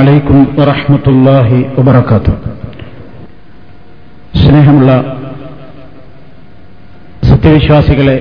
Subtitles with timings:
[0.00, 2.32] അലൈക്കും വറഹ്മത്തുള്ളാഹി വബർക്കാത്തു
[4.40, 4.90] സ്നേഹമുള്ള
[7.30, 8.16] സത്യവിശ്വാസികളെ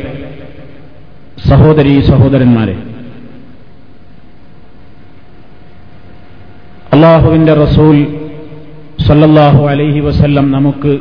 [1.49, 2.75] സഹോദരി സഹോദരന്മാരെ
[6.93, 7.97] അള്ളാഹുവിന്റെ റസൂൽ
[9.07, 10.93] സല്ലല്ലാഹു അലൈഹി വസല്ലം നമുക്ക്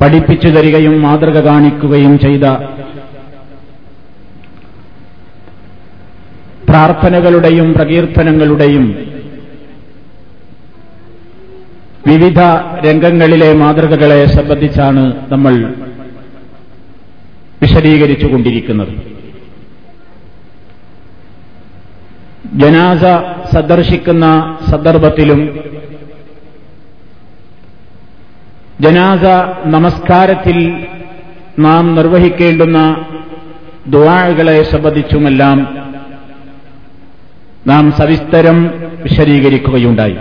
[0.00, 2.46] പഠിപ്പിച്ചു തരികയും മാതൃക കാണിക്കുകയും ചെയ്ത
[6.74, 8.84] പ്രാർത്ഥനകളുടെയും പ്രകീർത്തനങ്ങളുടെയും
[12.06, 12.40] വിവിധ
[12.86, 15.74] രംഗങ്ങളിലെ മാതൃകകളെ സംബന്ധിച്ചാണ് നമ്മൾ
[17.62, 18.88] വിശദീകരിച്ചുകൊണ്ടിരിക്കുന്നത്.
[22.54, 23.04] ജനാസ
[23.54, 25.60] സന്ദർശിക്കുന്ന സന്ദർഭത്തിലും
[28.80, 29.24] ജനാസ
[29.66, 30.86] നമസ്കാരത്തിൽ
[31.58, 33.06] നാം നിർവഹിക്കേണ്ടുന്ന
[33.86, 35.83] ദുവാകളെ സംബന്ധിച്ചുമെല്ലാം
[37.66, 38.70] നാം സവിസ്തരം
[39.02, 40.16] വിശദീകരിക്കുകയുണ്ടായി.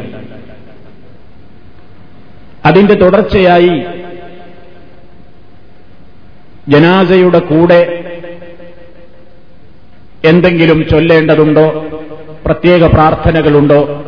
[2.66, 3.84] അതിന്റെ തുടർച്ചയായി
[6.70, 8.00] ജനാസയുടെ കൂടെ
[10.26, 11.86] എന്തെങ്കിലും ചൊല്ലേണ്ടതുണ്ടോ?
[12.46, 14.00] പ്രത്യേക പ്രാർത്ഥനകളുണ്ടോ?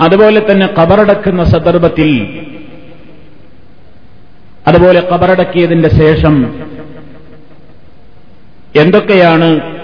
[0.00, 2.46] അതുപോലെ തന്നെ കബറടക്കുന്ന സന്ദർഭത്തിൽ
[4.66, 6.62] അതുപോലെ കബറടക്കിയതിന്റെ ശേഷം
[8.76, 9.77] എന്തൊക്കെയാണ്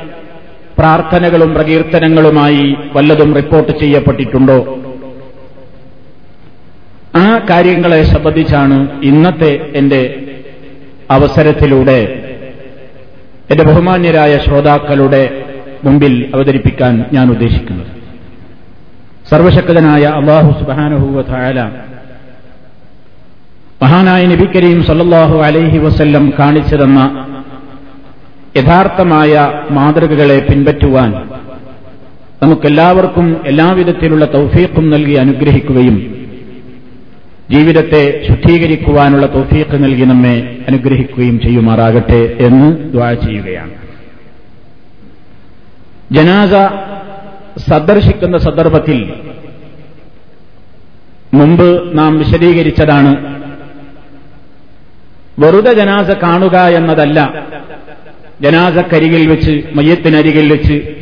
[0.78, 4.58] പ്രാർത്ഥനകളും പ്രകീർത്തനങ്ങളുമായി വല്ലതും റിപ്പോർട്ട് ചെയ്യപ്പെട്ടിട്ടുണ്ടോ?
[7.16, 10.02] ആ കാര്യങ്ങളെ സംബന്ധിച്ചാണ് ഇന്നത്തെ എന്റെ
[11.10, 12.00] അവസരത്തിലൂടെ
[13.50, 15.22] എന്റെ ബഹുമാന്യരായ ശ്രോതാക്കളുടെ
[15.84, 17.90] മുമ്പിൽ അവതരിപ്പിക്കാൻ ഞാൻ ഉദ്ദേശിക്കുന്നത്.
[19.30, 21.60] സർവശക്തനായ അള്ളാഹു സുബാനുഹൂവ തായാല
[23.82, 27.00] മഹാനായ നബി കരീം സല്ലാഹു അലൈഹി വസ്ല്ലം കാണിച്ചു തന്ന
[28.56, 31.12] യഥാർത്ഥമായ മാതൃകകളെ പിൻപറ്റുവാൻ
[32.42, 35.96] നമുക്കെല്ലാവർക്കും എല്ലാവിധത്തിലുള്ള തൗഫീഖും നൽകി അനുഗ്രഹിക്കുകയും
[37.50, 43.70] ജീവിതത്തെ ശുദ്ധീകരിക്കുവാനുള്ള തൗഫീഖ് നൽകി നമ്മെ അനുഗ്രഹിക്കുകയും ചെയ്യുമാറാകട്ടെ എന്ന് ദ്വാ ചെയ്യുകയാണ്.
[46.12, 46.52] ജനാസ
[47.70, 49.12] സന്ദർശിക്കുന്ന സന്ദർഭത്തിൽ
[51.34, 53.12] മുമ്പ് നാം വിശദീകരിച്ചതാണ്
[55.38, 57.20] വെറുതെ ജനാസ കാണുക എന്നതല്ല
[58.40, 60.94] ജനാസക്കരികിൽ വെച്ച് മയ്യത്തിനരികിൽ വെച്ച്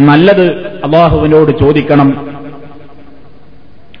[0.00, 2.36] നല്ലത് അള്ളാഹുവിനോട് ചോദിക്കണം.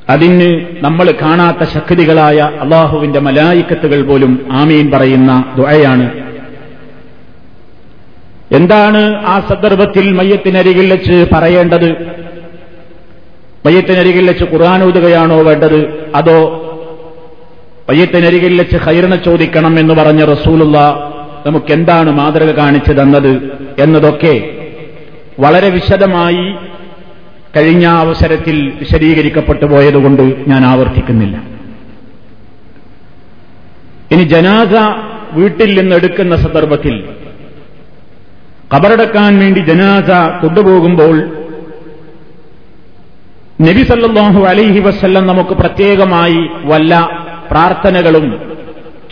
[0.08, 6.26] അതിന് നമ്മൾ കാണാത്ത ശക്തികളായ അള്ളാഹുവിന്റെ മലായിക്കത്തുകൾ പോലും ആമീൻ പറയുന്ന ദുഴയാണ്
[8.52, 11.92] എന്താണ് ആ സന്ദർഭത്തിൽ മയ്യത്തിനരികിൽ വെച്ച് പറയേണ്ടത്?
[13.66, 16.08] മയ്യത്തിനരികിൽ വെച്ച് ഖുർആൻ ഊതുകയാണോ വേണ്ടത്?
[16.14, 16.62] അതോ
[17.90, 20.78] മയ്യത്തിനരികിൽ വെച്ച് ഹൈറിനെ ചോദിക്കണം എന്ന് പറഞ്ഞ റസൂലുള്ള
[21.46, 23.32] നമുക്ക് എന്താണ് മാതൃക കാണിച്ചു തന്നത്
[23.78, 24.34] എന്നതൊക്കെ
[25.44, 26.46] വളരെ വിശദമായി
[27.56, 31.36] കഴിഞ്ഞ അവസരത്തിൽ വിശദീകരിക്കപ്പെട്ടു പോയതുകൊണ്ട് ഞാൻ ആവർത്തിക്കുന്നില്ല.
[34.12, 34.74] ഇനി ജനാസ
[35.34, 36.94] വീട്ടിൽ നിന്നെടുക്കുന്ന സന്ദർഭത്തിൽ
[38.74, 40.10] കബറടക്കാൻ വേണ്ടി ജനാസ
[40.42, 41.16] കൊണ്ടുപോകുമ്പോൾ
[43.66, 46.94] നബി സല്ലാഹു അലൈഹി വസ്ല്ലം നമുക്ക് പ്രത്യേകമായി വല്ല
[47.50, 48.26] പ്രാർത്ഥനകളും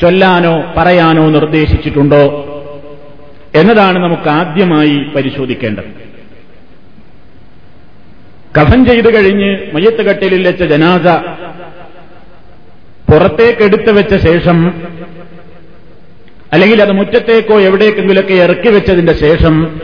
[0.00, 2.50] ചൊല്ലാനോ പറയാനോ നിർദ്ദേശിച്ചിട്ടുണ്ടോ
[3.54, 6.04] എന്നതാണ് നമുക്ക് ആദ്യമായി പരിശോധിക്കേണ്ടത്.
[8.58, 11.06] കഫൻ ചെയ്തു കഴിഞ്ഞ് മയ്യത്ത് കട്ടിലിൽ വെച്ച ജനാസ
[13.10, 14.72] പുറത്തേക്കെടുത്തു വെച്ച ശേഷം
[16.52, 19.80] അല്ലെങ്കിൽ അത് മുറ്റത്തേക്കോ എവിടേക്കെങ്കിലൊക്കെ ഇറക്കി വെച്ചതിന്റെ ശേഷം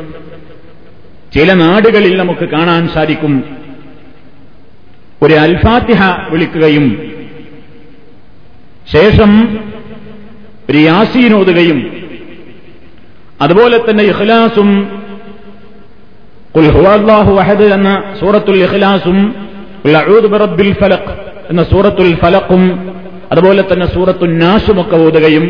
[1.35, 3.35] ചില നാടുകളിൽ നമുക്ക് കാണാൻ സാധിക്കും.
[5.23, 6.87] ഒരു അൽഫാത്തിഹ വിളിക്കുകയും
[8.93, 9.31] ശേഷം
[10.71, 11.79] ഒരു യാസീനോതുകയും
[13.43, 14.69] അതുപോലെ തന്നെ ഇഖ്ലാസും
[16.57, 19.19] ഖുൽഹുവാഹു വഹദ് എന്ന സൂറത്തുൽ ഇഖ്ലാസും
[20.33, 21.13] ബിറബ്ബിൽ ഫലഖ്
[21.51, 22.63] എന്ന സൂറത്തുൽ ഫലഖും
[23.33, 25.45] അതുപോലെ തന്നെ സൂറത്തുൽ നാസുമൊക്കെ ഓതുകയും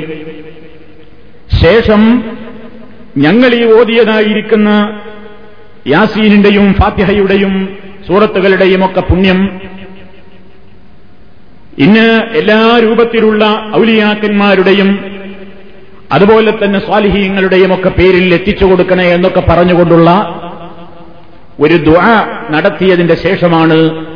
[1.63, 2.03] ശേഷം
[3.17, 4.71] ഞങ്ങൾ ഈ ഓതിയതായിരിക്കുന്ന
[5.87, 7.55] യാസീനിന്റെയും ഫാത്തിഹയുടെയും
[8.07, 9.61] സൂറത്തുകളുടെയും ഒക്കെ പുണ്യം.
[11.79, 13.45] ഇന്ന് എല്ലാ രൂപത്തിലുള്ള
[13.77, 14.89] ഔലിയാക്കന്മാരുടെയും
[16.13, 20.11] അതുപോലെ തന്നെ സ്വാലിഹീങ്ങളുടെയും ഒക്കെ പേരിൽ എത്തിച്ചു കൊടുക്കണേ എന്നൊക്കെ പറഞ്ഞുകൊണ്ടുള്ള
[21.61, 22.01] ഒരു ദ്വ
[22.51, 24.07] നടത്തിയതിന്റെ ശേഷമാണ്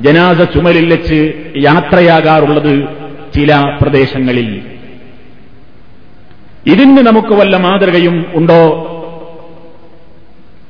[0.00, 2.88] ജനാസ ചുമലിൽ വെച്ച് യാത്രയാകാറുള്ളത്
[3.34, 4.62] ചില പ്രദേശങ്ങളിൽ.
[6.66, 8.88] ഇതിന് നമുക്ക് വല്ല മാതൃകയും ഉണ്ടോ?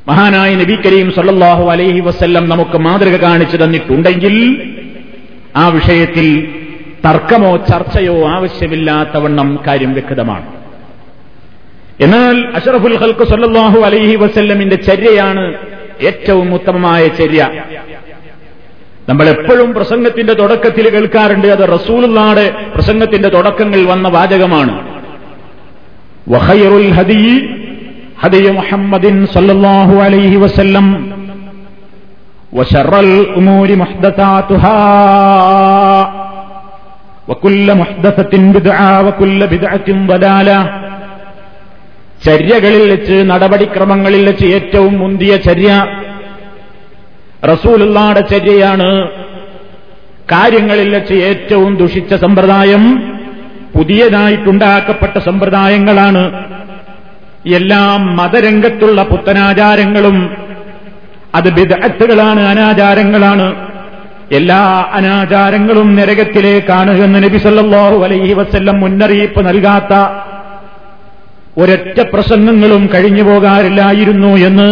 [0.08, 4.34] മഹാനായ നബി കരീം സല്ലാഹു അലൈഹി വസ്ല്ലം നമുക്ക് മാതൃക കാണിച്ചു തന്നിട്ടുണ്ടെങ്കിൽ
[5.56, 6.54] ആ വിഷയത്തിൽ
[7.04, 10.46] തർക്കമോ ചർച്ചയോ ആവശ്യമില്ലാത്തവണ്ണം കാര്യം വ്യക്തമാണ്.
[12.00, 15.54] എന്നാൽ അഷറഫുൽ ഹൽക്ക് സല്ലാഹു അലൈഹി വസ്ല്ലമിന്റെ ചര്യയാണ്
[16.02, 17.50] ഏറ്റവും ഉത്തമമായ ചര്യ.
[19.08, 24.74] നമ്മൾ എപ്പോഴും പ്രസംഗത്തിന്റെ തുടക്കത്തിൽ കേൾക്കാറുണ്ട് അത് റസൂലുള്ളാടെ പ്രസംഗത്തിന്റെ തുടക്കങ്ങൾ വന്ന വാചകമാണ്.
[26.28, 27.40] വഹയറുൽ ഹദീ
[28.22, 31.14] ഹദിയ മുഹമ്മദിൻ സല്ലല്ലാഹു അലൈഹി വസല്ലം
[32.54, 34.76] വശറൽ ഉമൂരി മുഹ്ദസാതുഹാ
[37.30, 39.44] വക്കുല്ല മുഹ്ദസത്തിൻ ബിദ്ആ വക്കുല്ല
[40.10, 40.50] വലാല
[42.24, 45.70] ചര്യകളിൽ വെച്ച് നടപടിക്രമങ്ങളിൽ വെച്ച് ഏറ്റവും മുന്തിയ ചര്യ
[47.50, 48.88] റസൂലുള്ളാടെ ചര്യയാണ്
[50.32, 52.84] കാര്യങ്ങളിൽ വെച്ച് ഏറ്റവും ദുഷിച്ച സമ്പ്രദായം
[53.74, 56.22] പുതിയതായിട്ടുണ്ടാക്കപ്പെട്ട സമ്പ്രദായങ്ങളാണ്.
[57.58, 57.82] എല്ലാ
[58.18, 60.18] മതരംഗത്തുള്ള പുത്തനാചാരങ്ങളും
[61.34, 63.46] അത് ബിദഅത്തുകളാണ് അനാചാരങ്ങളാണ്.
[64.38, 64.60] എല്ലാ
[64.98, 69.94] അനാചാരങ്ങളും നരകത്തിലേക്കാണ് എന്ന് നബി സല്ലല്ലാഹു അലൈഹി വസ്ല്ലം മുന്നറിയിപ്പ് നൽകാത്ത
[71.62, 74.68] ഒരൊറ്റ പ്രസംഗങ്ങളും കഴിഞ്ഞു പോകാറില്ലായിരുന്നു എന്ന്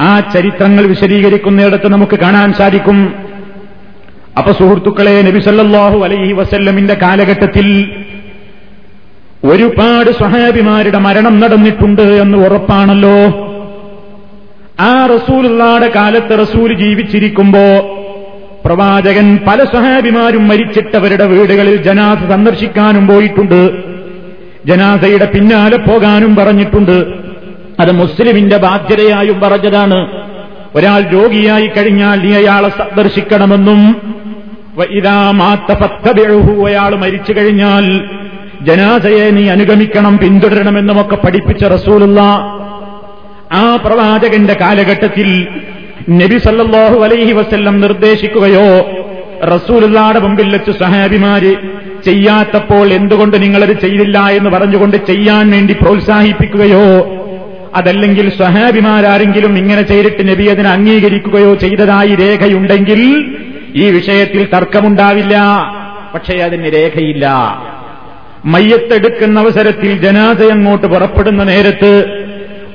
[0.00, 2.98] ആ ചരിത്രങ്ങൾ വിശദീകരിക്കുന്നിടത്ത് നമുക്ക് കാണാൻ സാധിക്കും.
[4.38, 7.68] അപ്പൊ സുഹൃത്തുക്കളെ നബി സല്ലല്ലാഹു അലൈഹി വസല്ലമിന്റെ കാലഘട്ടത്തിൽ
[9.52, 13.16] ഒരുപാട് സ്വഹാബിമാരുടെ മരണം നടന്നിട്ടുണ്ട് എന്ന് ഉറപ്പാണല്ലോ.
[14.80, 17.64] ആ റസൂലുള്ളാടെ കാലത്ത് റസൂൽ ജീവിച്ചിരിക്കുമ്പോ
[18.64, 23.70] പ്രവാചകൻ പല സഹാബിമാരും മരിച്ചിട്ടവരുടെ വീടുകളിൽ ജനാസ സന്ദർശിക്കാനും പോയിട്ടുണ്ട്.
[24.66, 27.06] ജനാസയുടെ പിന്നാലെ പോകാനും പറഞ്ഞിട്ടുണ്ട്.
[27.80, 30.06] അത് മുസ്ലിമിന്റെ ബാധ്യതയായും പറഞ്ഞതാണ്.
[30.74, 33.96] ഒരാൾ രോഗിയായി കഴിഞ്ഞാൽ നീ അയാളെ സന്ദർശിക്കണമെന്നും
[34.90, 38.04] ഇതാ മാത്തപത്തബിഴഹു അയാൾ മരിച്ചു കഴിഞ്ഞാൽ
[38.62, 42.20] ജനാസയെ നീ അനുഗമിക്കണം പിന്തുടരണമെന്നുമൊക്കെ പഠിപ്പിച്ച റസൂലുള്ള.
[43.52, 45.46] ആ പ്രവാചകന്റെ കാലഘട്ടത്തിൽ
[46.10, 48.90] നബി സല്ലാഹു അലൈഹി വസ്ല്ലം നിർദ്ദേശിക്കുകയോ
[49.46, 51.56] റസൂലുള്ളാടെ മുമ്പിൽ വെച്ച് സഹാബിമാര്
[52.04, 57.18] ചെയ്യാത്തപ്പോൾ എന്തുകൊണ്ട് നിങ്ങളത് ചെയ്തില്ല എന്ന് പറഞ്ഞുകൊണ്ട് ചെയ്യാൻ വേണ്ടി പ്രോത്സാഹിപ്പിക്കുകയോ
[57.74, 63.34] അതല്ലെങ്കിൽ സഹാബിമാരാരെങ്കിലും ഇങ്ങനെ ചെയ്തിട്ട് നബി അതിനെ അംഗീകരിക്കുകയോ ചെയ്തതായി രേഖയുണ്ടെങ്കിൽ
[63.74, 65.38] ഈ വിഷയത്തിൽ തർക്കമുണ്ടാവില്ല.
[66.14, 67.26] പക്ഷേ അതിന് രേഖയില്ല.
[68.44, 72.22] മയ്യത്തെടുക്കുന്ന അവസരത്തിൽ ജനാസ അങ്ങോട്ട് പുറപ്പെടുന്ന നേരത്ത്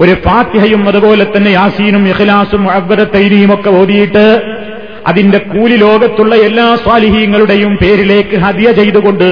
[0.01, 2.63] ഒരു ഫാത്തിഹയും അതുപോലെ തന്നെ യാസീനും ഇഖ്ലാസും
[3.15, 4.25] തൈരിയും ഒക്കെ ഓതിയിട്ട്
[5.07, 9.29] അതിന്റെ കൂലി ലോകത്തുള്ള എല്ലാ സ്വാലിഹീങ്ങളുടെയും പേരിലേക്ക് ഹദിയ ചെയ്തുകൊണ്ട്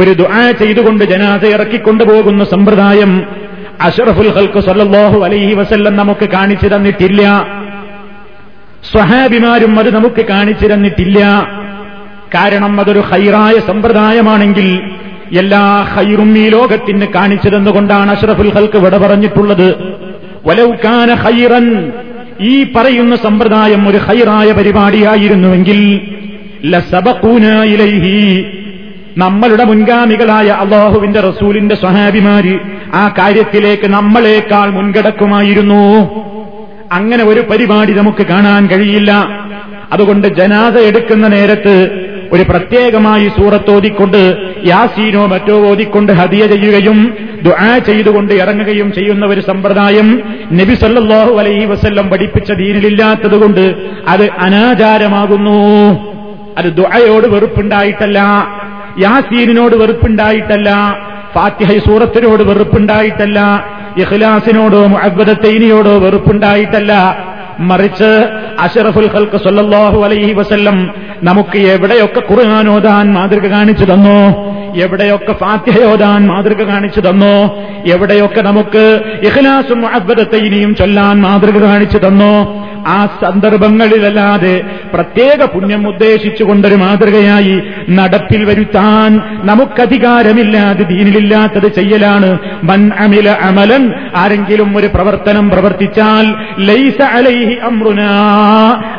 [0.00, 3.12] ഒരു ദുആ ചെയ്തുകൊണ്ട് ജനാസ ഇറക്കിക്കൊണ്ടുപോകുന്ന സമ്പ്രദായം
[3.86, 7.22] അഷറഫുൽ ഹൽക്ക് സല്ലല്ലാഹു അലൈഹി വസല്ലം നമുക്ക് കാണിച്ചു തന്നിട്ടില്ല.
[8.92, 11.18] സ്വഹാബിമാരും അത് നമുക്ക് കാണിച്ചു തന്നിട്ടില്ല.
[12.34, 14.68] കാരണം അതൊരു ഹൈറായ സമ്പ്രദായമാണെങ്കിൽ
[15.38, 19.74] എല്ലാ ഹൈറും ഈ ലോകത്തിന് കാണിച്ചതെന്നുകൊണ്ടാണ് അഷ്റഫുൽ ഹൽക്ക് വിട പറഞ്ഞിട്ടുള്ളത്.
[20.46, 21.92] വലൗക്കാന ഹൈറൻ
[22.40, 26.04] ഈ പറയുന്ന സമ്പ്രദായം ഒരു ഹൈറായ പരിപാടിയായിരുന്നുവെങ്കിൽ
[29.16, 32.58] നമ്മളുടെ മുൻഗാമികളായ അള്ളാഹുവിന്റെ റസൂലിന്റെ സ്വഹാബിമാര്
[32.94, 36.10] ആ കാര്യത്തിലേക്ക് നമ്മളെക്കാൾ മുൻകടക്കുമായിരുന്നു.
[36.92, 39.12] അങ്ങനെ ഒരു പരിപാടി നമുക്ക് കാണാൻ കഴിയില്ല.
[39.92, 41.90] അതുകൊണ്ട് ജനാദ എടുക്കുന്ന നേരത്ത്
[42.32, 44.20] ഒരു പ്രത്യേകമായി സൂറത്തോതിക്കൊണ്ട്
[44.70, 46.98] യാസീനോ മറ്റോ ഓതിക്കൊണ്ട് ഹദിയ ചെയ്യുകയും
[47.46, 50.08] ദുആ ചെയ്തുകൊണ്ട് ഇറങ്ങുകയും ചെയ്യുന്ന ഒരു സമ്പ്രദായം
[50.60, 53.64] നബി സല്ലല്ലാഹു അലൈഹി വസല്ലം പഠിപ്പിച്ച ദീനിലില്ലാത്തതുകൊണ്ട്
[54.12, 55.58] അത് അനാചാരമാകുന്നു.
[56.58, 58.18] അത് ദുആയോട് വെറുപ്പുണ്ടായിട്ടല്ല
[59.02, 60.70] യാസീനിനോട് വെറുപ്പുണ്ടായിട്ടല്ല
[61.34, 63.38] ഫാത്തിഹ സൂറത്തിനോട് വെറുപ്പുണ്ടായിട്ടല്ല
[64.02, 66.92] ഇഖ്ലാസിനോടോ മുഅബ്ബദത്തൈനിയോടോ വെറുപ്പുണ്ടായിട്ടല്ല
[67.60, 74.52] മറിച്ച് അഷറഫുൽ ഹൽക്ക് സല്ലല്ലാഹു അലൈഹി വസല്ലം നമുക്ക് എവിടെയൊക്കെ കുറുകാനോദാൻ മാതൃക കാണിച്ചു തന്നോ?
[74.76, 77.64] എവിടെയൊക്കെ ഫാത്യയോദാൻ മാതൃക കാണിച്ചു തന്നോ?
[77.86, 79.86] എവിടെയൊക്കെ നമുക്ക് ഇഖ്ലാസും
[80.36, 82.61] ഇനിയും ചൊല്ലാൻ മാതൃക കാണിച്ചു തന്നോ?
[82.86, 92.38] ആ സന്ദർഭങ്ങളിലല്ലാതെ പ്രത്യേക പുണ്യം ഉദ്ദേശിച്ചുകൊണ്ടൊരു മാതൃകയായി നടപ്പിൽ വരുത്താൻ നമുക്കധികാരമില്ലാതെ ദീനിലില്ലാത്തത് ചെയ്യലാണ്.
[92.64, 98.00] മൻ അമില അമലൻ ആരെങ്കിലും ഒരു പ്രവർത്തനം പ്രവർത്തിച്ചാൽ ലൈസ അലൈഹി അമ്രുന.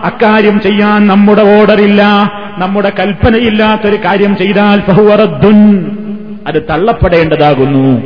[0.03, 2.03] അക്കാര്യം ചെയ്യാൻ നമ്മുടെ ഓർഡറില്ല
[2.57, 5.85] നമ്മുടെ കൽപ്പനയില്ലാത്തൊരു കാര്യം ചെയ്താൽ ഫഹുവറദ്ദുൻ
[6.47, 8.01] അത് തള്ളപ്പെടേണ്ടതാകുന്നു.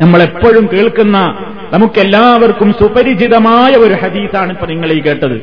[0.00, 1.34] നമ്മളെപ്പോഴും കേൾക്കുന്ന
[1.74, 5.36] നമുക്കെല്ലാവർക്കും സുപരിചിതമായ ഒരു ഹദീസാണ് ഇപ്പൊ നിങ്ങൾ ഈ കേട്ടത്.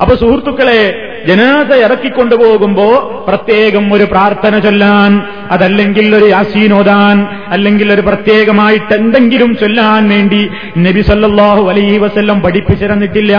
[0.00, 0.80] അപ്പൊ സുഹൃത്തുക്കളെ
[1.28, 2.86] ജനാസ ഇറക്കിക്കൊണ്ടുപോകുമ്പോ
[3.28, 10.42] പ്രത്യേകം ഒരു പ്രാർത്ഥന ചൊല്ലാൻ അതല്ലെങ്കിൽ ഒരു യാസീനോദാൻ അല്ലെങ്കിൽ ഒരു പ്രത്യേകമായിട്ട് എന്തെങ്കിലും ചൊല്ലാൻ വേണ്ടി
[10.76, 13.36] നബി സല്ലല്ലാഹു അലൈഹി വസല്ലം പഠിപ്പിച്ചിരുന്നിട്ടില്ല.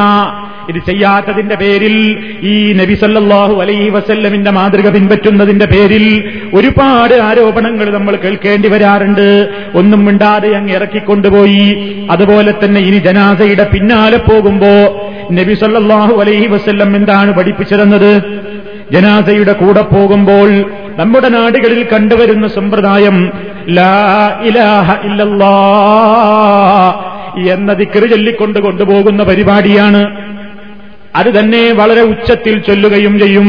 [0.69, 1.95] ഇത് ചെയ്യാത്തതിന്റെ പേരിൽ
[2.41, 6.05] ഈ നബിസല്ലാഹു അലൈഹി വസല്ലമിന്റെ മാതൃക പിൻപറ്റുന്നതിന്റെ പേരിൽ
[6.53, 9.49] ഒരുപാട് ആരോപണങ്ങൾ നമ്മൾ കേൾക്കേണ്ടി വരാറുണ്ട്.
[9.75, 11.95] ഒന്നും മിണ്ടാതെ അങ്ങ് ഇറക്കിക്കൊണ്ടുപോയി.
[12.11, 14.73] അതുപോലെ തന്നെ ഇനി ജനാസയുടെ പിന്നാലെ പോകുമ്പോ
[15.31, 18.11] നബിസല്ലാഹു അലൈഹി വസല്ലം എന്താണ് പഠിപ്പിച്ചിരുന്നത്
[18.91, 20.49] ജനാസയുടെ കൂടെ പോകുമ്പോൾ
[20.97, 23.31] നമ്മുടെ നാടുകളിൽ കണ്ടുവരുന്ന സമ്പ്രദായം
[23.69, 23.93] ലാ
[24.43, 24.91] ഇലാഹ
[27.49, 30.01] എന്ന ദിക്കറ് ചൊല്ലിക്കൊണ്ട് കൊണ്ടുപോകുന്ന പരിപാടിയാണ്.
[31.15, 33.47] അത് തന്നെ വളരെ ഉച്ചത്തിൽ ചൊല്ലുകയും ചെയ്യും.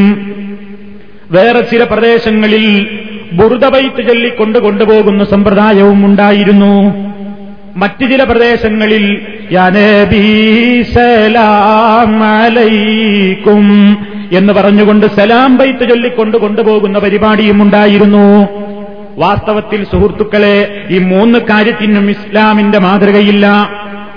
[1.31, 2.87] വേറെ ചില പ്രദേശങ്ങളിൽ
[3.33, 6.95] ബുറുദബൈത്ത് ചൊല്ലിക്കൊണ്ട് കൊണ്ടുപോകുന്ന സമ്പ്രദായവും ഉണ്ടായിരുന്നു.
[7.77, 9.21] മറ്റു ചില പ്രദേശങ്ങളിൽ
[9.53, 13.97] യാ നബീ സലാം അലൈക്കും
[14.33, 18.49] എന്ന് പറഞ്ഞുകൊണ്ട് സലാം ബൈത്ത് ചൊല്ലിക്കൊണ്ട് കൊണ്ടുപോകുന്ന പരിപാടിയും ഉണ്ടായിരുന്നു.
[19.19, 23.71] വാസ്തവത്തിൽ സുഹൃത്തുക്കളെ ഈ മൂന്ന് കാര്യത്തിനും ഇസ്ലാമിന്റെ മാതൃകയില്ല.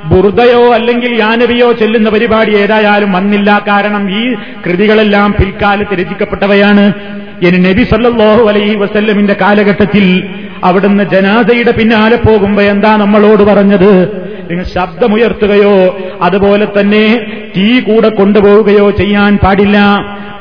[0.05, 3.65] ബുറുദയോ അല്ലെങ്കിൽ യാനവിയോ ചെല്ലുന്ന പരിപാടി ഏതായാലും വന്നില്ല.
[3.67, 6.93] കാരണം ഈ കൃതികളെല്ലാം പിൽക്കാലത്ത് രചിക്കപ്പെട്ടവയാണ്.
[7.41, 10.23] ഇനി നബി സല്ലാഹു അലൈഹി വസല്ലമിന്റെ കാലഘട്ടത്തിൽ
[10.63, 14.19] അവിടുന്ന് ജനാദയുടെ പിന്നാലെ പോകുമ്പോ എന്താ നമ്മളോട് പറഞ്ഞത്?
[14.49, 17.21] നിങ്ങൾ ശബ്ദമുയർത്തുകയോ അതുപോലെ തന്നെ
[17.57, 19.77] തീ കൂടെ കൊണ്ടുപോവുകയോ ചെയ്യാൻ പാടില്ല.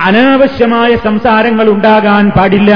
[0.00, 2.74] അനാവശ്യമായ സംസാരങ്ങൾ ഉണ്ടാകാൻ പാടില്ല.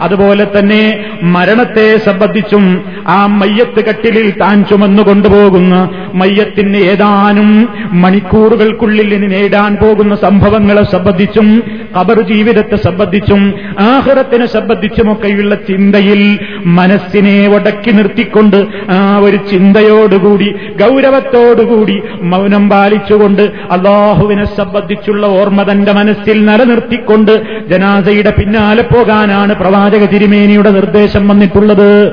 [0.00, 5.74] അതുപോലെ തന്നെ മരണത്തെ സംബന്ധിച്ചും ആ മയ്യത്ത് കട്ടിലിൽ താൻ ചുമന്നു കൊണ്ടുപോകുന്ന.
[6.14, 11.62] മയ്യത്തിന് ഏതാനും മണിക്കൂറുകൾക്കുള്ളിൽ ഇനി നേടാൻ പോകുന്ന സംഭവങ്ങളെ സംബന്ധിച്ചും
[11.98, 18.56] കബർ ജീവിതത്തെ സംബന്ധിച്ചും ആഹൃതത്തിനെ സംബന്ധിച്ചുമൊക്കെയുള്ള ചിന്തയിൽ മനസ്സിനെ ഒടക്കി നിർത്തിക്കൊണ്ട്
[18.90, 27.32] ആ ഒരു ചിന്തയോടുകൂടി ഗൗരവത്തോടുകൂടി മൗനം പാലിച്ചുകൊണ്ട് അള്ളാഹുവിനെ സംബന്ധിച്ചുള്ള ഓർമ്മ തന്റെ മനസ്സിൽ നിലനിർത്തിക്കൊണ്ട്
[27.68, 31.07] ജനാസയുടെ പിന്നാലെ പോകാനാണ് പ്രവാചക തിരുമേനിയുടെ നിർദ്ദേശം.
[31.16, 32.12] വന്നിട്ടുള്ളത്.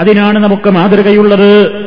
[0.00, 1.82] അതിനാണ് നമുക്ക് മാതൃകയുള്ളത്.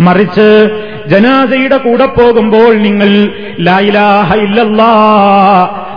[0.00, 0.70] മറിച്ച്
[1.06, 3.28] ജനാസയുടെ കൂടെ പോകുമ്പോൾ നിങ്ങൾ
[3.60, 4.92] ലായിലാഹ ഇല്ലല്ലാ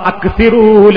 [0.06, 0.90] അക്സിറൂ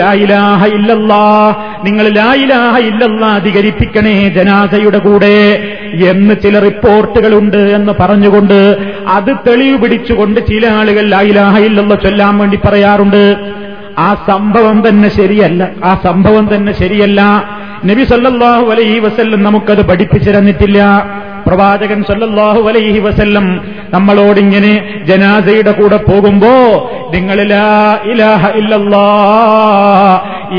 [0.65, 5.69] ഇല്ലല്ലാ നിങ്ങൾ ലായിലാഹ ഇല്ലല്ലാ അധികരിപ്പിക്കണേ ജനാസയുടെ കൂടെ
[6.07, 8.77] എന്ന് ചില റിപ്പോർട്ടുകളുണ്ട് എന്ന് പറഞ്ഞുകൊണ്ട്
[9.09, 13.37] അത് തെളിവ് പിടിച്ചുകൊണ്ട് ചില ആളുകൾ ലായിലാഹ ഇല്ലല്ല ചൊല്ലാൻ വേണ്ടി പറയാറുണ്ട്.
[13.99, 15.71] ആ സംഭവം തന്നെ ശരിയല്ല.
[15.85, 17.45] ആ സംഭവം തന്നെ ശരിയല്ല.
[17.85, 21.11] നബി സല്ലാഹു അലൈ വസല്ലം നമുക്കത് പഠിപ്പിച്ചു തന്നിട്ടില്ല.
[21.47, 23.47] പ്രവാചകൻ സല്ലല്ലാഹു അലൈഹി വസല്ലം
[23.95, 24.73] നമ്മളോടിങ്ങനെ
[25.11, 26.53] ജനാസയുടെ കൂടെ പോകുമ്പോ
[27.15, 27.67] നിങ്ങൾ ലാ
[28.13, 29.07] ഇലാഹ ഇല്ലല്ലാ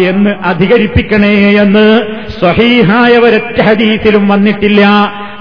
[0.09, 1.85] എന്ന് അധികരിപ്പിക്കണേ എന്ന്
[2.39, 4.83] സ്വഹീഹായ ഒരൊറ്റ ഹദീസിലും വന്നിട്ടില്ല.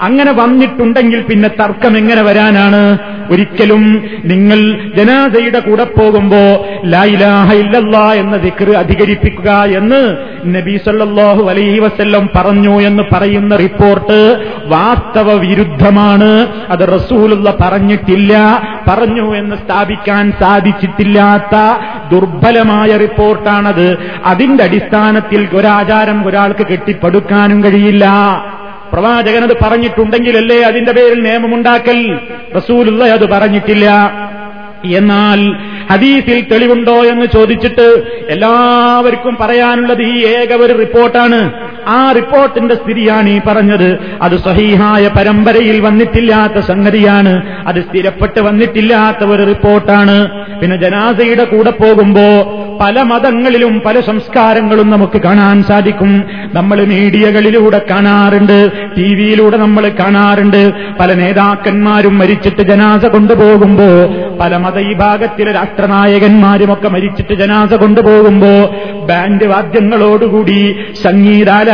[0.07, 2.81] അങ്ങനെ വന്നിട്ടുണ്ടെങ്കിൽ പിന്നെ തർക്കം എങ്ങനെ വരാനാണ്?
[3.33, 3.83] ഒരിക്കലും
[4.31, 4.59] നിങ്ങൾ
[4.97, 6.41] ജനാസയുടെ കൂടെ പോകുമ്പോ
[6.93, 9.49] ലൈലാഹ ഇല്ലല്ലാ എന്ന ദിക്ർ അധികരിപ്പിക്കുക
[9.79, 10.01] എന്ന്
[10.55, 14.19] നബി സല്ലല്ലാഹു അലൈഹി വസല്ലം പറഞ്ഞു എന്ന് പറയുന്ന റിപ്പോർട്ട്
[14.75, 16.47] വാസ്തവ വിരുദ്ധമാണ്.
[16.69, 18.61] അത് റസൂലുള്ള പറഞ്ഞിട്ടില്ല.
[18.87, 21.55] പറഞ്ഞു എന്ന് സ്ഥാപിക്കാൻ സാധിച്ചിട്ടില്ലാത്ത
[22.11, 23.97] ദുർബലമായ റിപ്പോർട്ടാണത്.
[24.25, 28.07] അതിന്റെ അടിസ്ഥാനത്തിൽ ഒരാചാരം ഒരാൾക്ക് കെട്ടിപ്പടുക്കാനും കഴിയില്ല.
[28.93, 32.19] പ്രവാചകൻ അത് പറഞ്ഞിട്ടുണ്ടെങ്കിലല്ലേ അതിന്റെ പേരിൽ നിയമമുണ്ടാക്കൽ?
[32.55, 33.89] റസൂലുള്ള അത് പറഞ്ഞിട്ടില്ല.
[34.85, 35.55] എന്നാൽ
[35.91, 41.66] ഹദീസിൽ തെളിവുണ്ടോ എന്ന് ചോദിച്ചിട്ട് എല്ലാവർക്കും പറയാനുള്ളത് ഈ ഏക ഒരു റിപ്പോർട്ടാണ്.
[41.87, 43.97] ആ റിപ്പോർട്ടിന്റെ സ്ഥിതിയാണ് ഈ പറഞ്ഞത്.
[44.21, 47.41] അത് സഹീഹായ പരമ്പരയിൽ വന്നിട്ടില്ലാത്ത സംഗതിയാണ്.
[47.67, 50.29] അത് സ്ഥിരപ്പെട്ട് വന്നിട്ടില്ലാത്ത ഒരു റിപ്പോർട്ടാണ്.
[50.59, 56.23] പിന്നെ ജനാസയുടെ കൂടെ പോകുമ്പോ പല മതങ്ങളിലും പല സംസ്കാരങ്ങളും നമുക്ക് കാണാൻ സാധിക്കും.
[56.53, 58.71] നമ്മൾ മീഡിയകളിലൂടെ കാണാറുണ്ട്.
[58.97, 60.71] ടി വിയിലൂടെ നമ്മൾ കാണാറുണ്ട്.
[60.99, 63.85] പല നേതാക്കന്മാരും മരിച്ചിട്ട് ജനാസ കൊണ്ടുപോകുമ്പോ
[64.39, 68.75] പല മതവിഭാഗത്തിലെ രാഷ്ട്രനായകന്മാരുമൊക്കെ മരിച്ചിട്ട് ജനാസ കൊണ്ടുപോകുമ്പോ
[69.05, 70.75] ബാൻഡ് വാദ്യങ്ങളോടുകൂടി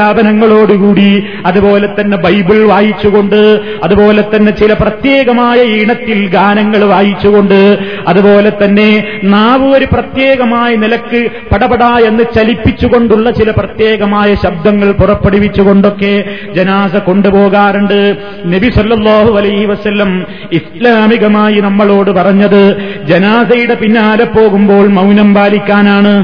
[0.04, 1.10] സംഗീതാലാപനങ്ങളോടുകൂടി
[1.46, 3.42] അതുപോലെ തന്നെ ബൈബിൾ വായിച്ചുകൊണ്ട്
[3.84, 7.60] അതുപോലെ തന്നെ ചില പ്രത്യേകമായ ഈണത്തിൽ ഗാനങ്ങൾ വായിച്ചുകൊണ്ട്
[8.08, 8.90] അതുപോലെ തന്നെ
[9.24, 16.14] നാവ് ഒരു പ്രത്യേകമായ നിലയ്ക്ക് പടപട എന്ന് ചലിപ്പിച്ചുകൊണ്ടുള്ള ചില പ്രത്യേകമായ ശബ്ദങ്ങൾ പുറപ്പെടുവിച്ചുകൊണ്ടൊക്കെ
[16.56, 18.00] ജനാസ കൊണ്ടുപോകാറുണ്ട്.
[18.46, 20.12] നബി സല്ലാഹു അലൈഹി വസ്ല്ലം
[20.52, 22.62] ഇസ്ലാമികമായി നമ്മളോട് പറഞ്ഞത്
[23.08, 26.16] ജനാസയുടെ പിന്നാലെ പോകുമ്പോൾ മൗനം പാലിക്കാനാണ്.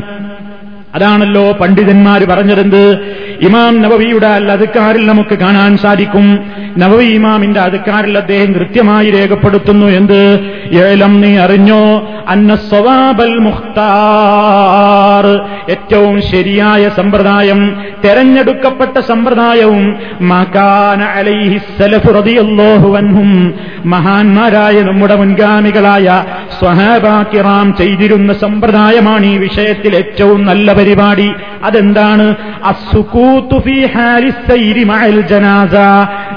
[0.96, 3.00] അതാണല്ലോ പണ്ഡിതന്മാർ പറഞ്ഞതെന്ത്?
[3.42, 6.40] ഇമാം നവവിയുടെ അല്ല അതുക്കാരിൽ നമുക്ക് കാണാൻ സാധിക്കും.
[6.78, 10.40] നവവി ഇമാമിന്റെ അതുക്കാരിൽ അദ്ദേഹം കൃത്യമായി രേഖപ്പെടുത്തുന്നു എന്ത്?
[10.72, 12.10] ഏലം നീ അറിഞ്ഞോ?
[12.28, 15.26] അന്ന സ്വവാബൽ മുഖ്താർ.
[15.70, 22.12] ഏറ്റവും ശരിയായ സമ്പ്രദായം തെരഞ്ഞെടുക്കപ്പെട്ട സമ്പ്രദായവും മകാന അലൈഹി സലഫു
[23.86, 26.24] മഹാന്മാരായ നമ്മുടെ മുൻഗാമികളായ
[26.60, 31.34] സ്വഹാബാക്കിറാം ചെയ്തിരുന്ന സമ്പ്രദായമാണ് ഈ വിഷയത്തിൽ ഏറ്റവും നല്ല പരിപാടി.
[31.64, 32.36] അതെന്താണ്?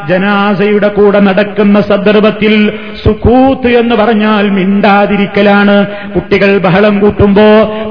[0.08, 2.72] ജനാസയുടെ കൂടെ നടക്കുന്ന സന്ദർഭത്തിൽ
[3.04, 5.86] സുഖൂത്ത് എന്ന് പറഞ്ഞാൽ മിണ്ടാതിരിക്കലാണ്.
[5.86, 7.42] കുട്ടികൾ ബഹളം കൂട്ടുമ്പോ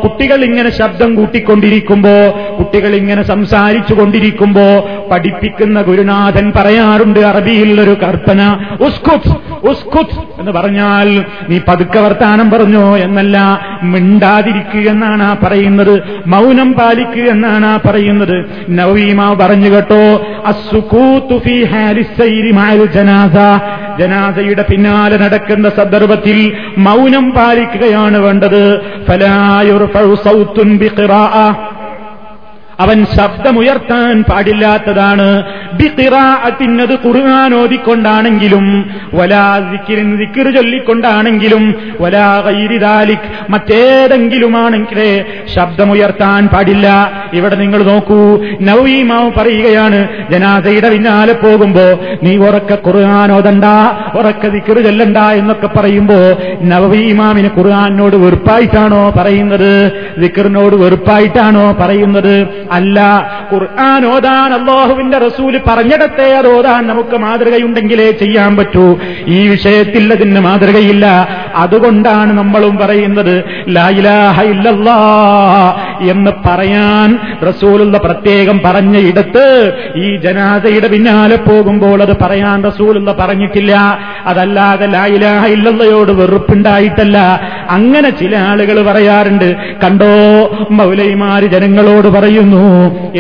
[0.04, 8.66] കുട്ടികൾ ഇങ്ങനെ ശബ്ദം കൂട്ടിക്കൊണ്ടിരിക്കുമ്പോ കുട്ടികൾ ഇങ്ങനെ സംസാരിച്ചു കൊണ്ടിരിക്കുമ്പോ പഠിപ്പിക്കുന്ന ഗുരുനാഥൻ പറയാറുണ്ട് അറബിയിൽ ഒരു കർപ്പന.
[8.82, 16.04] ഉസ്കുത് ഉസ്കുത് എന്ന് പറഞ്ഞാൽ നീ പതുക്കെ വർത്താനം പറഞ്ഞോ എന്നല്ല മിണ്ടാതിരിക്കുക എന്നാണ് ആ പറയുന്നത്.
[16.28, 18.46] മൗനം പാലിക്കുക എന്നാണ് ആ പറയുന്നത്.
[18.70, 23.62] നവീമ പറഞ്ഞു കേട്ടോ അസുക്കൂത്തു ഫീ ഹാരിസൈരി മാൽ ജനാസ.
[24.00, 28.82] ജനാസയുടെ പിന്നാലെ നടക്കുന്ന സന്ദർഭത്തിൽ മൗനം പാലിക്കുകയാണ് വേണ്ടത്.
[29.08, 31.54] ഫലായുർ സൗത്തുൻ ബിഖിറാഅ.
[32.84, 35.28] അവൻ ശബ്ദമുയർത്താൻ പാടില്ലാത്തതാണ്.
[35.80, 38.66] ബിഖിറാഅത്തിനത് ഖുർആൻ ഓതിക്കൊണ്ടാണെങ്കിലും
[39.18, 41.64] വലാ ദിക്കിരിൻ ദിക്ർ ചൊല്ലിക്കൊണ്ടാണെങ്കിലും
[42.02, 45.12] വലാ ഗൈരി ദാലിക് മറ്റേതെങ്കിലുമാണെങ്കിലേ
[45.56, 46.88] ശബ്ദമുയർത്താൻ പാടില്ല.
[47.34, 48.20] ഇവിടെ നിങ്ങൾ നോക്കൂ
[48.70, 50.00] നവീമാവ് പറയുകയാണ്
[50.32, 51.86] ജനാസയുടെ പിന്നാലെ പോകുമ്പോ
[52.24, 53.66] നീ ഉറക്ക ഖുർആൻ ഓതണ്ട
[54.20, 56.20] ഉറക്ക ദിക്ർ ചൊല്ലണ്ട എന്നൊക്കെ പറയുമ്പോ
[56.72, 59.72] നവീമാമിന് ഖുർആാനോട് വെറുപ്പായിട്ടാണോ പറയുന്നത്?
[60.22, 62.36] ദിക്കറിനോട് വെറുപ്പായിട്ടാണോ പറയുന്നത്?
[62.72, 63.00] അല്ല
[63.54, 69.00] ഖുർആൻ ഓതാൻ അള്ളാഹുവിന്റെ റസൂൽ പറഞ്ഞിടത്തെ അത് ഓതാൻ നമുക്ക് മാതൃകയുണ്ടെങ്കിലേ ചെയ്യാൻ പറ്റൂ.
[69.28, 71.28] ഈ വിഷയത്തിൽ അതിന് മാതൃകയില്ല.
[71.56, 73.36] അതുകൊണ്ടാണ് നമ്മളും പറയുന്നത്
[76.02, 79.46] എന്ന് പറയാൻ റസൂലുള്ള പ്രത്യേകം പറഞ്ഞ ഇടത്ത്
[79.96, 84.00] ഈ ജനാസയുടെ പിന്നാലെ പോകുമ്പോൾ അത് പറയാൻ റസൂലുള്ള പറഞ്ഞിട്ടില്ല.
[84.26, 87.18] അതല്ലാതെ ലായിലാഹ ഇല്ലല്ലയോട് വെറുപ്പുണ്ടായിട്ടല്ല.
[87.70, 90.14] അങ്ങനെ ചില ആളുകൾ പറയാറുണ്ട് കണ്ടോ
[90.72, 92.61] മൗലൈമാര് ജനങ്ങളോട് പറയുന്നു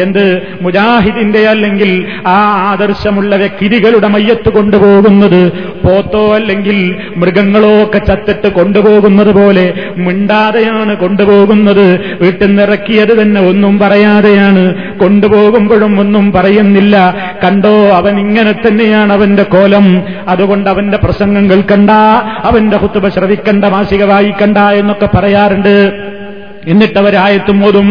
[0.02, 0.42] എന്ത്?
[0.62, 10.98] മുജാഹിദിന്റെ അല്ലെങ്കിൽ ആ ആദർശമുള്ള വ്യക്തികളുടെ മയ്യത്ത് കൊണ്ടുപോകുന്നത് പോത്തോ അല്ലെങ്കിൽ മൃഗങ്ങളോ ഒക്കെ ചത്തിട്ട് കൊണ്ടുപോകുന്നത് പോലെ മിണ്ടാതെയാണ്
[10.98, 12.00] കൊണ്ടുപോകുന്നത്.
[12.22, 14.74] വീട്ടിൽ നിറക്കിയത് തന്നെ ഒന്നും പറയാതെയാണ്.
[15.00, 17.16] കൊണ്ടുപോകുമ്പോഴും ഒന്നും പറയുന്നില്ല.
[17.44, 20.04] കണ്ടോ അവൻ ഇങ്ങനെ തന്നെയാണ് അവന്റെ കോലം.
[20.28, 21.90] അതുകൊണ്ട് അവന്റെ പ്രസംഗം കേൾക്കണ്ട
[22.44, 25.92] അവന്റെ കുത്തുബ ശ്രവിക്കണ്ട മാസിക വായിക്കണ്ട എന്നൊക്കെ പറയാറുണ്ട്.
[26.68, 27.88] എന്നിട്ടവരായത്തും ഓതും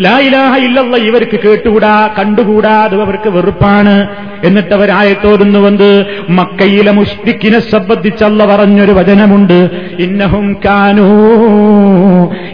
[0.00, 3.96] ലായിലാഹ ഇല്ലല്ല ഇവർക്ക് കേട്ടുകൂടാ കണ്ടുകൂടാ അത് അവർക്ക് വെറുപ്പാണ്.
[4.44, 5.90] എന്നിട്ടവരായത്തോതുന്നു വന്ന്
[6.30, 9.58] മക്കയിലെ മുഷ്ടിക്കിനെ സംബന്ധിച്ചല്ല പറഞ്ഞൊരു വചനമുണ്ട്
[9.98, 11.08] ഇന്നഹും കാനൂ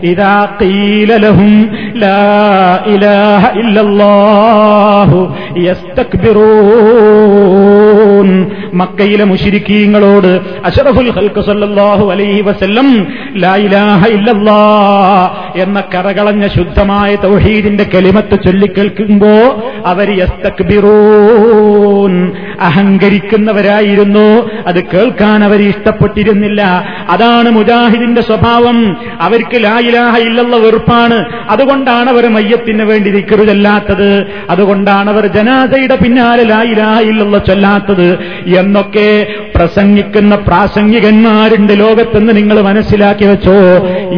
[0.02, 1.52] ഇതാ തീലലഹും
[1.96, 2.18] ലാ
[2.86, 5.20] ഇലാഹ ഇല്ലല്ലാഹു
[8.74, 14.60] മക്കയിലെ മുഷിരിക്കീങ്ങളോട് അഷറഫുൽ ഹൽക്ക് സല്ലല്ലാഹു അലൈഹി വസല്ലം ലാ ഇലാഹ ഇല്ലല്ലാ
[15.56, 24.50] എന്ന കറകളഞ്ഞ ശുദ്ധമായ തൗഹീദിന്റെ കെളിമത്ത് ചൊല്ലിക്കേൾക്കുമ്പോ അവർ യസ്തക്ബിറൂൻ അഹങ്കരിക്കുന്നവരായിരുന്നു.
[24.66, 26.84] അത് കേൾക്കാൻ അവർ ഇഷ്ടപ്പെട്ടിരുന്നില്ല.
[27.08, 28.96] അതാണ് മുജാഹിദിന്റെ സ്വഭാവം.
[29.20, 31.24] അവർക്ക് ലായിലാഹ ഇല്ലല്ല വെറുപ്പാണ്.
[31.50, 38.09] അതുകൊണ്ടാണ് അവർ മയ്യത്തിന് വേണ്ടി നിൽക്കരുതല്ലാത്തത് അതുകൊണ്ടാണ് അവർ ജനാസയുടെ പിന്നാലെ ലായിലാഹ ഇല്ലല്ല ചൊല്ലാത്തത്.
[38.58, 43.56] എന്നൊക്കെ പ്രസംഗിക്കുന്ന പ്രാസംഗികന്മാരുണ്ട് ലോകത്തെന്ന് നിങ്ങൾ മനസ്സിലാക്കി വെച്ചോ.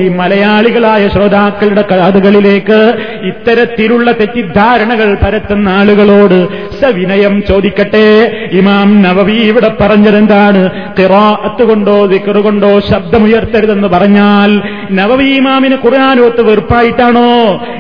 [0.03, 2.81] ഈ മലയാളികളായ ശ്രോതാക്കളുടെ കാതുകളിലേക്ക്
[3.27, 6.39] ഇത്തരത്തിലുള്ള തെറ്റിദ്ധാരണകൾ പരത്തുന്ന ആളുകളോട്
[6.83, 8.07] സവിനയം ചോദിക്കട്ടെ.
[8.53, 10.71] ഇമാം നവവി ഇവിടെ പറഞ്ഞതെന്താണ്?
[10.99, 17.31] കിറാത്ത് കൊണ്ടോ ദിക്കറ് കൊണ്ടോ ശബ്ദമുയർത്തരുതെന്ന് പറഞ്ഞാൽ നവവി ഇമാമിന് ഖുർആാനോത്ത് വെറുപ്പായിട്ടാണോ?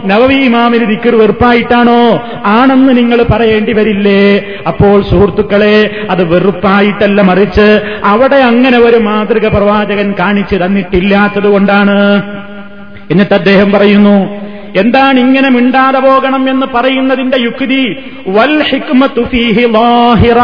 [0.04, 2.00] നവവി ഇമാമിന് ദിക്കർ വെറുപ്പായിട്ടാണോ?
[2.46, 4.22] ആണെന്ന് നിങ്ങൾ പറയേണ്ടി വരില്ലേ?
[4.66, 7.68] അപ്പോൾ സുഹൃത്തുക്കളെ അത് വെറുപ്പായിട്ടല്ല മറിച്ച്
[8.04, 11.98] അവിടെ അങ്ങനെ ഒരു മാതൃക പ്രവാചകൻ കാണിച്ചു തന്നിട്ടില്ലാത്തത് കൊണ്ടാണ്.
[13.10, 14.16] എന്നിട്ട് അദ്ദേഹം പറയുന്നു
[14.76, 17.96] എന്താണ് ഇങ്ങനെ മിണ്ടാതെ പോകണം എന്ന് പറയുന്നതിന്റെ യുക്തി
[18.28, 20.38] വൽ ഹിക്മത്തു ഫീഹി ലാഹിറ.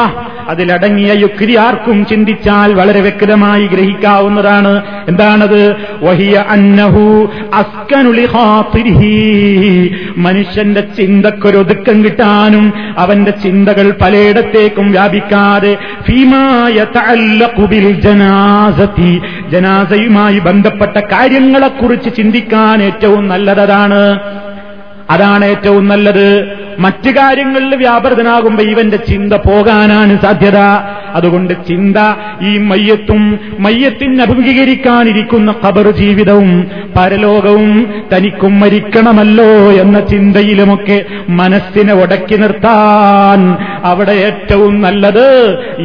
[0.49, 4.73] അതിലടങ്ങിയ യുക്തി ആർക്കും ചിന്തിച്ചാൽ വളരെ വ്യക്തമായി ഗ്രഹിക്കാവുന്നതാണ്.
[5.09, 5.63] എന്താണത്?
[6.03, 7.05] വഹിയ അന്നഹു
[7.55, 9.13] അസ്കനുലി ഹാത്തിരിഹി
[10.17, 12.67] മനുഷ്യന്റെ ചിന്തക്കൊരൊതുക്കം കിട്ടാനും
[12.99, 15.73] അവന്റെ ചിന്തകൾ പലയിടത്തേക്കും വ്യാപിക്കാതെ
[16.07, 19.13] ഫീമായ തഅല്ലഖുബിൽ ജനാസത്തി
[19.51, 24.03] ജനാസയുമായി ബന്ധപ്പെട്ട കാര്യങ്ങളെക്കുറിച്ച് ചിന്തിക്കാൻ ഏറ്റവും നല്ലതാണ്
[25.15, 26.29] അതാണ് ഏറ്റവും നല്ലത്.
[26.85, 30.59] മറ്റു കാര്യങ്ങളിൽ വ്യാപൃതനാകുമ്പോ ഇവന്റെ ചിന്ത പോകാനാണ് സാധ്യത.
[31.19, 31.99] അതുകൊണ്ട് ചിന്ത
[32.49, 33.23] ഈ മയ്യത്തും
[33.65, 36.51] മയ്യത്തിന് അഭിമുഖീകരിക്കാനിരിക്കുന്ന ഖബർ ജീവിതവും
[36.97, 37.71] പരലോകവും
[38.13, 39.49] തനിക്കും മരിക്കണമല്ലോ
[39.83, 40.99] എന്ന ചിന്തയിലുമൊക്കെ
[41.39, 43.41] മനസ്സിനെ ഉടക്കി നിർത്താൻ
[43.91, 45.27] അവിടെ ഏറ്റവും നല്ലത്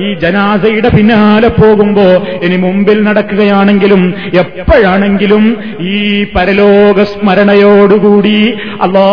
[0.03, 2.07] ഈ ജനാസയുടെ പിന്നാലെ പോകുമ്പോ
[2.45, 4.03] ഇനി മുമ്പിൽ നടക്കുകയാണെങ്കിലും
[4.43, 5.45] എപ്പോഴാണെങ്കിലും
[5.93, 5.97] ഈ
[6.35, 8.37] പരലോക സ്മരണയോടുകൂടി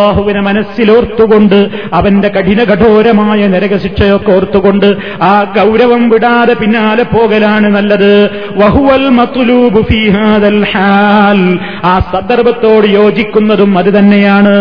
[0.00, 8.30] അള്ളാഹുവിനെ മനസ്സിലോർത്തുകൊണ്ട് അവന്റെ കഠിന കഠോരമായ നരകശിക്ഷയൊക്കെ ഓർത്തുകൊണ്ട് ആ ഗൗരവം വിടാതെ പിന്നാലെ പോകലാണ് നല്ലത്.
[8.56, 9.08] വഹുവൽ
[11.84, 14.56] ആ സന്ദർഭത്തോട് യോജിക്കുന്നതും അത് തന്നെയാണ്.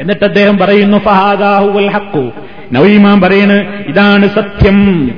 [0.00, 2.30] എന്നിട്ട് അദ്ദേഹം പറയുന്നു ഫഹാദാഹുവൽ ഹക്കു
[2.72, 5.10] നവീമാൻ പറയണ് ഇതാണ് സത്യം.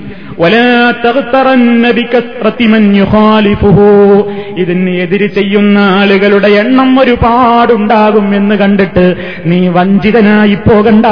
[4.56, 9.04] ഇതിന് എതിര് ചെയ്യുന്ന ആളുകളുടെ എണ്ണം ഒരുപാടുണ്ടാകും എന്ന് കണ്ടിട്ട്
[9.46, 11.06] നീ വഞ്ചിതനായി പോകണ്ട.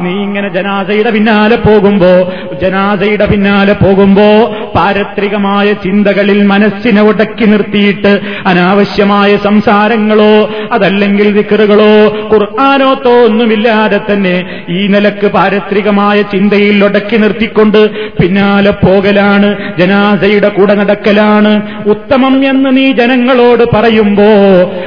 [0.00, 2.12] നീ ഇങ്ങനെ ജനാസയുടെ പിന്നാലെ പോകുമ്പോ
[2.60, 4.28] ജനാസയുടെ പിന്നാലെ പോകുമ്പോ
[4.74, 10.32] പാരത്രികമായ ചിന്തകളിൽ മനസ്സിനെ ഉടക്കി നിർത്തിയിട്ട് അനാവശ്യമായ സംസാരങ്ങളോ
[10.72, 11.92] അതല്ലെങ്കിൽ ദിക്കറുകളോ
[12.32, 14.36] ഖുർആാനോത്തോ ഒന്നുമില്ലാതെ തന്നെ
[14.68, 21.82] ഈ നിലയ്ക്ക് പാരത്രികമായ ചിന്തയിൽ ഉടക്കി നിർത്തിക്കൊണ്ട് പിന്നാലെ പോകലാണ് ജനാസയുടെ കൂടെ നടക്കലാണ്.
[21.88, 24.24] ഉത്തമം എന്ന് നീ ജനങ്ങളോട് പറയുമ്പോ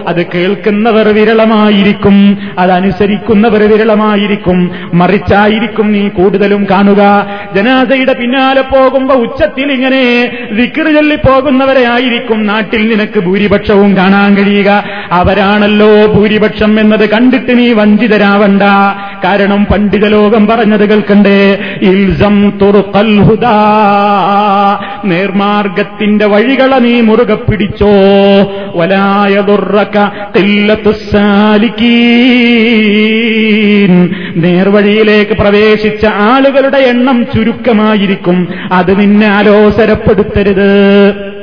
[0.07, 4.71] അത് കേൾക്കുന്നവർ വിരളമായിരിക്കും അതനുസരിക്കുന്നവർ വിരളമായിരിക്കും.
[4.93, 7.27] മറിച്ചായിരിക്കും നീ കൂടുതലും കാണുക.
[7.55, 12.45] ജനാസയുടെ പിന്നാലെ പോകുമ്പോ ഉച്ചത്തിൽ ഇങ്ങനെ വിക്രി ചൊല്ലി പോകുന്നവരെ ആയിരിക്കും.
[12.47, 14.83] നാട്ടിൽ നിനക്ക് ഭൂരിപക്ഷവും കാണാൻ കഴിയുക.
[15.11, 18.61] അവരാണല്ലോ ഭൂരിപക്ഷം എന്നത് കണ്ടിട്ട് നീ വഞ്ചിതരാവണ്ട.
[19.23, 21.59] കാരണം പണ്ഡിത ലോകം പറഞ്ഞത് കേൾക്കണ്ടേ?
[21.81, 27.91] ഇൽസം തുറുക്കൽ ഹുദാ നേർമാർഗത്തിന്റെ വഴികളെ നീ മുറുകെ പിടിച്ചോ.
[28.75, 29.97] വലായതുറക്ക
[34.35, 38.47] നേർവഴിയിലേക്ക് പ്രവേശിച്ച ആളുകളുടെ എണ്ണം ചുരുക്കമായിരിക്കും.
[38.71, 41.34] അത് നിന്നെ അലോസരപ്പെടുത്തരുത്.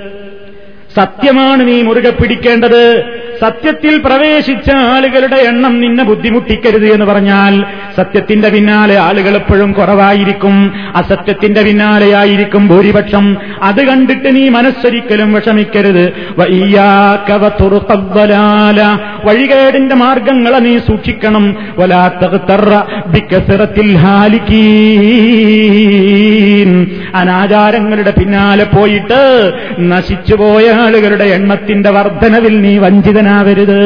[0.96, 3.04] സത്യമാണ് നീ മുറുകെ പിടിക്കേണ്ടത്.
[3.40, 7.64] സത്യത്തിൽ പ്രവേശിച്ച ആളുകളുടെ എണ്ണം നിന്നെ ബുദ്ധിമുട്ടിക്കരുത് എന്ന് പറഞ്ഞാൽ
[7.96, 10.72] സത്യത്തിന്റെ പിന്നാലെ ആളുകൾ എപ്പോഴും കുറവായിരിക്കും.
[10.96, 13.36] അസത്യത്തിന്റെ പിന്നാലെയായിരിക്കും ഭൂരിപക്ഷം.
[13.62, 16.12] അത് കണ്ടിട്ട് നീ മനസ്സൊരിക്കലും വിഷമിക്കരുത്.
[19.24, 21.56] വഴികേടിന്റെ മാർഗങ്ങളെ നീ സൂക്ഷിക്കണം.
[27.14, 33.82] അനാചാരങ്ങളുടെ പിന്നാലെ പോയിട്ട് നശിച്ചുപോയ ആളുകളുടെ എണ്ണത്തിന്റെ വർധനവിൽ നീ വഞ്ചിതനാവരുത്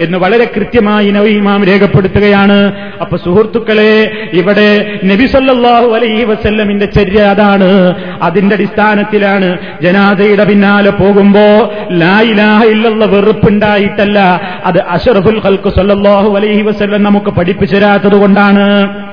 [0.00, 2.72] എന്ന് വളരെ കൃത്യമായി നവീമാം രേഖപ്പെടുത്തുകയാണ്.
[3.00, 7.94] അപ്പൊ സുഹൃത്തുക്കളെ ഇവിടെ നബിസല്ലാഹു അലൈഹി വസല്ലമിന്റെ ചര്യ അതാണ്.
[8.22, 14.18] അതിന്റെ അടിസ്ഥാനത്തിലാണ് ജനാദയുടെ പിന്നാലെ പോകുമ്പോ ലായിലാഹ ഇല്ലുള്ള വെറുപ്പുണ്ടായിട്ടല്ല.
[14.64, 19.05] അത് അഷറഫുൽ ഖൽക്കു സല്ലാഹു അലൈഹി വസല്ലം നമുക്ക് പഠിപ്പിച്ചു തരാത്തത് കൊണ്ടാണ്.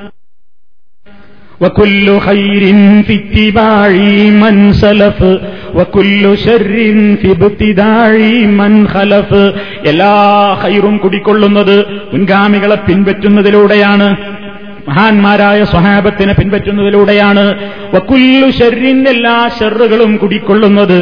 [1.60, 2.62] وكل خير
[3.02, 3.88] في اتباع
[4.42, 5.18] من سلف
[5.74, 6.72] وكل شر
[7.20, 8.10] في ابتداع
[8.60, 9.30] من خلف
[9.90, 10.14] എല്ലാ
[10.62, 11.76] ഖൈറും കുടിക്കൊള്ളുന്നത്
[12.12, 14.08] മുൻഗാമികളെ പിൻപറ്റുന്നതിലൂടെയാണ്
[14.88, 17.44] മഹാന്മാരായ സ്വഹാബത്തിനെ പിൻപറ്റുന്നതിലൂടെയാണ്
[17.94, 20.98] വക്കുല്ലു ഷെറിന്റെ എല്ലാ ഷെറുകളും കുടിക്കൊള്ളുന്നത്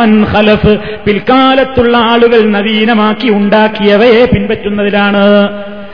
[0.00, 0.72] മൻ ഖലഫ്
[1.04, 5.24] പിൽക്കാലത്തുള്ള ആളുകൾ നവീനമാക്കി ഉണ്ടാക്കിയവയെ പിൻപറ്റുന്നതിലാണ്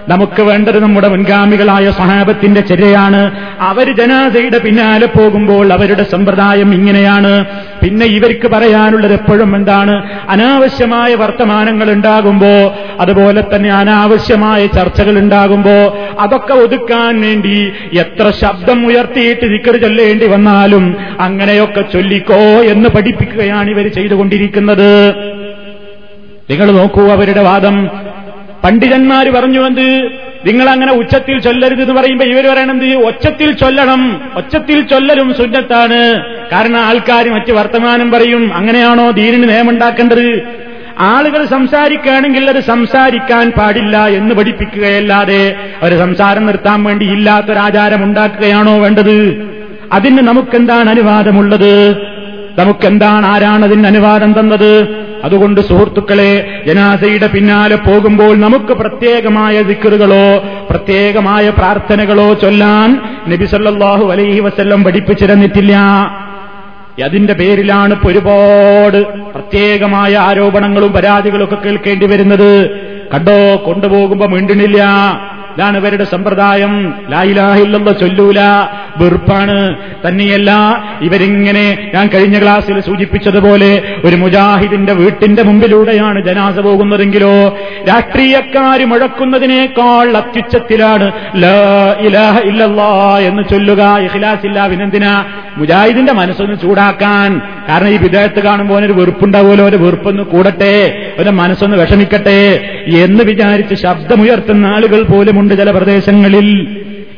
[0.07, 3.31] നമുക്ക് വേണ്ടത് നമ്മുടെ മുൻഗാമികളായ സഹാബത്തിന്റെ ചര്യയാണ്.
[3.59, 7.45] അവർ ജനാസയുടെ പിന്നാലെ പോകുമ്പോൾ അവരുടെ സമ്പ്രദായം ഇങ്ങനെയാണ്.
[7.83, 10.09] പിന്നെ ഇവർക്ക് പറയാനുള്ളത് എപ്പോഴും എന്താണ്?
[10.29, 19.81] അനാവശ്യമായ വർത്തമാനങ്ങൾ ഉണ്ടാകുമ്പോ അതുപോലെ തന്നെ അനാവശ്യമായ ചർച്ചകൾ ഉണ്ടാകുമ്പോ അതൊക്കെ ഒതുക്കാൻ വേണ്ടി എത്ര ശബ്ദം ഉയർത്തിയിട്ട് ദിക്കർ
[19.81, 25.09] ചൊല്ലേണ്ടി വന്നാലും അങ്ങനെയൊക്കെ ചൊല്ലിക്കോ എന്ന് പഠിപ്പിക്കുകയാണ് ഇവർ ചെയ്തുകൊണ്ടിരിക്കുന്നത്.
[26.49, 27.89] നിങ്ങൾ നോക്കൂ അവരുടെ വാദം.
[28.65, 30.09] പണ്ഡിതന്മാർ പറഞ്ഞു എന്ത്?
[30.45, 34.21] നിങ്ങൾ അങ്ങനെ ഉച്ചത്തിൽ ചൊല്ലരുത് എന്ന് പറയുമ്പോ ഇവർ പറയണത് ഒച്ചത്തിൽ ചൊല്ലണം.
[34.35, 36.23] ഒച്ചത്തിൽ ചൊല്ലലും സുന്നത്താണ്.
[36.51, 38.53] കാരണം ആൾക്കാർ മറ്റ് വർത്തമാനം പറയും.
[38.53, 40.41] അങ്ങനെയാണോ ദീനിന് നിയമമുണ്ടാക്കേണ്ടത്?
[40.99, 49.47] ആളുകൾ സംസാരിക്കുകയാണെങ്കിൽ അത് സംസാരിക്കാൻ പാടില്ല എന്ന് പഠിപ്പിക്കുകയല്ലാതെ അവർ സംസാരം നിർത്താൻ വേണ്ടി ഇല്ലാത്തൊരാചാരം ഉണ്ടാക്കുകയാണോ വേണ്ടത്?
[49.91, 51.97] അതിന് നമുക്കെന്താണ് അനുവാദമുള്ളത്?
[52.57, 55.04] നമുക്കെന്താണ് ആരാണ് അതിന് അനുവാദം തന്നത്?
[55.25, 60.27] അതുകൊണ്ട് സുഹൃത്തുക്കളെ ജനാസയുടെ പിന്നാലെ പോകുമ്പോൾ നമുക്ക് പ്രത്യേകമായ ദിക്കറുകളോ
[60.69, 62.89] പ്രത്യേകമായ പ്രാർത്ഥനകളോ ചൊല്ലാൻ
[63.27, 65.75] നബിസല്ലാഹു അലൈഹി വസ്ല്ലം പഠിപ്പിച്ചിരുന്നിട്ടില്ല.
[67.05, 68.99] അതിന്റെ പേരിലാണ് ഇപ്പൊ ഒരുപാട്
[69.33, 72.51] പ്രത്യേകമായ ആരോപണങ്ങളും പരാതികളും ഒക്കെ കേൾക്കേണ്ടി വരുന്നത്.
[73.13, 74.79] കണ്ടോ കൊണ്ടുപോകുമ്പോ മിണ്ടണില്ല
[75.57, 76.93] ഇതാണ് ഇവരുടെ സമ്പ്രദായം.
[77.09, 78.39] ലായിലാഹില്ലെന്ന് ചൊല്ലൂല
[78.97, 79.75] വെറുപ്പാണ്.
[80.07, 80.51] തന്നെയല്ല
[81.01, 91.11] ഇവരിങ്ങനെ ഞാൻ കഴിഞ്ഞ ക്ലാസ്സിൽ സൂചിപ്പിച്ചതുപോലെ ഒരു മുജാഹിദിന്റെ വീട്ടിന്റെ മുമ്പിലൂടെയാണ് ജനാസ പോകുന്നതെങ്കിലോ രാഷ്ട്രീയക്കാർ മുഴക്കുന്നതിനേക്കാൾ അത്യുച്ചത്തിലാണ്
[93.19, 93.81] എന്ന് ചൊല്ലുക.
[93.97, 95.25] ഇഖിലാസില്ല വിനെന്തിനാ
[95.57, 97.41] മുജാഹിദിന്റെ മനസ്സൊന്ന് ചൂടാക്കാൻ.
[97.69, 99.65] കാരണം ഈ വിദേഹത്ത് കാണുമ്പോൾ ഒരു വെറുപ്പുണ്ടാവുമല്ലോ?
[99.65, 100.73] ഒരു വെറുപ്പൊന്ന് കൂടട്ടെ.
[101.19, 102.59] ഒരു മനസ്സൊന്ന് വിഷമിക്കട്ടെ.
[102.87, 105.03] എന്ന് വിചാരിച്ച് ശബ്ദമുയർത്തുന്ന ആളുകൾ
[105.45, 106.47] പോലുമുണ്ട് ചില പ്രദേശങ്ങളിൽ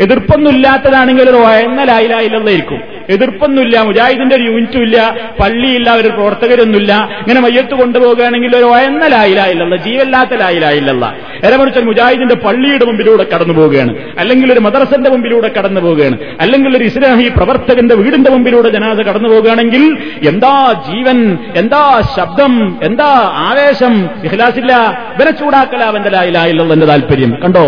[0.06, 4.98] എതിർപ്പൊന്നുമില്ലാത്തതാണെങ്കിൽ ഒരു വയന്നലായിലായില്ലെന്നായിരിക്കും എതിർപ്പൊന്നുമില്ല മുജാഹിദിന്റെ ഒരു യൂണിറ്റും ഇല്ല
[5.42, 6.94] പള്ളിയില്ല ഒരു പ്രവർത്തകരൊന്നുമില്ല.
[7.22, 13.96] ഇങ്ങനെ മയ്യത്ത് കൊണ്ടുപോകുകയാണെങ്കിൽ ഒരു വയന്നലായില്ല ജീവല്ലാത്ത ലായിലായില്ല എരമറിച്ച മുജാഹിദിന്റെ പള്ളിയുടെ മുമ്പിലൂടെ കടന്നു പോവുകയാണ്.
[14.20, 16.18] അല്ലെങ്കിൽ ഒരു മദ്രസന്റെ മുമ്പിലൂടെ കടന്നു പോവുകയാണ്.
[16.40, 19.98] അല്ലെങ്കിൽ ഒരു ഇസ്ലാഹി പ്രവർത്തകന്റെ വീടിന്റെ മുമ്പിലൂടെ ജനാസ കടന്നു പോവുകയാണെങ്കിൽ
[20.30, 23.10] എന്താ ജീവൻ എന്താ ശബ്ദം എന്താ
[23.50, 24.10] ആവേശം?
[24.24, 24.74] ഇഹ്ലാസില്ല
[25.16, 27.34] ഇവരെ ചൂടാക്കല അവന്റെ ലായിലായില്ല എന്റെ താല്പര്യം.
[27.44, 27.68] കണ്ടോ?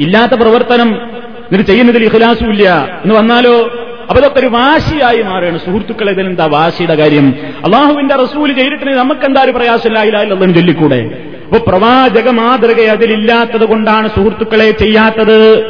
[0.00, 3.70] ഇല്ലാത്ത പ്രവർത്തനം എന്നിട്ട് ചെയ്യുന്നതിൽ ഇഖലാസും ഇല്ല എന്ന് വന്നാലോ?
[4.10, 5.58] അപ്പൊ ഒരു വാശിയായി മാറുകയാണ്.
[5.58, 7.34] സുഹൃത്തുക്കളെ ഇതിലെന്താ വാശിയുടെ കാര്യം?
[7.64, 11.10] അള്ളാഹുവിന്റെ റസൂൽ ചെയ്തിട്ടുണ്ടെങ്കിൽ നമുക്ക് എന്താ ഒരു പ്രയാസമില്ലായില്ലെന്ന് ചൊല്ലിക്കൂടെ?
[11.44, 15.66] അപ്പൊ പ്രവാചക മാതൃക അതിലില്ലാത്തത് കൊണ്ടാണ് സുഹൃത്തുക്കളെ ചെയ്യാത്തത്.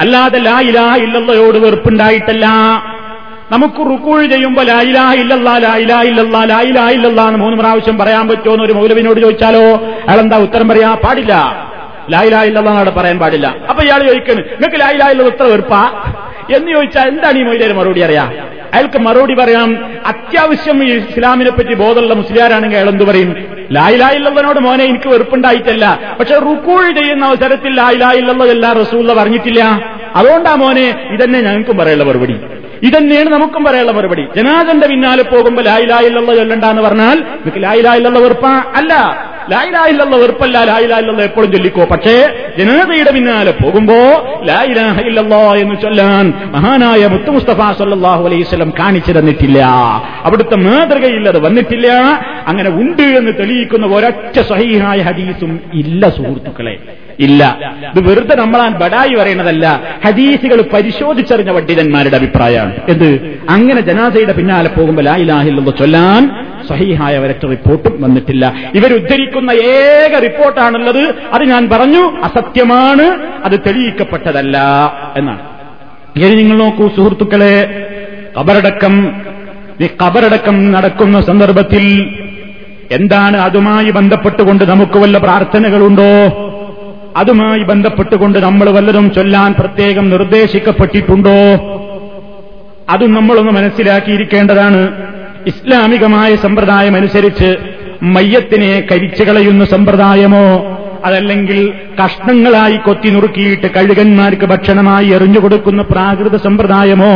[0.00, 2.46] അല്ലാതെ ലായിലാ ഇല്ലല്ലയോട് വെറുപ്പുണ്ടായിട്ടല്ല.
[3.52, 8.64] നമുക്ക് റുക്കൂഴ് ചെയ്യുമ്പോൾ ലായിലാ ഇല്ലല്ലാ ലായിലാ ഇല്ലല്ലാ ലായിലാ ഇല്ലല്ലാ എന്ന് മൂന്ന് പ്രാവശ്യം പറയാൻ പറ്റുമോ എന്ന്
[8.64, 9.76] ഒരു മൗലവിനോട് ചോദിച്ചാലോ?
[10.08, 10.94] അയാളെന്താ ഉത്തരം പറയാ?
[10.94, 11.66] പാടില്ല.
[12.12, 13.56] ലായിലാ ഇല്ലല്ലാ അവിടെ പറയാൻ പാടില്ല.
[13.68, 15.82] അപ്പൊ ഇയാൾ ചോദിക്കുന്നു നിങ്ങൾക്ക് ലായിലായില്ല ഉത്തരം വെറുപ്പാ?
[16.56, 18.30] എന്ന് ചോദിച്ചാൽ എന്താണ് ഈ മൊയ്തേര് മറുപടി അറിയാ?
[18.74, 23.36] അയാൾക്ക് മറുപടി പറയാം അത്യാവശ്യം ഈ ഇസ്ലാമിനെ പറ്റി ബോധമുള്ള മുസ്ലിയാരാണെങ്കിൽ അയാൾ എന്ത് പറയും?
[23.72, 25.98] ലായിലായില്ലതിനോട് മോനെ എനിക്ക് വെറുപ്പുണ്ടായിട്ടല്ല.
[26.20, 29.62] പക്ഷെ റുക്കൂൾ ചെയ്യുന്ന അവസരത്തിൽ ലായിലായില്ലതല്ല റസൂള്ള പറഞ്ഞിട്ടില്ല.
[30.16, 32.36] അതുകൊണ്ടാ മോനെ ഇതന്നെ ഞങ്ങൾക്കും പറയാനുള്ള മറുപടി.
[32.82, 34.28] ഇതന്നെയാണ് നമുക്കും പറയാനുള്ള മറുപടി.
[34.36, 38.46] ജനാദന്റെ പിന്നാലെ പോകുമ്പോൾ ലായിലായില്ലെന്ന് ചൊല്ലണ്ടെന്ന് പറഞ്ഞാൽ നിങ്ങൾക്ക് ലായിലായില്ലെന്ന വെറുപ്പ?
[38.46, 38.94] അല്ല.
[39.50, 41.84] ലായിലായില്ല വെറുപ്പല്ല ലായിലായില്ലെന്ന് എപ്പോഴും ചൊല്ലിക്കോ.
[41.84, 43.94] പക്ഷേ ജനതയുടെ പിന്നാലെ പോകുമ്പോ
[44.42, 49.62] ലായിലാഹില്ലല്ലോ എന്ന് ചൊല്ലാൻ മഹാനായ മുത്തു മുസ്തഫ സല്ലാഹു അലൈവലം കാണിച്ചു തന്നിട്ടില്ല.
[50.24, 51.88] അവിടുത്തെ മാതൃകയിൽ അത് വന്നിട്ടില്ല.
[52.46, 56.78] അങ്ങനെ ഉണ്ട് എന്ന് തെളിയിക്കുന്ന ഒരൊറ്റ സഹീഹായ ഹദീസും ഇല്ല സുഹൃത്തുക്കളെ.
[57.20, 57.60] ഇല്ല.
[57.96, 59.82] ഇത് വെറുതെ നമ്മളാൻ ബടായി പറയുന്നതല്ല.
[60.06, 62.76] ഹദീസുകൾ പരിശോധിച്ചറിഞ്ഞ പണ്ഡിതന്മാരുടെ അഭിപ്രായമാണ്.
[62.88, 63.38] എന്ത്?
[63.50, 68.54] അങ്ങനെ ജനാസയുടെ പിന്നാലെ പോകുമ്പോൾ ലായിലാഹില്ലെന്ന് ചൊല്ലാൻ സഹിഹായ ഒരൊറ്റ റിപ്പോർട്ടും വന്നിട്ടില്ല.
[68.74, 71.14] ഇവരുദ്ധരിക്കുന്ന ഏക റിപ്പോർട്ടാണുള്ളത്.
[71.32, 73.02] അത് ഞാൻ പറഞ്ഞു അസത്യമാണ്
[73.44, 74.58] അത് തെളിയിക്കപ്പെട്ടതല്ല
[75.16, 75.40] എന്നാണ്.
[76.16, 77.86] ഇനി നിങ്ങൾ നോക്കൂ സുഹൃത്തുക്കളെ
[78.40, 79.22] കബറടക്കം
[79.80, 82.14] ഈ കബറടക്കം നടക്കുന്ന സന്ദർഭത്തിൽ
[82.92, 86.46] എന്താണ് അതുമായി ബന്ധപ്പെട്ടുകൊണ്ട് നമുക്ക് വല്ല പ്രാർത്ഥനകളുണ്ടോ?
[87.16, 91.36] അതുമായി ബന്ധപ്പെട്ടുകൊണ്ട് നമ്മൾ വല്ലതും ചൊല്ലാൻ പ്രത്യേകം നിർദ്ദേശിക്കപ്പെട്ടിട്ടുണ്ടോ?
[92.88, 94.92] അതും നമ്മളൊന്ന് മനസ്സിലാക്കിയിരിക്കേണ്ടതാണ്.
[95.46, 97.56] ഇസ്ലാമികമായ സമ്പ്രദായം അനുസരിച്ച്
[98.02, 101.72] മയ്യത്തിനെ കരിച്ചു കളയുന്ന സമ്പ്രദായമോ അതല്ലെങ്കിൽ
[102.04, 107.12] കഷ്ണങ്ങളായി കൊത്തി നുറുക്കിയിട്ട് കഴുകന്മാർക്ക് ഭക്ഷണമായി എറിഞ്ഞുകൊടുക്കുന്ന പ്രാകൃത സമ്പ്രദായമോ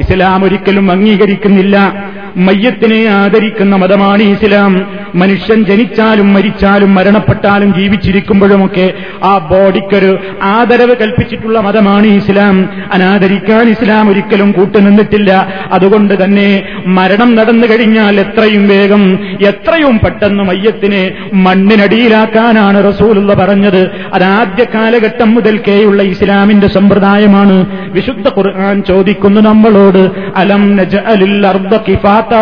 [0.00, 2.04] ഇസ്ലാം ഒരിക്കലും അംഗീകരിക്കുന്നില്ല.
[2.36, 4.86] മയ്യത്തിനെ ആദരിക്കുന്ന മതമാണ് ഇസ്ലാം.
[5.14, 8.92] മനുഷ്യൻ ജനിച്ചാലും മരിച്ചാലും മരണപ്പെട്ടാലും ജീവിച്ചിരിക്കുമ്പോഴുമൊക്കെ
[9.24, 12.68] ആ ബോഡിക്കൊരു ആദരവ് കൽപ്പിച്ചിട്ടുള്ള മതമാണ് ഇസ്ലാം.
[12.92, 15.52] അനാദരിക്കാൻ ഇസ്ലാം ഒരിക്കലും കൂട്ടുനിന്നിട്ടില്ല.
[15.72, 23.90] അതുകൊണ്ട് തന്നെ മരണം നടന്നു കഴിഞ്ഞാൽ എത്രയും വേഗം എത്രയും പെട്ടെന്ന് മയ്യത്തിനെ മണ്ണിനടിയിലാക്കാനാണ് റസൂലുള്ള പറഞ്ഞത്.
[24.14, 27.66] അതാദ്യ കാലഘട്ടം മുതൽക്കേയുള്ള ഇസ്ലാമിന്റെ സമ്പ്രദായമാണ്.
[27.90, 29.40] വിശുദ്ധ ഖുർആൻ ചോദിക്കുന്നു
[29.76, 32.34] നമ്മളോട് അലം നജ അലിൽ അർബ കിഫാത്ത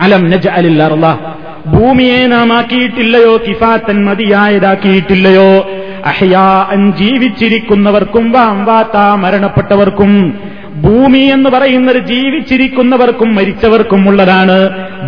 [0.00, 1.04] അലം നജ അലിൽ അർബ
[1.66, 3.36] ഭൂമിയെ നാം ആക്കിയിട്ടില്ലയോ?
[3.36, 5.50] കിഫാത്തൻ മതിയായതാക്കിയിട്ടില്ലയോ?
[6.04, 6.66] അഹ്യാ
[6.98, 10.38] ജീവിച്ചിരിക്കുന്നവർക്കും വാംവാത്ത മരണപ്പെട്ടവർക്കും
[10.76, 14.58] ഭൂമി എന്ന് പറയുന്നത് ജീവിച്ചിരിക്കുന്നവർക്കും മരിച്ചവർക്കും ഉള്ളതാണ്.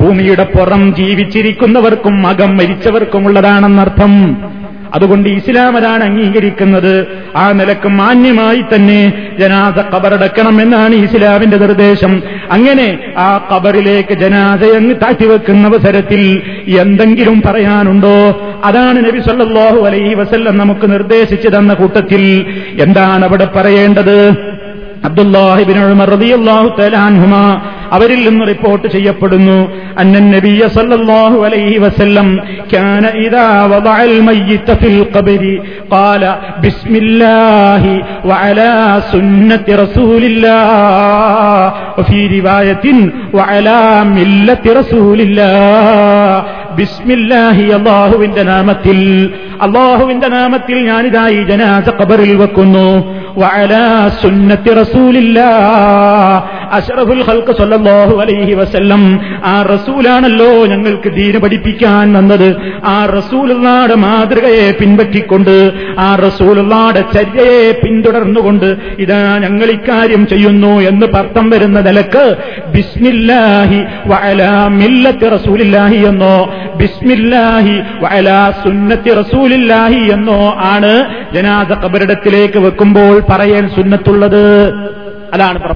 [0.01, 4.15] ഭൂമിയുടെ പുറം ജീവിച്ചിരിക്കുന്നവർക്കും അകം മരിച്ചവർക്കും ഉള്ളതാണെന്നർത്ഥം.
[4.94, 7.07] അതുകൊണ്ട് ഇസ്ലാം അതാണ് അംഗീകരിക്കുന്നത്.
[7.37, 12.22] ആ നിലയ്ക്ക് മാന്യമായി തന്നെ ജനാസ കബറടക്കണം എന്നാണ് ഇസ്ലാമിന്റെ നിർദ്ദേശം.
[12.50, 16.42] അങ്ങനെ ആ കബറിലേക്ക് ജനാസയങ്ങ് താഴ്ത്തിവെക്കുന്ന അവസരത്തിൽ
[16.81, 18.42] എന്തെങ്കിലും പറയാനുണ്ടോ?
[18.64, 22.46] അതാണ് നബി സല്ലല്ലാഹു അലൈഹി വസല്ലം നമുക്ക് നിർദ്ദേശിച്ചു തന്ന കൂട്ടത്തിൽ.
[22.81, 24.31] എന്താണ് അവിടെ പറയേണ്ടത്?
[25.05, 26.68] അബ്ദുല്ലാഹിബിൻ ഉമർ റളിയല്ലാഹു
[27.96, 29.59] അവരിൽ നിന്ന് റിപ്പോർട്ട് ചെയ്യപ്പെടുന്നു.
[30.03, 32.29] അന്നൻ നബിയ സല്ലല്ലാഹു അലൈഹി വസല്ലം
[32.72, 35.55] കാന ഇദാ വദഅൽ മയ്യിത ഫിൽ ഖബരി
[35.92, 36.22] ഖാല
[36.64, 37.94] ബിസ്മില്ലാഹി
[38.31, 38.70] വഅലാ
[39.12, 41.66] സുന്നത്തി റസൂലില്ലാഹ്
[41.98, 42.96] വഫീ റിവായത്തിൻ
[43.38, 43.79] വഅലാ
[44.16, 46.40] മില്ലത്തി റസൂലില്ലാഹ്
[46.79, 48.98] ബിസ്മില്ലാഹി അള്ളാഹുവിന്റെ നാമത്തിൽ
[49.64, 52.87] അള്ളാഹുവിന്റെ നാമത്തിൽ ഞാനിതായി ജനാസ ഖബറിൽ വെക്കുന്നു
[54.22, 55.48] സുന്നത്തി റസൂലില്ലാ
[56.78, 59.02] അഷ്റഫുൽ ഹൽക്ക് സല്ലല്ലാഹു അലൈഹി വസല്ലം
[59.52, 62.48] ആ റസൂലാണല്ലോ ഞങ്ങൾക്ക് ദീന പഠിപ്പിക്കാൻ വന്നത്.
[62.94, 65.56] ആ റസൂലുള്ളാടെ മാതൃകയെ പിൻപറ്റിക്കൊണ്ട്
[66.06, 68.68] ആ റസൂലുള്ളാടെ ചര്യയെ പിന്തുടർന്നുകൊണ്ട്
[69.04, 72.24] ഇതാ ഞങ്ങൾ ഇക്കാര്യം ചെയ്യുന്നു എന്ന് പർത്ഥം വരുന്ന നിലയ്ക്ക്
[72.76, 73.80] ബിസ്മില്ലാഹി
[74.80, 76.35] മില്ലത്തി റസൂലില്ലാഹി എന്നോ
[76.83, 77.76] ബിസ്മില്ലാഹി
[78.64, 80.40] സുന്നത്തി റസൂലില്ലാഹി എന്നോ
[80.72, 80.94] ആണ്
[81.35, 84.44] ജനാദ കബരിടത്തിലേക്ക് വെക്കുമ്പോൾ പറയാൻ സുന്നത്തുള്ളത്.
[85.35, 85.75] അതാണ്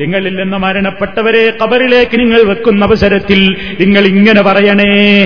[0.00, 5.24] നിങ്ങളിൽ നിന്ന് മരണപ്പെട്ടവരെ കബറിലേക്ക് നിങ്ങൾ വെക്കുന്ന അവസരത്തിൽ നിങ്ങൾ ഇങ്ങനെ പറയണേ.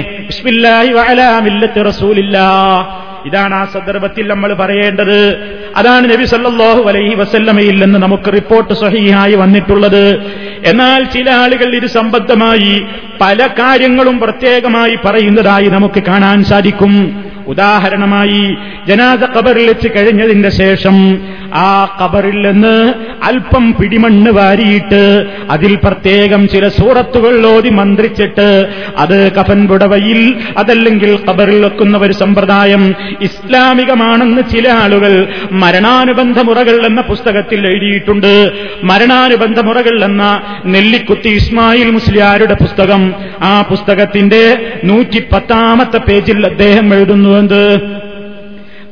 [1.82, 2.86] റസൂലില്ലാ
[3.26, 5.48] ഇതാണ് ആ സന്ദർഭത്തിൽ നമ്മൾ പറയേണ്ടത്.
[5.76, 10.20] അതാണ് നബി സല്ലാഹു അലൈഹി വസല്ലമയിൽ നിന്ന് നമുക്ക് റിപ്പോർട്ട് സഹിയായി വന്നിട്ടുള്ളത്.
[10.64, 12.86] എന്നാൽ ചില ആളുകൾ ഇത് സംബന്ധമായി
[13.20, 17.24] പല കാര്യങ്ങളും പ്രത്യേകമായി പറയുന്നതായി നമുക്ക് കാണാൻ സാധിക്കും.
[17.48, 18.56] ഉദാഹരണമായി
[18.88, 20.96] ജനാസ കബറിൽ വെച്ച് കഴിഞ്ഞതിന്റെ ശേഷം
[21.54, 21.68] ആ
[22.00, 25.02] കബറിൽ നിന്ന് അല്പം പിടിമണ്ണ് വാരിയിട്ട്
[25.50, 28.48] അതിൽ പ്രത്യേകം ചില സൂറത്തുകൾ ഓതി മന്ത്രിച്ചിട്ട്
[28.96, 30.20] അത് കഫൻ പുടവയിൽ
[30.56, 38.52] അതല്ലെങ്കിൽ കബറിൽ വെക്കുന്ന ഒരു സമ്പ്രദായം ഇസ്ലാമികമാണെന്ന് ചില ആളുകൾ മരണാനുബന്ധ മുറകൾ എന്ന പുസ്തകത്തിൽ എഴുതിയിട്ടുണ്ട്.
[38.82, 43.14] മരണാനുബന്ധ മുറകൾ എന്ന നെല്ലിക്കുത്തി ഇസ്മായിൽ മുസ്ലിയാരുടെ പുസ്തകം.
[43.42, 44.42] ആ പുസ്തകത്തിന്റെ
[44.84, 47.62] നൂറ്റിപ്പത്താമത്തെ പേജിൽ അദ്ദേഹം എഴുതുന്നു എന്ത്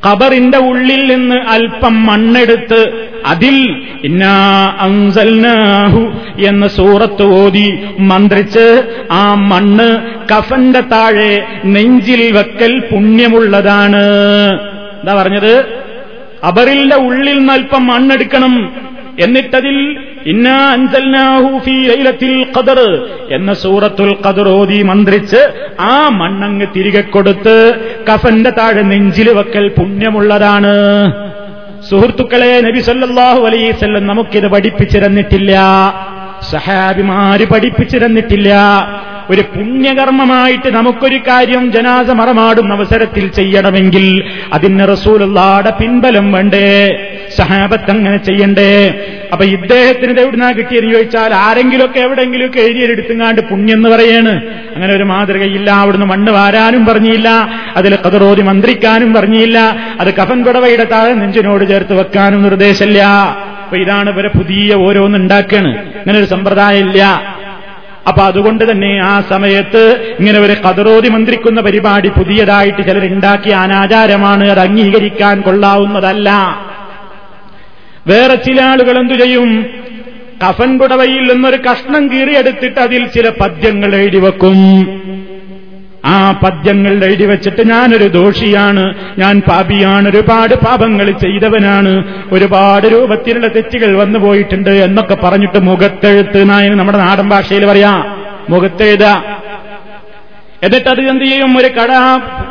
[0.06, 2.80] ഖബറിന്റെ ഉള്ളിൽ നിന്ന് അല്പം മണ്ണെടുത്ത്
[3.26, 3.56] അതിൽ
[4.04, 4.34] ഇന്നാ
[4.80, 6.02] അൻസൽനാഹു
[6.46, 8.66] എന്ന സൂറത്ത് ഓതി മന്ത്രിച്ച്
[9.10, 9.88] ആ മണ്ണ്
[10.32, 14.04] കഫന്റെ താഴെ നെഞ്ചിൽ വെക്കൽ പുണ്യമുള്ളതാണ്.
[15.00, 15.82] എന്താ പറഞ്ഞത്?
[16.44, 18.72] അബറിന്റെ ഉള്ളിൽ നിന്ന് അല്പം മണ്ണെടുക്കണം.
[19.18, 19.96] എന്നിട്ടതിൽ
[23.36, 25.40] എന്ന സൂറത്തുൽ ഖദർ ഓതി മന്ത്രിച്ച്
[25.80, 27.56] ആ മണ്ണങ്ങ് തിരികെ കൊടുത്ത്
[28.08, 30.74] കഫന്റെ താഴെ നെഞ്ചിൽ വെക്കൽ പുണ്യമുള്ളതാണ്.
[31.90, 35.52] സുഹൃത്തുക്കളെ നബി സല്ലല്ലാഹു അലൈവല്ലം നമുക്കിത് പഠിപ്പിച്ചിരുന്നിട്ടില്ല.
[36.50, 38.54] സഹാബിമാര് പഠിപ്പിച്ചിരുന്നിട്ടില്ല.
[39.30, 46.98] ഒരു പുണ്യകർമ്മമായിട്ട് നമുക്കൊരു കാര്യം ജനാസ മറമാടുന്ന അവസരത്തിൽ ചെയ്യണമെങ്കിൽ അതിന് റസൂലുള്ളാടെ പിൻബലം വേണ്ടേ?
[47.36, 48.94] സഹാബത്ത് അങ്ങനെ ചെയ്യണ്ടേ?
[49.32, 54.42] അപ്പൊ ഇദ്ദേഹത്തിന് എവിടുന്നാ കിട്ടിയെന്ന് ചോദിച്ചാൽ ആരെങ്കിലുമൊക്കെ എവിടെയെങ്കിലുമൊക്കെ എഴുതിയെടുത്തുങ്ങാണ്ട് പുണ്യം എന്ന് പറയാണ്.
[54.74, 57.28] അങ്ങനെ ഒരു മാതൃകയില്ല അവിടുന്ന് മണ്ണ് വാരാനും പറഞ്ഞില്ല
[57.76, 59.58] അതിൽ കതറോതി മന്ത്രിക്കാനും പറഞ്ഞില്ല
[60.00, 63.06] അത് കഫൻ കുടവയുടെ താഴെ നെഞ്ചിനോട് ചേർത്ത് വെക്കാനും നിർദ്ദേശമില്ല.
[63.66, 67.02] അപ്പൊ ഇതാണ് ഇവരെ പുതിയ ഓരോന്ന് ഉണ്ടാക്കുകയാണ് ഇങ്ങനെ ഒരു സമ്പ്രദായം ഇല്ല.
[68.08, 74.50] അപ്പൊ അതുകൊണ്ട് തന്നെ ആ സമയത്ത് ഇങ്ങനെ ഒരു കതറോതി മന്ത്രിക്കുന്ന പരിപാടി പുതിയതായിട്ട് ചിലരുണ്ടാക്കിയ അനാചാരമാണ്.
[74.50, 76.30] അത് അംഗീകരിക്കാൻ കൊള്ളാവുന്നതല്ല.
[78.06, 79.66] വേറെ ചില ആളുകൾ എന്തു ചെയ്യും?
[80.44, 84.58] കഫൻ പുടവയിൽ നിന്നൊരു കഷ്ണം കീറിയെടുത്തിട്ട് അതിൽ ചില പദ്യങ്ങൾ എഴുതി വെക്കും.
[86.06, 88.94] ആ പദ്യങ്ങൾ എഴുതി വെച്ചിട്ട് ഞാനൊരു ദോഷിയാണ്.
[89.18, 90.08] ഞാൻ പാപിയാണ്.
[90.08, 92.04] ഒരുപാട് പാപങ്ങൾ ചെയ്തവനാണ്.
[92.32, 98.04] ഒരുപാട് രൂപത്തിലുള്ള തെറ്റുകൾ വന്നു പോയിട്ടുണ്ട് എന്നൊക്കെ പറഞ്ഞിട്ട് മുഖത്തെഴുത്ത് നായന് നമ്മുടെ നാടൻ ഭാഷയിൽ പറയാ.
[98.50, 99.04] മുഖത്തെഴുത.
[100.62, 101.58] എന്നിട്ട് അത് എന്ത് ചെയ്യും?
[101.58, 101.90] ഒരു കട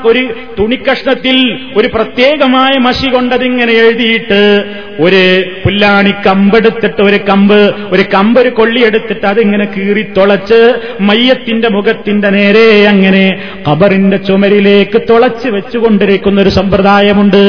[0.08, 4.64] ഒരു തുണിക്കഷ്ണത്തിൽ ഒരു പ്രത്യേകമായ മഷി കൊണ്ടതിങ്ങനെ എഴുതിയിട്ട്
[5.00, 13.42] ഒരു പുല്ലാണി കമ്പെടുത്തിട്ട് ഒരു കമ്പ് ഒരു കമ്പ് ഒരു കൊള്ളിയെടുത്തിട്ട് അതിങ്ങനെ കീറിത്തൊളച്ച് മയ്യത്തിന്റെ മുഖത്തിന്റെ നേരെ അങ്ങനെ
[13.72, 17.44] കബറിന്റെ ചുമരിലേക്ക് തുളച്ച് വെച്ചുകൊണ്ടിരിക്കുന്ന ഒരു സമ്പ്രദായമുണ്ട്.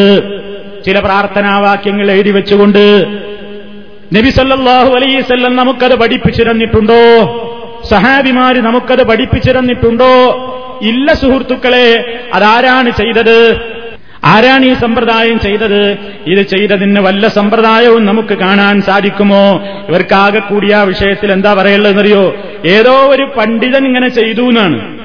[0.84, 3.06] ചില പ്രാർത്ഥനാവാക്യങ്ങൾ എഴുതി വെച്ചുകൊണ്ട്
[4.16, 7.45] നബി സല്ലല്ലാഹു അലൈവല്ലം നമുക്കത് പഠിപ്പിച്ചിരുന്നിട്ടുണ്ടോ?
[7.90, 10.42] സഹാബിമാര് നമുക്കത് പഠിപ്പിച്ചിരുന്നിട്ടുണ്ടോ?
[10.82, 13.60] ഇല്ല സുഹൃത്തുക്കളെ അതാരാണ് ചെയ്തത്?
[14.24, 15.96] ആരാണ് ഈ സമ്പ്രദായം ചെയ്തത്?
[16.26, 19.62] ഇത് ചെയ്തതിന് വല്ല സമ്പ്രദായവും നമുക്ക് കാണാൻ സാധിക്കുമോ?
[19.88, 24.96] ഇവർക്കാകെ കൂടിയ ആ വിഷയത്തിൽ എന്താ പറയുള്ളതെന്നറിയോ ഏതോ ഒരു പണ്ഡിതൻ ഇങ്ങനെ ചെയ്തു എന്നാണ്.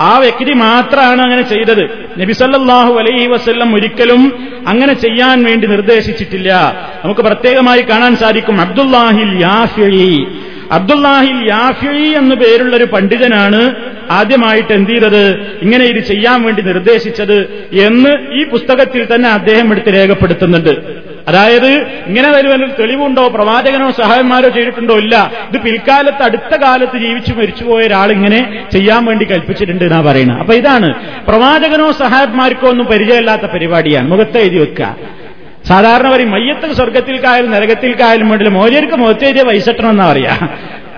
[0.00, 2.10] ആ വ്യക്തി മാത്രമാണ് അങ്ങനെ ചെയ്തത്.
[2.18, 6.52] നബിസല്ലാഹു അലൈഹി വസ്ല്ലം ഒരിക്കലും അങ്ങനെ ചെയ്യാൻ വേണ്ടി നിർദ്ദേശിച്ചിട്ടില്ല.
[7.04, 10.26] നമുക്ക് പ്രത്യേകമായി കാണാൻ സാധിക്കും അബ്ദുല്ലാഹിൽ യാഫി
[10.72, 13.74] അബ്ദുല്ലാഹിൽ യാഫി എന്ന് പേരുള്ള ഒരു പണ്ഡിതനാണ്
[14.10, 15.28] ആദ്യമായിട്ട് എന്ത് ചെയ്തത്?
[15.62, 20.70] ഇങ്ങനെ ഇത് ചെയ്യാൻ വേണ്ടി നിർദ്ദേശിച്ചത് എന്ന് ഈ പുസ്തകത്തിൽ തന്നെ അദ്ദേഹം എടുത്ത് രേഖപ്പെടുത്തുന്നുണ്ട്.
[21.28, 21.66] അതായത്
[22.06, 23.28] ഇങ്ങനെ വരുവാൻ തെളിവുണ്ടോ?
[23.28, 24.96] പ്രവാചകനോ സഹായന്മാരോ ചെയ്തിട്ടുണ്ടോ?
[24.96, 25.32] ഇല്ല.
[25.50, 30.38] ഇത് പിൽക്കാലത്ത് അടുത്ത കാലത്ത് ജീവിച്ചു മരിച്ചുപോയ ഒരാൾ ഇങ്ങനെ ചെയ്യാൻ വേണ്ടി കൽപ്പിച്ചിട്ടുണ്ട് എന്നാ പറയുന്നത്.
[30.38, 30.94] അപ്പൊ ഇതാണ്.
[31.28, 34.08] പ്രവാചകനോ സഹായന്മാർക്കോ ഒന്നും പരിചയമില്ലാത്ത പരിപാടിയാണ്.
[34.08, 34.96] മുഖത്ത് എഴുതി വെക്കുക.
[35.70, 40.34] സാധാരണ പറയും മയ്യത്ത് സ്വർഗത്തിൽക്കായാലും നരകത്തിൽക്കായാലും വേണ്ടില്ല മോചർക്ക് മുഖത്തേരിയ വൈസട്ടണമെന്നാ പറയാ.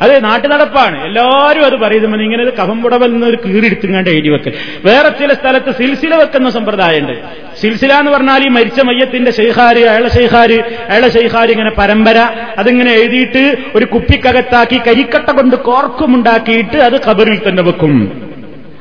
[0.04, 4.54] അത് നാട്ടു നടപ്പാണ് എല്ലാവരും അത് പറയുന്നത് ഇങ്ങനെ ഒരു കഫംപുടവൽ നിന്ന് ഒരു കീറിയെടുത്തുങ്ങാണ്ട് എഴുതി വെക്കൽ
[4.86, 7.16] വേറെ ചില സ്ഥലത്ത് സിൽസില വെക്കുന്ന സമ്പ്രദായമുണ്ട്.
[7.60, 10.58] സിൽസില എന്ന് പറഞ്ഞാൽ ഈ മരിച്ച മയ്യത്തിന്റെ ഷെയ്ഖാര് അയാളെ ഷെയ്ഖാര്
[10.90, 12.18] അയാളെ ഷെയ്ഖാര് ഇങ്ങനെ പരമ്പര
[12.62, 13.44] അതിങ്ങനെ എഴുതിയിട്ട്
[13.78, 17.94] ഒരു കുപ്പിക്കകത്താക്കി കരിക്കട്ട കൊണ്ട് കോർക്കുമുണ്ടാക്കിയിട്ട് അത് കബറിൽ തന്നെ വെക്കും.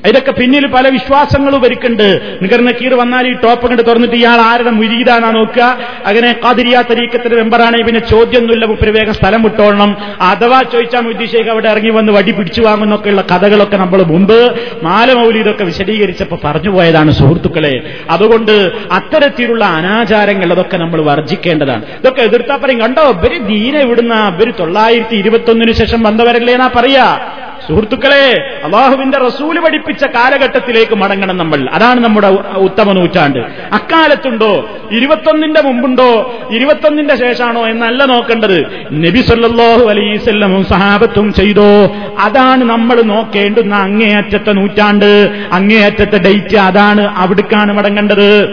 [0.07, 5.31] ഇതൊക്കെ പിന്നിൽ പല വിശ്വാസങ്ങളും വരിക്കുണ്ട് നിഗർ കീർ വന്നാൽ ഈ ടോപ്പ് കണ്ട് തുറന്നിട്ട് ഇയാൾ ആരുടെ മുരീതാനാ
[5.31, 5.77] നോക്കുക?
[6.05, 9.97] അങ്ങനെ കാതിരിയ തരീക്കത്തിന്റെ മെമ്പറാണെങ്കിൽ പിന്നെ ചോദ്യമൊന്നുമില്ല മുപ്പര് വേഗം സ്ഥലം വിട്ടോളണം.
[10.21, 16.39] അഥവാ ചോദിച്ചാൽ മുദ്ദീഷേഖ് അവിടെ ഇറങ്ങി വന്ന് വടി പിടിച്ചു വാങ്ങുന്നൊക്കെയുള്ള കഥകളൊക്കെ നമ്മൾ മുമ്പ് മാലമൗലി ഇതൊക്കെ വിശദീകരിച്ചപ്പോൾ
[16.43, 17.93] പറഞ്ഞു പോയതാണ് സുഹൃത്തുക്കളെ.
[18.09, 21.83] അതുകൊണ്ട് അത്തരത്തിലുള്ള അനാചാരങ്ങൾ അതൊക്കെ നമ്മൾ വർജിക്കേണ്ടതാണ്.
[21.99, 23.01] ഇതൊക്കെ എതിർത്താ പറയും കണ്ടോ?
[23.01, 27.29] ഇവർ ദീന ഇവിടുന്ന ഇവർ തൊള്ളായിരത്തി ഇരുപത്തൊന്നിനു ശേഷം വന്നവരല്ലേ എന്നാ പറയാ.
[27.67, 31.69] സുഹൃത്തുക്കളെ അള്ളാഹുവിന്റെ റസൂൽ പഠിപ്പിച്ച കാലഘട്ടത്തിലേക്ക് മടങ്ങണം നമ്മൾ.
[31.74, 33.39] അതാണ് നമ്മുടെ ഉത്തമ നൂറ്റാണ്ട്.
[33.74, 34.80] അക്കാലത്തുണ്ടോ?
[34.91, 36.39] ഇരുപത്തൊന്നിന്റെ മുമ്പുണ്ടോ?
[36.52, 38.88] ഇരുപത്തൊന്നിന്റെ ശേഷമാണോ എന്നല്ല നോക്കേണ്ടത്.
[38.91, 41.95] നബി സല്ലാഹു അലൈസല്ലമും സഹാബത്തും ചെയ്തോ?
[42.19, 45.45] അതാണ് നമ്മൾ നോക്കേണ്ടുന്ന അങ്ങേയറ്റത്തെ നൂറ്റാണ്ട്.
[45.52, 48.43] അങ്ങേയറ്റത്തെ ഡേറ്റ് അതാണ് അവിടുക്കാണ് മടങ്ങേണ്ടത്.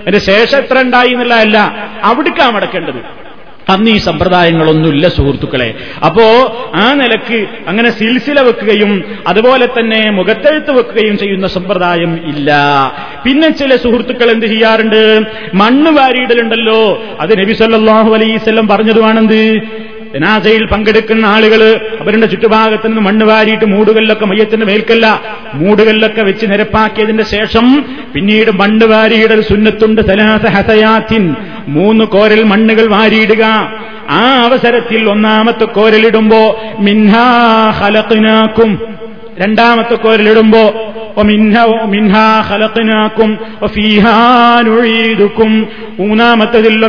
[0.00, 3.23] അതിന്റെ ശേഷം എത്ര ഉണ്ടായി എന്നല്ല അല്ല അവിടുക്കാ മടക്കേണ്ടത്.
[3.68, 5.74] അന്ന് ഈ സമ്പ്രദായങ്ങളൊന്നുമില്ല സുഹൃത്തുക്കളെ.
[6.06, 6.24] അപ്പോ
[6.74, 12.50] ആ നിലയ്ക്ക് അങ്ങനെ സിൽസില വെക്കുകയും അതുപോലെ തന്നെ മുഖത്തെഴുത്ത് വെക്കുകയും ചെയ്യുന്ന സമ്പ്രദായം ഇല്ല.
[13.24, 15.20] പിന്നെ ചില സുഹൃത്തുക്കൾ എന്ത് ചെയ്യാറുണ്ട്?
[15.54, 17.02] മണ്ണ് വാരിയിടലുണ്ടല്ലോ.
[17.20, 19.60] അത് നബി സല്ലല്ലാഹു അലൈവല്ലം പറഞ്ഞതുമാണെന്ത്
[20.14, 25.20] ജനാസയിൽ പങ്കെടുക്കുന്ന ആളുകൾ അവരുടെ ചുറ്റുഭാഗത്ത് നിന്ന് മണ്ണ് വാരിയിട്ട് മൂടുകളിലൊക്കെ മയ്യത്തിന്റെ മേൽക്കല്ല.
[25.54, 27.84] മൂടുകളിലൊക്കെ വെച്ച് നിരപ്പാക്കിയതിന്റെ ശേഷം
[28.14, 31.34] പിന്നീട് മണ്ണ് വാരിയിടൽ സുന്നത്തുണ്ട് സലാസ ഹസയാത്തിൻ.
[31.68, 33.44] മൂന്ന് കോരൽ മണ്ണുകൾ വാരിയിടുക.
[34.10, 37.26] ആ അവസരത്തിൽ ഒന്നാമത്തെ കോരലിടുമ്പോ മിൻഹാ
[37.70, 38.96] ഹലക്കിനാക്കും
[39.38, 40.93] രണ്ടാമത്തെ കോരലിടുമ്പോ
[45.98, 46.84] മൂന്നാമത്തതിൽ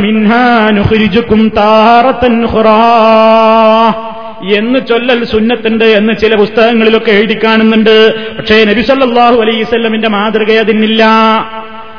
[4.58, 8.16] എന്ന് ചൊല്ലൽ സുന്നത്തുണ്ട് എന്ന് ചില പുസ്തകങ്ങളിലൊക്കെ എഴുതി കാണുന്നുണ്ട്.
[8.38, 11.06] പക്ഷേ നബി സല്ലല്ലാഹു അലൈഹി വസല്ലമിന്റെ മാതൃക അതിനില്ല.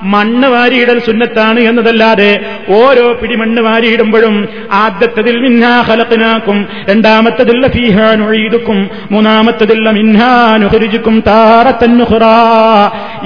[0.07, 11.22] മണ്ണ് വാരിയിടൽ സുന്നത്താണ് എന്നതല്ലാതെ ഓരോ പിടി മണ്ണ് വാരിയിടുമ്പോഴും ആദ്യത്തതിൽ മിന്നാ ഹലത്തിനാക്കും രണ്ടാമത്തതിൽ ഫീഹാനുഴീതുക്കും മൂന്നാമത്തതിൽ മിന്നാനുഹരിജുക്കും
[11.26, 12.24] താറത്തന്നുഹുറ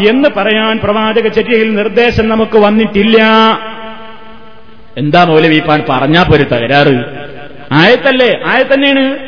[0.08, 3.22] എന്ന് പറയാൻ പ്രവാചക ചര്യയിൽ നിർദ്ദേശം നമുക്ക് വന്നിട്ടില്ല.
[4.96, 7.04] എന്താ മൗലവീപ്പാൻ പറഞ്ഞാ പോര് തകരാറ്?
[7.72, 8.40] ആയത്തല്ലേ?
[8.46, 9.18] ആയത്തന്നെയാണ്.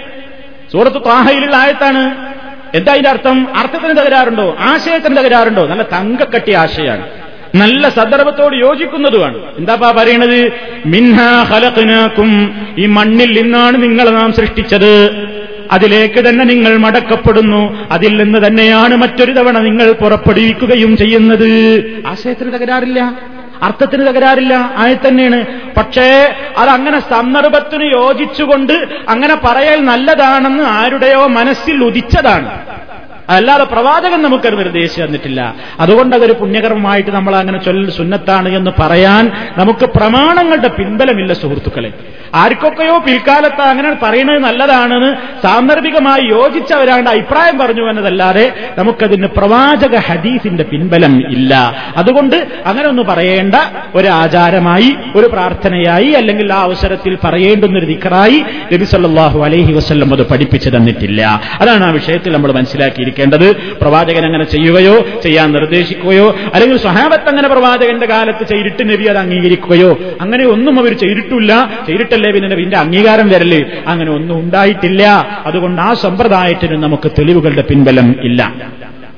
[0.73, 2.33] സൂറത്ത് താഹയിലുള്ള ആയത്താണ്.
[2.75, 3.57] എന്താ അതിന്റെ അർത്ഥം?
[3.57, 4.57] അർത്ഥത്തിന് തകരാറുണ്ടോ?
[4.61, 5.67] ആശയത്തിന് തകരാറുണ്ടോ?
[5.67, 7.22] നല്ല തങ്കക്കട്ടി ആശയാണ്.
[7.55, 9.39] നല്ല സന്ദർഭത്തോട് യോജിക്കുന്നതുമാണ്.
[9.59, 10.53] എന്താപ്പാ പറയണത്?
[10.87, 15.11] മിൻഹാ ഹലക്കിനാക്കും ഈ മണ്ണിൽ നിന്നാണ് നിങ്ങളെ നാം സൃഷ്ടിച്ചത്.
[15.73, 17.89] അതിലേക്ക് തന്നെ നിങ്ങൾ മടക്കപ്പെടുന്നു.
[17.91, 21.51] അതിൽ നിന്ന് തന്നെയാണ് മറ്റൊരു തവണ നിങ്ങൾ പുറപ്പെടുവിക്കുകയും ചെയ്യുന്നത്.
[22.07, 23.19] ആശയത്തിന് തകരാറില്ല.
[23.63, 24.75] അർത്ഥത്തിന് തകരാറില്ല.
[24.77, 25.45] ആയി തന്നെയാണ്.
[25.77, 28.73] പക്ഷേ അതങ്ങനെ സന്ദർഭത്തിന് യോജിച്ചുകൊണ്ട്
[29.09, 32.61] അങ്ങനെ പറയൽ നല്ലതാണെന്ന് ആരുടെയോ മനസ്സിൽ ഉദിച്ചതാണ്.
[33.33, 35.55] അല്ലാതെ പ്രവാചകൻ നമുക്കൊരു നിർദ്ദേശം തന്നിട്ടില്ല.
[35.81, 41.93] അതുകൊണ്ട് അതൊരു പുണ്യകർമ്മമായിട്ട് നമ്മൾ അങ്ങനെ ചൊല്ലൽ സുന്നത്താണ് എന്ന് പറയാൻ നമുക്ക് പ്രമാണങ്ങളുടെ പിൻബലമില്ല സുഹൃത്തുക്കളെ.
[42.35, 45.11] ആർക്കൊക്കെയോ പിൽക്കാലത്ത് അങ്ങനെ പറയുന്നത് നല്ലതാണെന്ന്
[45.43, 51.55] സാന്ദർഭികമായി യോജിച്ചവരാണ്ട് അഭിപ്രായം പറഞ്ഞു എന്നതല്ലാതെ നമുക്കതിന് പ്രവാചക ഹദീസിന്റെ പിൻബലം ഇല്ല.
[51.97, 53.55] അതുകൊണ്ട് അങ്ങനെ ഒന്ന് പറയേണ്ട
[53.95, 60.71] ഒരു ആചാരമായി ഒരു പ്രാർത്ഥനയായി അല്ലെങ്കിൽ ആ അവസരത്തിൽ പറയേണ്ടുന്നൊരു ദിക്കറായി നബി സല്ലല്ലാഹു അലൈഹി വസ്ല്ലം അത് പഠിപ്പിച്ചു
[60.71, 61.41] തന്നിട്ടില്ല.
[61.61, 62.53] അതാണ് ആ വിഷയത്തിൽ നമ്മൾ
[63.23, 69.99] മനസ്സിലാക്കിയിരിക്കേണ്ടത് പ്രവാചകൻ അങ്ങനെ ചെയ്യുകയോ ചെയ്യാൻ നിർദ്ദേശിക്കുകയോ അല്ലെങ്കിൽ സഹാബത്ത് അങ്ങനെ പ്രവാചകന്റെ കാലത്ത് ചെയ്തിട്ട് നബി അത് അംഗീകരിക്കുകയോ
[70.21, 71.71] അങ്ങനെ ഒന്നും അവർ ചെയ്തിട്ടില്ല.
[71.87, 73.67] ചെയ്തിട്ടല്ലേ പിന്നെ നബിന്റെ അംഗീകാരം വരൽ?
[73.87, 75.03] അങ്ങനെ ഒന്നും ഉണ്ടായിട്ടില്ല.
[75.47, 78.53] അതുകൊണ്ട് ആ സമ്പ്രദായത്തിന് നമുക്ക് തെളിവുകളുടെ പിൻബലം ഇല്ല.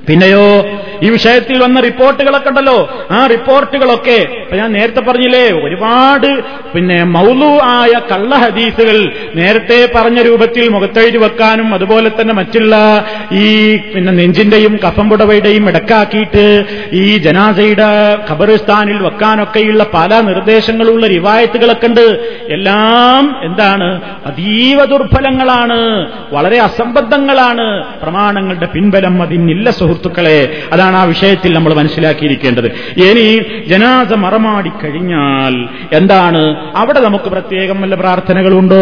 [0.09, 0.69] പിന്നെയോ
[1.03, 3.07] ഈ വിഷയത്തിൽ വന്ന റിപ്പോർട്ടുകളൊക്കെ ഉണ്ടല്ലോ.
[3.11, 4.27] ആ റിപ്പോർട്ടുകളൊക്കെ
[4.57, 6.43] ഞാൻ നേരത്തെ പറഞ്ഞില്ലേ ഒരുപാട്
[6.73, 14.13] പിന്നെ മൗലു ആയ കള്ള ഹദീസുകൾ നേരത്തെ പറഞ്ഞ രൂപത്തിൽ മുഖത്തെഴുതി വെക്കാനും അതുപോലെ തന്നെ മറ്റുള്ള ഈ പിന്നെ
[14.13, 22.37] നെഞ്ചിന്റെയും കഫംപുടവയുടെയും ഇടക്കാക്കിയിട്ട് ഈ ജനാസയുടെ ഖബറിസ്ഥാനിൽ വെക്കാനൊക്കെയുള്ള പല നിർദ്ദേശങ്ങളുള്ള റിവായത്തുകളൊക്കെ ഉണ്ട്.
[22.51, 24.01] എല്ലാം എന്താണ്?
[24.27, 26.11] അതീവ ദുർബലങ്ങളാണ്.
[26.33, 30.63] വളരെ അസംബദ്ധങ്ങളാണ് പ്രമാണങ്ങളുടെ പിൻബലം അതിനില്ല സുഹൃത്തുക്കളെ.
[30.85, 32.66] അതാണ് ആ വിഷയത്തിൽ നമ്മൾ മനസ്സിലാക്കിയിരിക്കേണ്ടത്.
[33.01, 36.57] ഇനി ജനാസ മറമാടി കഴിഞ്ഞാൽ എന്താണ്?
[36.76, 38.76] അവിടെ നമുക്ക് പ്രത്യേകം വല്ല പ്രാർത്ഥനകളുണ്ടോ?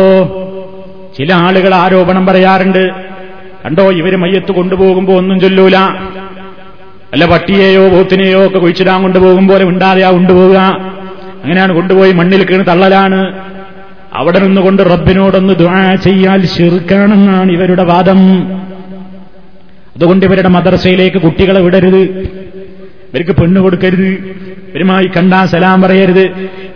[1.18, 2.90] ചില ആളുകൾ ആരോപണം പറയാറുണ്ട്.
[3.64, 5.76] കണ്ടോ ഇവർ മയ്യത്ത് കൊണ്ടുപോകുമ്പോ ഒന്നും ചൊല്ലൂല.
[7.12, 10.59] അല്ല പട്ടിയെയോ പോത്തിനെയോ ഒക്കെ കുഴിച്ചിടാൻ കൊണ്ടുപോകുമ്പോലെ ഉണ്ടാതെയാ കൊണ്ടുപോവുക.
[11.42, 13.38] അങ്ങനെയാണ് കൊണ്ടുപോയി മണ്ണിൽ കീണ് തള്ളലാണ്.
[14.14, 18.18] അവിടെ നിന്നുകൊണ്ട് റബ്ബിനോടൊന്ന് ദ്വാ ചെയ്യാൽ ശിർക്കാണെന്നാണ് ഇവരുടെ വാദം.
[19.97, 22.03] അതുകൊണ്ട് ഇവരുടെ മദർസയിലേക്ക് കുട്ടികളെ വിടരുത്.
[23.11, 24.11] ഇവർക്ക് പെണ്ണ് കൊടുക്കരുത്.
[24.70, 26.24] ഇവരുമായി കണ്ടാ സലാം പറയരുത്.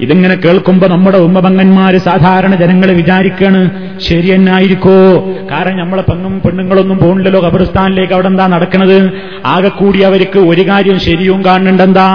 [0.05, 3.61] ഇതിങ്ങനെ കേൾക്കുമ്പോ നമ്മുടെ ഉമ്മപങ്ങന്മാര് സാധാരണ ജനങ്ങളെ വിചാരിക്കാണ്
[4.07, 4.97] ശരി എന്നായിരിക്കോ
[5.53, 8.97] കാരണം നമ്മളെ പെണ്ണും പെണ്ണുങ്ങളൊന്നും പോണില്ലല്ലോ ഖബർസ്ഥാനിലേക്ക് അവിടെ എന്താ നടക്കുന്നത്
[9.55, 12.09] ആകെ കൂടി അവർക്ക് ഒരു കാര്യം ശരിയും കാണുന്നുണ്ടെന്താ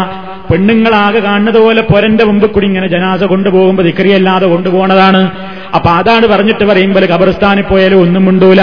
[0.52, 5.22] പെണ്ണുങ്ങളാകെ കാണുന്നത് പോലെ പൊരന്റെ മുമ്പ് കൂടി ഇങ്ങനെ ജനാസ കൊണ്ടുപോകുമ്പോൾ ദിക്കറിയല്ലാതെ കൊണ്ടുപോകണതാണ്
[5.76, 8.62] അപ്പൊ അതാണ് പറഞ്ഞിട്ട് പറയുമ്പോൾ ഖബർസ്ഥാനിൽ പോയാലും ഒന്നും ഉണ്ടൂല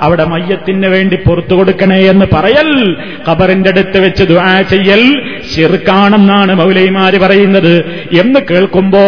[0.00, 2.96] അവിടെ മയ്യത്തിന് വേണ്ടി പുറത്തു കൊടുക്കണേ എന്ന് പറയൽ.
[3.28, 5.22] ഖബറിന്റെ അടുത്ത് വെച്ച് ദുആ ചെയ്യൽ.
[5.54, 7.84] ശിർക്കാണെന്നാണ് മൗലൈമാര് പറയുന്നത്.
[8.20, 8.98] എന്ന് കേൾക്കുമ്പോ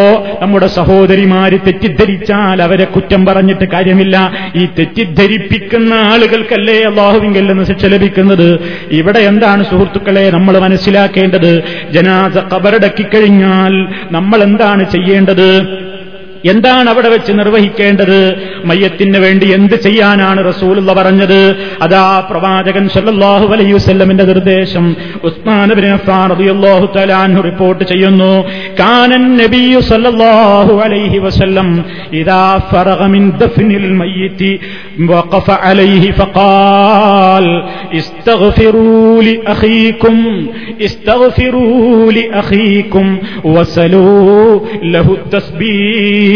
[0.41, 4.31] നമ്മുടെ സഹോദരിമാര് തെറ്റിദ്ധരിച്ചാൽ അവരെ കുറ്റം പറഞ്ഞിട്ട് കാര്യമില്ല.
[4.55, 8.59] ഈ തെറ്റിദ്ധരിപ്പിക്കുന്ന ആളുകൾക്കല്ലേ അള്ളാഹുവിങ്കൽ നിന്ന് ശിക്ഷ ലഭിക്കുന്നത്?
[8.91, 11.63] ഇവിടെ എന്താണ് സുഹൃത്തുക്കളെ നമ്മൾ മനസ്സിലാക്കേണ്ടത്?
[11.91, 15.88] ജനാസ കബറടക്കിക്കഴിഞ്ഞാൽ നമ്മൾ എന്താണ് ചെയ്യേണ്ടത്?
[16.43, 18.19] എന്താണ് അവിടെ വെച്ച് നിർവഹിക്കേണ്ടത്?
[18.65, 21.39] മയ്യത്തിന് വേണ്ടി എന്ത് ചെയ്യാനാണ് റസൂലുള്ള പറഞ്ഞത്?
[21.81, 24.85] അതാ പ്രവാചകൻ സല്ലല്ലാഹു അലൈഹി വസല്ലമിന്റെ നിർദ്ദേശം.
[25.23, 28.31] ഉസ്മാൻ ഇബ്നു അഫ്ഫാൻ റളിയല്ലാഹു തആല അൻഹു റിപ്പോർട്ട് ചെയ്യുന്നു
[28.79, 31.69] കാനൻ നബിയു സല്ലല്ലാഹു അലൈഹി വസല്ലം
[32.21, 34.51] ഇദാ ഫറഗ മിൻ ദഫ്നിൽ മയ്യത്തി
[35.11, 37.47] വഖഫ അലൈഹി ഫഖാൽ
[38.01, 38.85] ഇസ്തഗ്ഫിറൂ
[39.27, 40.17] ലി അഖീകും
[40.79, 41.65] ഇസ്തഗ്ഫിറൂ
[42.17, 43.07] ലി അഖീകും
[43.55, 44.05] വസലൂ
[44.95, 46.28] ലഹു തസ്ബീഹ്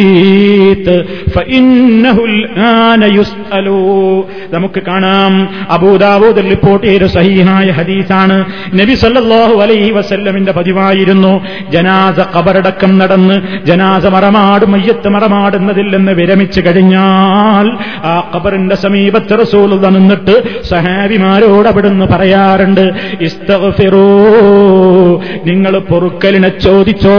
[4.54, 8.46] നമുക്ക് കാണാം അബൂദാബൂദ് റിപ്പോർട്ട് ചെയ്ത സഹീഹായ ഹദീസാണ്.
[8.76, 11.46] നബി സല്ലാഹു അലൈഹി വസല്ലമിന്റെ പതിവായിരുന്നു.
[11.70, 17.68] ജനാസ കബറടക്കം നടന്ന് ജനാസ മറമാടും മയ്യത്ത് മറമാടുന്നതിൽ നിന്ന് വിരമിച്ചു കഴിഞ്ഞാൽ
[18.06, 22.92] ആ കബറിന്റെ സമീപത്ത് റസൂൽ നിന്നിട്ട് സഹാബിമാരോട് അവിടുന്ന് പറയാറുണ്ട്
[23.22, 24.08] ഇസ്തഗ്ഫിറൂ
[25.46, 27.18] നിങ്ങൾ പൊറുക്കലിനെ ചോദിച്ചോ?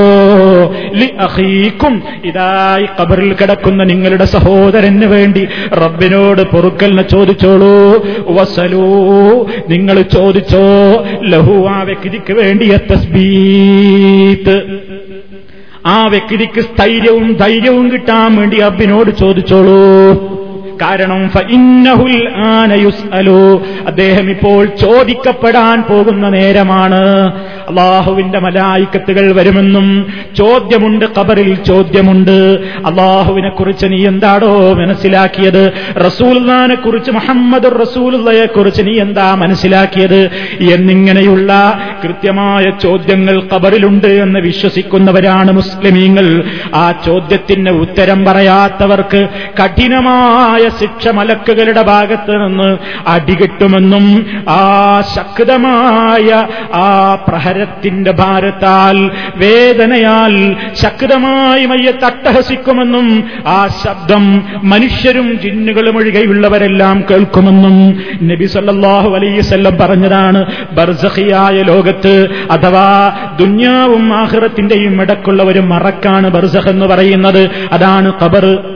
[0.94, 2.02] ലി അഖീക്കും
[2.64, 8.06] ഇതായി കബറിൽ കിടക്കുന്ന നിങ്ങളുടെ സഹോദരന് വേണ്ടി റബ്ബിനോട് പൊറുക്കലിനെ ചോദിച്ചോളൂ.
[8.28, 8.86] വസലൂ
[9.68, 10.62] നിങ്ങൾ ചോദിച്ചോ?
[11.22, 14.56] ലഹു ആ വ്യക്തിക്ക് വേണ്ടിയ തസ്ബീത്ത്.
[15.86, 19.84] ആ വ്യക്തിക്ക് സ്ഥൈര്യവും ധൈര്യവും കിട്ടാൻ വേണ്ടി അബ്ബിനോട് ചോദിച്ചോളൂ.
[20.82, 21.30] കാരണം
[23.86, 27.32] അദ്ദേഹം ഇപ്പോൾ ചോദിക്കപ്പെടാൻ പോകുന്ന നേരമാണ്.
[27.68, 32.58] അള്ളാഹുവിന്റെ മലായിക്കത്തുകൾ വരുമെന്നും ചോദ്യമുണ്ട് കബറിൽ ചോദ്യമുണ്ട്.
[32.86, 35.72] അള്ളാഹുവിനെ കുറിച്ച് നീ എന്താടോ മനസ്സിലാക്കിയത്?
[36.06, 40.30] റസൂൽനെ കുറിച്ച് മുഹമ്മദ് റസൂലുള്ളയെ കുറിച്ച് നീ എന്താ മനസ്സിലാക്കിയത്?
[40.72, 46.44] എന്നിങ്ങനെയുള്ള കൃത്യമായ ചോദ്യങ്ങൾ കബറിലുണ്ട് എന്ന് വിശ്വസിക്കുന്നവരാണ് മുസ്ലിമീങ്ങൾ.
[46.74, 49.28] ആ ചോദ്യത്തിന് ഉത്തരം പറയാത്തവർക്ക്
[49.62, 63.30] കഠിനമായ ശിക്ഷ മലക്കുകളുടെ ഭാഗത്ത് നിന്ന് അടികിട്ടുമെന്നും ആ ശക്തമായ ആ പ്രഹരത്തിന്റെ ഭാരത്താൽ വേദനയാൽ ശക്തമായി മയ്യത്ത് അട്ടഹസിക്കുമെന്നും
[63.46, 70.46] ആ ശബ്ദം മനുഷ്യരും ജിന്നുകളും ഒഴികെയുള്ളവരെല്ലാം കേൾക്കുമെന്നും നബി സല്ലാഹു അലൈസല്ലം പറഞ്ഞതാണ്.
[70.72, 77.50] ബർസഹിയായ ലോകത്ത് അഥവാ ദുന്യാവും ആഹ്റത്തിന്റെയും ഇടക്കുള്ള ഒരു മറക്കാണ് ബർസഹ് എന്ന് പറയുന്നത്.
[77.72, 78.74] അതാണ് ഖബർ.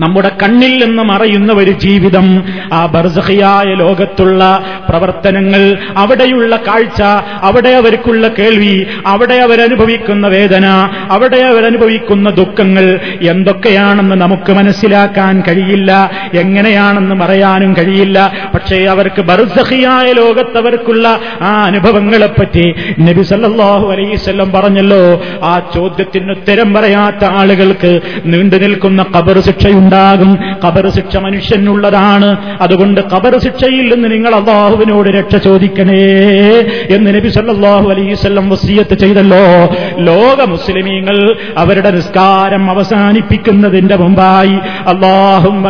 [0.00, 2.44] നമ്മുടെ കണ്ണിൽ നിന്ന് മറയുന്ന ഒരു ജീവിതം.
[2.72, 7.02] ആ ബർസഹിയായ ലോകത്തുള്ള പ്രവർത്തനങ്ങൾ അവിടെയുള്ള കാഴ്ച
[7.42, 10.66] അവിടെ അവർക്കുള്ള കേൾവി അവിടെ അവരനുഭവിക്കുന്ന വേദന
[11.10, 16.10] അവിടെ അവരനുഭവിക്കുന്ന ദുഃഖങ്ങൾ എന്തൊക്കെയാണെന്ന് നമുക്ക് മനസ്സിലാക്കാൻ കഴിയില്ല.
[16.34, 18.32] എങ്ങനെയാണെന്ന് പറയാനും കഴിയില്ല.
[18.54, 25.22] പക്ഷേ അവർക്ക് ബർസഹിയായ ലോകത്തവർക്കുള്ള ആ അനുഭവങ്ങളെപ്പറ്റി നബി സല്ലാഹു അലൈസ്വല്ലം പറഞ്ഞല്ലോ.
[25.42, 29.81] ആ ചോദ്യത്തിന് ഉത്തരം പറയാത്ത ആളുകൾക്ക് നീണ്ടു നിൽക്കുന്ന കബർ ശിക്ഷയുണ്ട്.
[29.84, 30.38] ഉണ്ടാകും.
[30.64, 32.36] കബർ ശിക്ഷ മനുഷ്യനുള്ളതാണ്.
[32.60, 36.04] അതുകൊണ്ട് കബർ ശിക്ഷയിൽ നിന്ന് നിങ്ങൾ അള്ളാഹുവിനോട് രക്ഷ ചോദിക്കണേ
[36.90, 39.74] എന്ന് നബി സല്ലാഹു അലൈവല്ലം വസീയത്ത് ചെയ്തല്ലോ.
[39.98, 44.54] ലോക മുസ്ലിമീങ്ങൾ അവരുടെ നിസ്കാരം അവസാനിപ്പിക്കുന്നതിന്റെ മുമ്പായി
[44.88, 45.62] അള്ളാഹും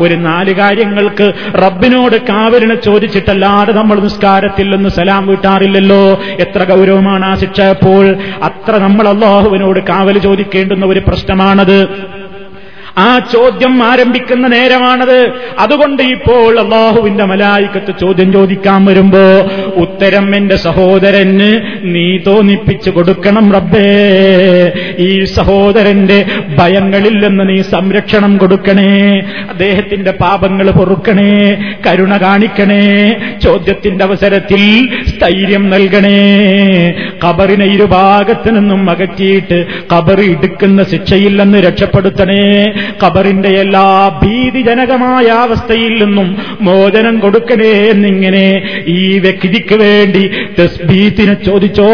[0.00, 6.02] ഒരു നാല് കാര്യങ്ങൾക്ക് റബ്ബിനോട് കാവലിനെ ചോദിച്ചിട്ടല്ലാതെ നമ്മൾ നിസ്കാരത്തിൽ നിന്ന് സലാം വീട്ടാറില്ലല്ലോ.
[6.38, 8.04] എത്ര ഗൗരവമാണ് ആ ശിക്ഷ അപ്പോൾ
[8.42, 11.78] അത്ര നമ്മൾ അള്ളാഹുവിനോട് കാവൽ ചോദിക്കേണ്ടുന്ന ഒരു പ്രശ്നമാണത്.
[12.98, 15.30] ആ ചോദ്യം ആരംഭിക്കുന്ന നേരമാണത്.
[15.58, 19.18] അതുകൊണ്ട് ഇപ്പോൾ അള്ളാഹുവിന്റെ മലായിക്കത്ത് ചോദ്യം ചോദിക്കാൻ വരുമ്പോ
[19.76, 24.72] ഉത്തരം എന്റെ സഹോദരന് നീ തോന്നിപ്പിച്ചു കൊടുക്കണം റബ്ബേ.
[24.98, 26.24] ഈ സഹോദരന്റെ
[26.58, 29.22] ഭയങ്ങളിൽ നിന്ന് നീ സംരക്ഷണം കൊടുക്കണേ.
[29.50, 31.58] അദ്ദേഹത്തിന്റെ പാപങ്ങൾ പൊറുക്കണേ.
[31.86, 33.14] കരുണ കാണിക്കണേ.
[33.44, 36.28] ചോദ്യത്തിന്റെ അവസരത്തിൽ സ്ഥൈര്യം നൽകണേ.
[37.24, 42.72] കബറിനെ ഇരുഭാഗത്തു നിന്നും അകറ്റിയിട്ട് കബർ ഇടുക്കുന്ന ശിക്ഷയില്ലെന്ന് രക്ഷപ്പെടുത്തണേ.
[43.04, 48.46] ഖബറിന്റെ എല്ലാ ഭീതിജനകമായ അവസ്ഥയിൽ നിന്നും മോചനം കൊടുക്കണേ എന്നിങ്ങനെ
[48.86, 50.30] ഈ വ്യക്തിക്ക് വേണ്ടി
[50.60, 51.88] തസ്ബീത്തിനെ ചോദിച്ചോ?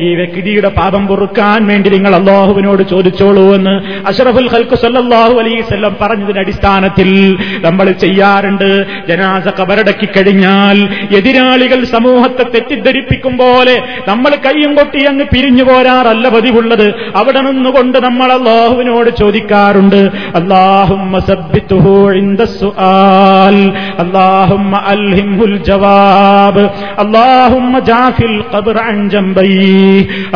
[0.00, 3.74] ഈ വ്യക്തിയുടെ പാപം പൊറുക്കാൻ വേണ്ടി നിങ്ങൾ അള്ളാഹുവിനോട് ചോദിച്ചോളൂ എന്ന്
[4.06, 8.86] അഷറഫുൽ ഹൽക്കു സല്ലാഹു അലൈവല്ലം പറഞ്ഞതിന്റെ അടിസ്ഥാനത്തിൽ നമ്മൾ ചെയ്യാറുണ്ട്.
[9.08, 10.78] ജനാസ കബറടക്കി കഴിഞ്ഞാൽ
[11.16, 16.94] എതിരാളികൾ സമൂഹത്തെ തെറ്റിദ്ധരിപ്പിക്കും പോലെ നമ്മൾ കയ്യും കൊട്ടി അങ്ങ് പിരിഞ്ഞു പോരാറല്ല പതിവുള്ളത്.
[17.16, 19.10] അവിടെ നിന്നുകൊണ്ട് നമ്മൾ അള്ളാഹുവിനോട്
[19.72, 19.98] പറയാറുണ്ട്
[20.38, 21.90] അള്ളാഹുമ്മ സബ്ബിത്തുഹു
[22.20, 23.58] ഇൻദ സുആൽ
[24.02, 26.64] അള്ളാഹുമ്മ അൽഹിംഹുൽ ജവാബ്
[27.04, 29.50] അള്ളാഹുമ്മ ജാഫിൽ ഖബ്ർ അൻ ജംബൈ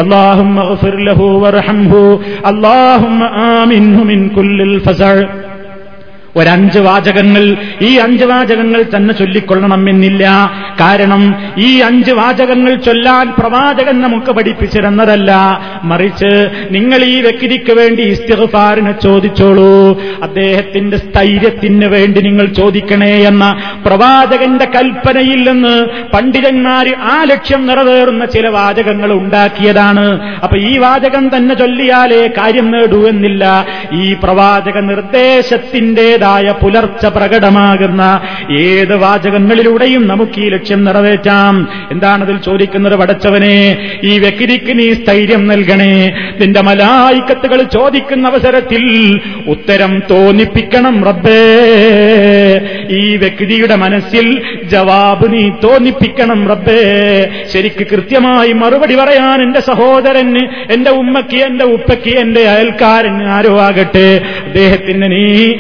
[0.03, 2.03] അള്ളാഹുമ്മ ഗഫിർ ലഹു വർഹംഹു
[2.53, 5.25] അള്ളാഹുമ്മ ആമിൻഹു മിൻ കുല്ലിൽ ഫസഅ്
[6.37, 10.29] ഒരഞ്ച് വാചകങ്ങൾ ഈ അഞ്ച് വാചകങ്ങൾ തന്നെ ചൊല്ലിക്കൊള്ളണമെന്നില്ല.
[10.81, 15.61] കാരണം ഈ അഞ്ച് വാചകങ്ങൾ ചൊല്ലാൻ പ്രവാചകൻ നമുക്ക് പഠിപ്പിച്ചിരുന്നതല്ല.
[15.85, 20.03] മറിച്ച് നിങ്ങൾ ഈ വ്യക്തിക്ക് വേണ്ടി ഇസ്തിഗ്ഫാറിനെ ചോദിച്ചോളൂ.
[20.23, 29.13] അദ്ദേഹത്തിന്റെ സ്ഥൈര്യത്തിന് വേണ്ടി നിങ്ങൾ ചോദിക്കണേ എന്ന പ്രവാചകന്റെ കൽപ്പനയിൽ നിന്ന് പണ്ഡിതന്മാർ ആ ലക്ഷ്യം നിറവേറുന്ന ചില വാചകങ്ങൾ
[29.13, 30.35] ഉണ്ടാക്കിയതാണ്.
[30.35, 33.67] അപ്പൊ ഈ വാചകം തന്നെ ചൊല്ലിയാലേ കാര്യം നേടൂ എന്നില്ല.
[33.93, 38.21] ഈ പ്രവാചക നിർദ്ദേശത്തിന്റെതായ ഏതായ പുലർച്ച പ്രകടമാകുന്ന
[38.61, 41.69] ഏത് വാചകങ്ങളിലൂടെയും നമുക്ക് ഈ ലക്ഷ്യം നിറവേറ്റാം.
[41.91, 43.91] എന്താണതിൽ ചോദിക്കുന്നത് പടച്ചവനെ?
[44.05, 46.13] ഈ വ്യക്തിക്ക് നീ സ്ഥൈര്യം നൽകണേ.
[46.41, 51.51] നിന്റെ മലായിക്കത്തുകൾ ചോദിക്കുന്ന അവസരത്തിൽ ഉത്തരം തോന്നിപ്പിക്കണം റബ്ബേ.
[52.91, 57.29] ഈ വ്യക്തിയുടെ മനസ്സിൽ ജവാബ് നീ തോന്നിപ്പിക്കണം റബ്ബേ.
[57.53, 65.13] ശരിക്ക് കൃത്യമായി മറുപടി പറയാൻ എന്റെ സഹോദരന് എന്റെ ഉമ്മയ്ക്ക് എന്റെ ഉപ്പയ്ക്ക് എന്റെ അയൽക്കാരന് ആരോ ആകട്ടെ അദ്ദേഹത്തിന്
[65.13, 65.53] നീ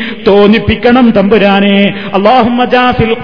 [0.54, 1.94] തോന്നിപ്പിക്കണം തമ്പുരാനെ.
[2.14, 3.16] അള്ളാഹുമജാഫിൽ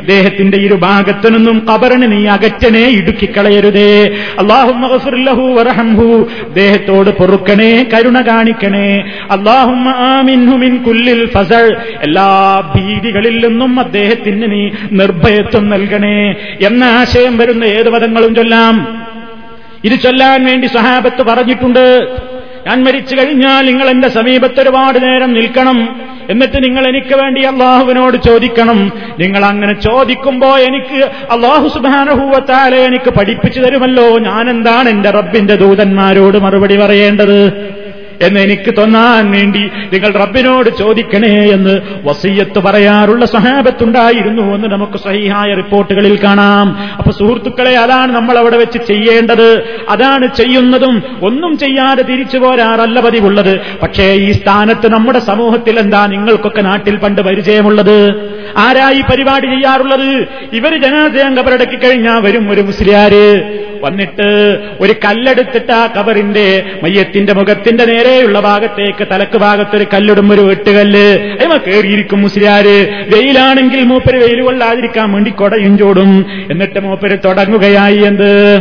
[0.00, 4.04] അദ്ദേഹത്തിന്റെ ഇരു ഭാഗത്തു നിന്നും കബറിന് നീ അകറ്റനെ ഇടുക്കിക്കളയരുതേ.
[4.38, 4.72] അള്ളാഹുഹു
[7.10, 8.96] പൊറുക്കണേ കരുണ കാണിക്കണേ.
[9.30, 16.30] അള്ളാഹുമിൻ കുല്ലിൽ ഫസൾ എല്ലാ ഭീതികളിൽ നിന്നും അദ്ദേഹത്തിന് നീ നിർഭയത്വം നൽകണേ.
[16.66, 19.02] എന്ന ആശയം വരുന്ന ഏത് പദങ്ങളും ചൊല്ലാം.
[19.84, 22.08] ഇത് ചൊല്ലാൻ വേണ്ടി സഹാബത്ത് പറഞ്ഞിട്ടുണ്ട്.
[22.66, 26.00] ഞാൻ മരിച്ചു കഴിഞ്ഞാൽ നിങ്ങൾ എന്റെ സമീപത്ത് ഒരുപാട് നേരം നിൽക്കണം.
[26.30, 28.92] എന്നിട്ട് നിങ്ങൾ എനിക്ക് വേണ്ടി അള്ളാഹുവിനോട് ചോദിക്കണം.
[29.18, 34.18] നിങ്ങൾ അങ്ങനെ ചോദിക്കുമ്പോ എനിക്ക് അള്ളാഹു സുബാനഹൂവത്താലെ എനിക്ക് പഠിപ്പിച്ചു തരുമല്ലോ.
[34.18, 37.75] ഞാൻ എന്താണ് എന്റെ റബ്ബിന്റെ ദൂതന്മാരോട് മറുപടി പറയേണ്ടത്?
[38.22, 46.18] എന്ന് എനിക്ക് തോന്നാൻ വേണ്ടി നിങ്ങൾ റബ്ബിനോട് ചോദിക്കണേ എന്ന് വസീയത്ത് പറയാറുള്ള സഹാബത്തുണ്ടായിരുന്നു എന്ന് നമുക്ക് സഹിഹായ റിപ്പോർട്ടുകളിൽ
[46.24, 46.94] കാണാം.
[46.98, 49.64] അപ്പൊ സുഹൃത്തുക്കളെ അതാണ് നമ്മൾ അവിടെ വെച്ച് ചെയ്യേണ്ടത്.
[49.88, 53.60] അതാണ് ചെയ്യുന്നതും ഒന്നും ചെയ്യാതെ തിരിച്ചു പോരാറല്ല പതിവുള്ളത്.
[53.82, 58.30] പക്ഷേ ഈ സ്ഥാനത്ത് നമ്മുടെ സമൂഹത്തിൽ എന്താ നിങ്ങൾക്കൊക്കെ നാട്ടിൽ പണ്ട് പരിചയമുള്ളത്?
[58.56, 60.26] ആരായി പരിപാടി ചെയ്യാറുള്ളത്?
[60.52, 63.66] ഇവർ ജനാദയം കബറടക്കി കഴിഞ്ഞാൽ വരും ഒരു മുസ്ലിയാര്.
[63.82, 71.36] വന്നിട്ട് ഒരു കല്ലെടുത്തിട്ട് ആ കബറിന്റെ മയ്യത്തിന്റെ മുഖത്തിന്റെ നേരെയുള്ള ഭാഗത്തേക്ക് തലക്ക് ഭാഗത്തൊരു കല്ലിടും ഒരു വെട്ടുകല്ല്.
[71.40, 73.06] അയമ കയറിയിരിക്കും മുസ്ലിയാര്.
[73.14, 76.26] വെയിലാണെങ്കിൽ മൂപ്പര് വെയിൽ കൊള്ളാതിരിക്കാൻ വേണ്ടി കൊടയും ചോടും.
[76.50, 78.60] എന്നിട്ട് മൂപ്പര് തുടങ്ങുകയായി എന്ത്?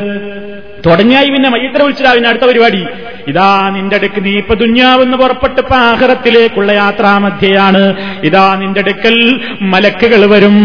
[0.86, 2.86] തുടങ്ങിയായി പിന്നെ മയ്യത്തിനെ വിളിച്ചിട്ടാവിന്റെ അടുത്ത പരിപാടി.
[3.28, 7.96] ഇതാ നിന്റെ അടുക്ക് നീ ഇപ്പൊ ദുഞ്ഞാവെന്ന് പുറപ്പെട്ട് ആഹ്റത്തിലേക്കുള്ള യാത്രാമധ്യയാണ്.
[8.24, 10.56] ഇതാ നിന്റെ അടുക്കൽ മലക്കുകൾ വരും.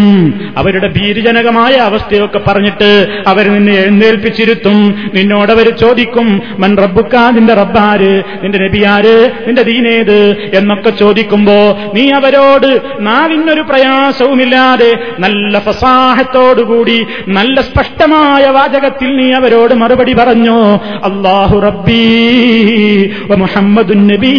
[0.57, 5.11] അവരുടെ ഭീരുജനകമായ അവസ്ഥയൊക്കെ പറഞ്ഞിട്ട് അവർ നിന്നെ എഴുന്നേൽപ്പിച്ചിരുത്തും.
[5.15, 8.23] നിന്നോട് അവർ ചോദിക്കും മൻ റബ്ബുക്ക നിന്റെ റബ്ബാര്?
[8.43, 9.31] നിന്റെ നബിയാര്?
[9.47, 10.51] നിന്റെ ദീനേത്?
[10.55, 20.77] എന്നൊക്കെ ചോദിക്കുമ്പോ നീ അവരോട് നാവിനൊരു പ്രയാസവുമില്ലാതെ നല്ല ഫസാഹത്തോടുകൂടി നല്ല സ്പഷ്ടമായ വാചകത്തിൽ നീ അവരോട് മറുപടി പറഞ്ഞു?
[20.77, 22.50] അള്ളാഹു റബ്ബീ
[23.39, 24.35] മുഹമ്മദ് നബി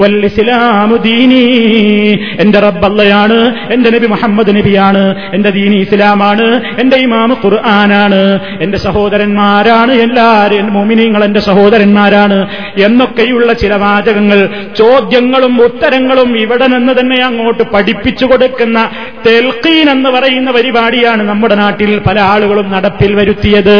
[0.00, 1.44] വല്ലിസ്ലാമു ദീനി.
[2.40, 3.38] എന്റെ റബ്ബല്ലയാണ്
[3.72, 6.46] എന്റെ നബി മുഹമ്മദ് നബിയാണ് എന്റെ ദീനി ഇസ്ലാമാണ്
[6.78, 12.38] എന്റെ ഇമാമ് ഖുർആനാണ് എന്റെ സഹോദരന്മാരാണ് എല്ലാരും മോമിനിങ്ങൾ എന്റെ സഹോദരന്മാരാണ്
[12.76, 18.78] എന്നൊക്കെയുള്ള ചില വാചകങ്ങൾ ചോദ്യങ്ങളും ഉത്തരങ്ങളും ഇവിടെ നിന്ന് തന്നെ അങ്ങോട്ട് പഠിപ്പിച്ചു കൊടുക്കുന്ന
[19.26, 23.78] തെൽക്കീൻ എന്ന് പറയുന്ന പരിപാടിയാണ് നമ്മുടെ നാട്ടിൽ പല ആളുകളും നടപ്പിൽ വരുത്തിയത്.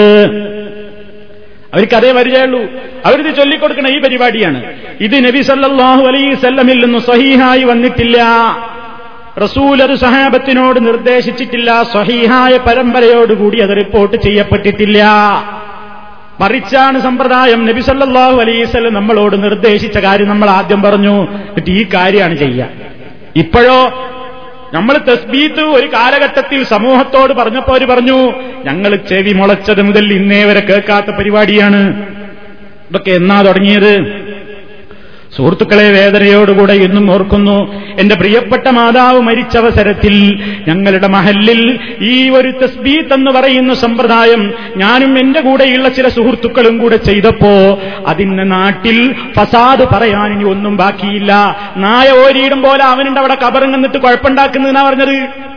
[1.75, 2.63] അവർക്ക് അതേ പരിചയമുള്ളൂ
[3.07, 4.75] അവരിത് ചൊല്ലിക്കൊടുക്കുന്ന ഈ പരിപാടിയാണ്.
[5.01, 8.23] ഇത് നബി സല്ലാഹു അലൈസല്ലമിൽ നിന്ന് സഹീഹായി വന്നിട്ടില്ല.
[9.43, 11.83] റസൂൽ അത് സഹാബത്തിനോട് നിർദ്ദേശിച്ചിട്ടില്ല.
[11.83, 15.05] സഹീഹായ പരമ്പരയോടുകൂടി അത് റിപ്പോർട്ട് ചെയ്യപ്പെട്ടിട്ടില്ല.
[16.41, 21.23] മറിച്ചാണ് സമ്പ്രദായം നബി സല്ലാഹു അലൈസല്ലം നമ്മളോട് നിർദ്ദേശിച്ച കാര്യം നമ്മൾ ആദ്യം പറഞ്ഞു.
[21.23, 22.69] എന്നിട്ട് ഈ കാര്യമാണ് ചെയ്യുക.
[23.37, 23.79] ഇപ്പോഴോ
[24.73, 28.19] നമ്മൾ തസ്ബീത്ത് ഒരു കാലഘട്ടത്തിൽ സമൂഹത്തോട് പറഞ്ഞപ്പോ അവർ പറഞ്ഞു
[28.65, 31.81] ഞങ്ങൾ ചെവി മുളച്ചത് മുതൽ ഇന്നേ വരെ കേൾക്കാത്ത പരിപാടിയാണ്.
[32.91, 33.93] ഇതൊക്കെ എന്നാ തുടങ്ങിയത്?
[35.37, 40.15] സുഹൃത്തുക്കളെ വേദനയോടുകൂടെ ഇന്നും ഓർക്കുന്നു എന്റെ പ്രിയപ്പെട്ട മാതാവ് മരിച്ച അവസരത്തിൽ
[40.69, 47.81] ഞങ്ങളുടെ മഹല്ലിൽ ഈ ഒരു തസ്ബീത്ത് എന്ന് പറയുന്ന സമ്പ്രദായം ഞാനും എന്റെ കൂടെയുള്ള ചില സുഹൃത്തുക്കളും കൂടെ ചെയ്തപ്പോ
[48.07, 51.33] അതിന് നാട്ടിൽ ഫസാദ് പറയാൻ ഇനി ഒന്നും ബാക്കിയില്ല.
[51.77, 55.48] നായ ഓരിയിടും പോലെ അവനുണ്ട് അവിടെ കബറിങ്ങന്നിട്ട് കുഴപ്പമുണ്ടാക്കുന്നതിനാ പറഞ്ഞത്?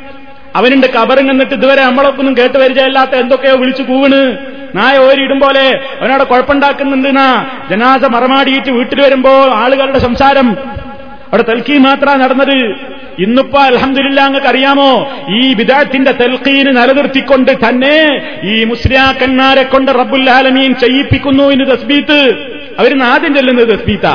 [0.55, 4.37] അവനുണ്ട് കബറിങ്ങന്നിട്ട് ഇതുവരെ നമ്മളൊക്കെ ഒന്നും കേട്ട് പരിചയമില്ലാത്ത എന്തൊക്കെയോ വിളിച്ചു കൂവണ്.
[4.75, 10.57] നായ ഓരിയിടും പോലെ അവനവിടെ കുഴപ്പമുണ്ടാക്കുന്നുണ്ടെന്നാ ജനാസ മറമാടിയിട്ട് വീട്ടിൽ വരുമ്പോ ആളുകളുടെ സംസാരം.
[11.31, 12.75] അവിടെ തൽക്കി മാത്ര നടന്നത്.
[13.19, 15.11] ഇന്നിപ്പോ അലഹമില്ല അങ്ങക്ക് അറിയാമോ?
[15.29, 22.35] ഈ വിദാത്തിന്റെ തെൽക്കീന് നിലനിർത്തിക്കൊണ്ട് തന്നെ ഈ മുസ്ലിയാക്കന്മാരെ കൊണ്ട് റബ്ബുല്ലാലമീൻ ചെയ്യിപ്പിക്കുന്നു ഇന്ന് തസ്ബീത്ത്.
[22.79, 24.07] അവരിന്ന് ആദ്യം ചെല്ലുന്നത് തസ്ബീത്ത.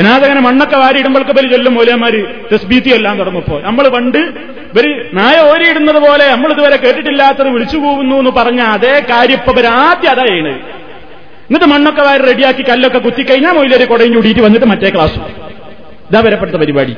[0.00, 2.20] എന്നാതങ്ങനെ മണ്ണൊക്കെ വാരിയിടുമ്പോഴൊക്കെ പേര് ചൊല്ലും മൂലമാര്
[2.52, 4.20] തസ്ബീത്തി എല്ലാം തുടങ്ങിപ്പോ നമ്മൾ പണ്ട്
[4.72, 4.86] ഇവർ
[5.18, 10.26] നായ ഓരിയിടുന്നത് പോലെ നമ്മൾ ഇതുവരെ കേട്ടിട്ടില്ലാത്തത് വിളിച്ചു പോകുന്നു എന്ന് പറഞ്ഞ അതേ കാര്യം ഇപ്പൊ ഇവരാദ്യം അതാ
[10.30, 10.58] ചെയ്യണത്
[11.48, 15.18] എന്നിട്ട് മണ്ണൊക്കെ വാരി റെഡിയാക്കി കല്ലൊക്കെ കുത്തിക്കഴിഞ്ഞാൽ മൊയിലൊരു കൊടയും ചൂടിയിട്ട് വന്നിട്ട് മറ്റേ ക്ലാസ്.
[16.10, 16.94] ഇതാ വരപ്പെടുത്ത പരിപാടി.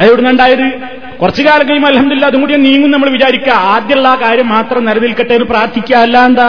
[0.00, 0.72] അതെവിടുന്നുണ്ടായത്
[1.20, 3.52] കുറച്ചു കാലം കഴിയുമ്പോൾ അലഹമില്ല അതും കൂടി നീങ്ങും നമ്മൾ വിചാരിക്കുക.
[3.52, 5.96] ആദ്യമുള്ള ആ കാര്യം മാത്രം നിലനിൽക്കട്ടെ എന്ന് പ്രാർത്ഥിക്കുക.
[5.96, 6.48] അല്ല എന്താ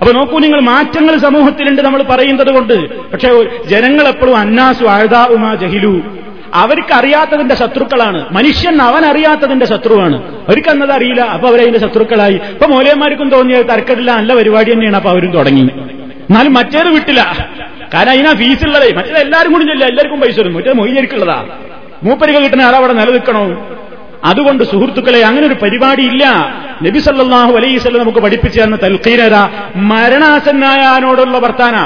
[0.00, 3.10] അപ്പൊ നോക്കൂ നിങ്ങൾ മാറ്റങ്ങൾ സമൂഹത്തിലുണ്ട് നമ്മൾ പറയുന്നത് കൊണ്ട്.
[3.12, 3.28] പക്ഷെ
[3.66, 6.02] ജനങ്ങൾ എപ്പോഴും അന്നാസു അഴുതാവുമാ ജഹിലു.
[6.54, 8.26] അവർക്ക് അറിയാത്തതിന്റെ ശത്രുക്കളാണ്.
[8.32, 10.16] മനുഷ്യൻ അവൻ അറിയാത്തതിന്റെ ശത്രുവാണ്.
[10.48, 11.20] അവർക്ക് അന്നത് അറിയില്ല.
[11.20, 12.34] അപ്പൊ അവരതിന്റെ ശത്രുക്കളായി.
[12.34, 17.48] ഇപ്പൊ മൂലയന്മാർക്കും തോന്നിയത് തരക്കടില്ല നല്ല പരിപാടി തന്നെയാണ് അപ്പൊ അവരും തുടങ്ങി എന്നാലും മറ്റേത് വിട്ടില്ല.
[17.94, 21.44] കാരണം അതിനാ ഫീസ് ഉള്ളതേ മറ്റേ എല്ലാവരും കൂടി ചെല്ലാം എല്ലാവർക്കും പൈസ വരും മറ്റേ മൊയ്യരിക്കുള്ളതാ
[22.02, 23.66] മൂപ്പരിക കിട്ടുന്ന ആളവിടെ നിലനിൽക്കണോ?
[24.24, 26.24] അതുകൊണ്ട് സുഹൃത്തുക്കളെ അങ്ങനെ ഒരു പരിപാടി ഇല്ല
[26.82, 29.36] നബി സല്ലല്ലാഹു അലൈഹി വസല്ലം നമുക്ക് പഠിപ്പിച്ചു തന്ന തൽക്കീനത
[29.76, 31.76] മരണാസന്നായാനോടുള്ള വർത്താന.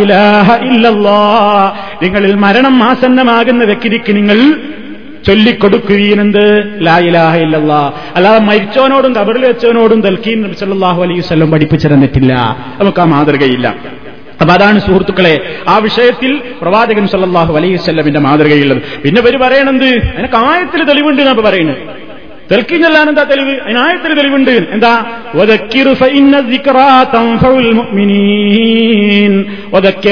[0.00, 2.04] ഇലാഹ ഇല്ലല്ലാഹ്.
[2.04, 4.38] നിങ്ങളിൽ മരണം ആസന്നമാകുന്ന വ്യക്തിക്ക് നിങ്ങൾ
[5.26, 6.76] ചൊല്ലിക്കൊടുക്കുകയെന്ത്?
[6.80, 7.72] ലായിലാഹ ഇല്ലല്ല
[8.16, 12.32] അല്ലാതെ മരിച്ചവനോടും കബറിൽ വെച്ചവനോടും തൽക്കീൻ നബി സല്ലല്ലാഹു അലൈഹി വസല്ലം പഠിപ്പിച്ചു തന്നിട്ടില്ല.
[12.80, 13.74] നമുക്ക് ആ മാതൃകയില്ല.
[14.40, 15.34] അപ്പൊ അതാണ് സുഹൃത്തുക്കളെ
[15.68, 21.76] ആ വിഷയത്തിൽ പ്രവാചകൻ സല്ലാഹു അലൈഹി വസല്ലമിന്റെ മാതൃകയുള്ളത് പിന്നെ ഇവർ പറയണത് അതിനൊക്കെ ആയത്തിൽ തെളിവുണ്ട് എന്നാ പറയുന്നത്.
[22.50, 23.60] തെൽക്കി ചെല്ലാൻ എന്താ തെളിവ്?
[23.60, 24.50] അതിനായത്തിൽ തെളിവുണ്ട്.
[24.50, 24.92] എന്താ?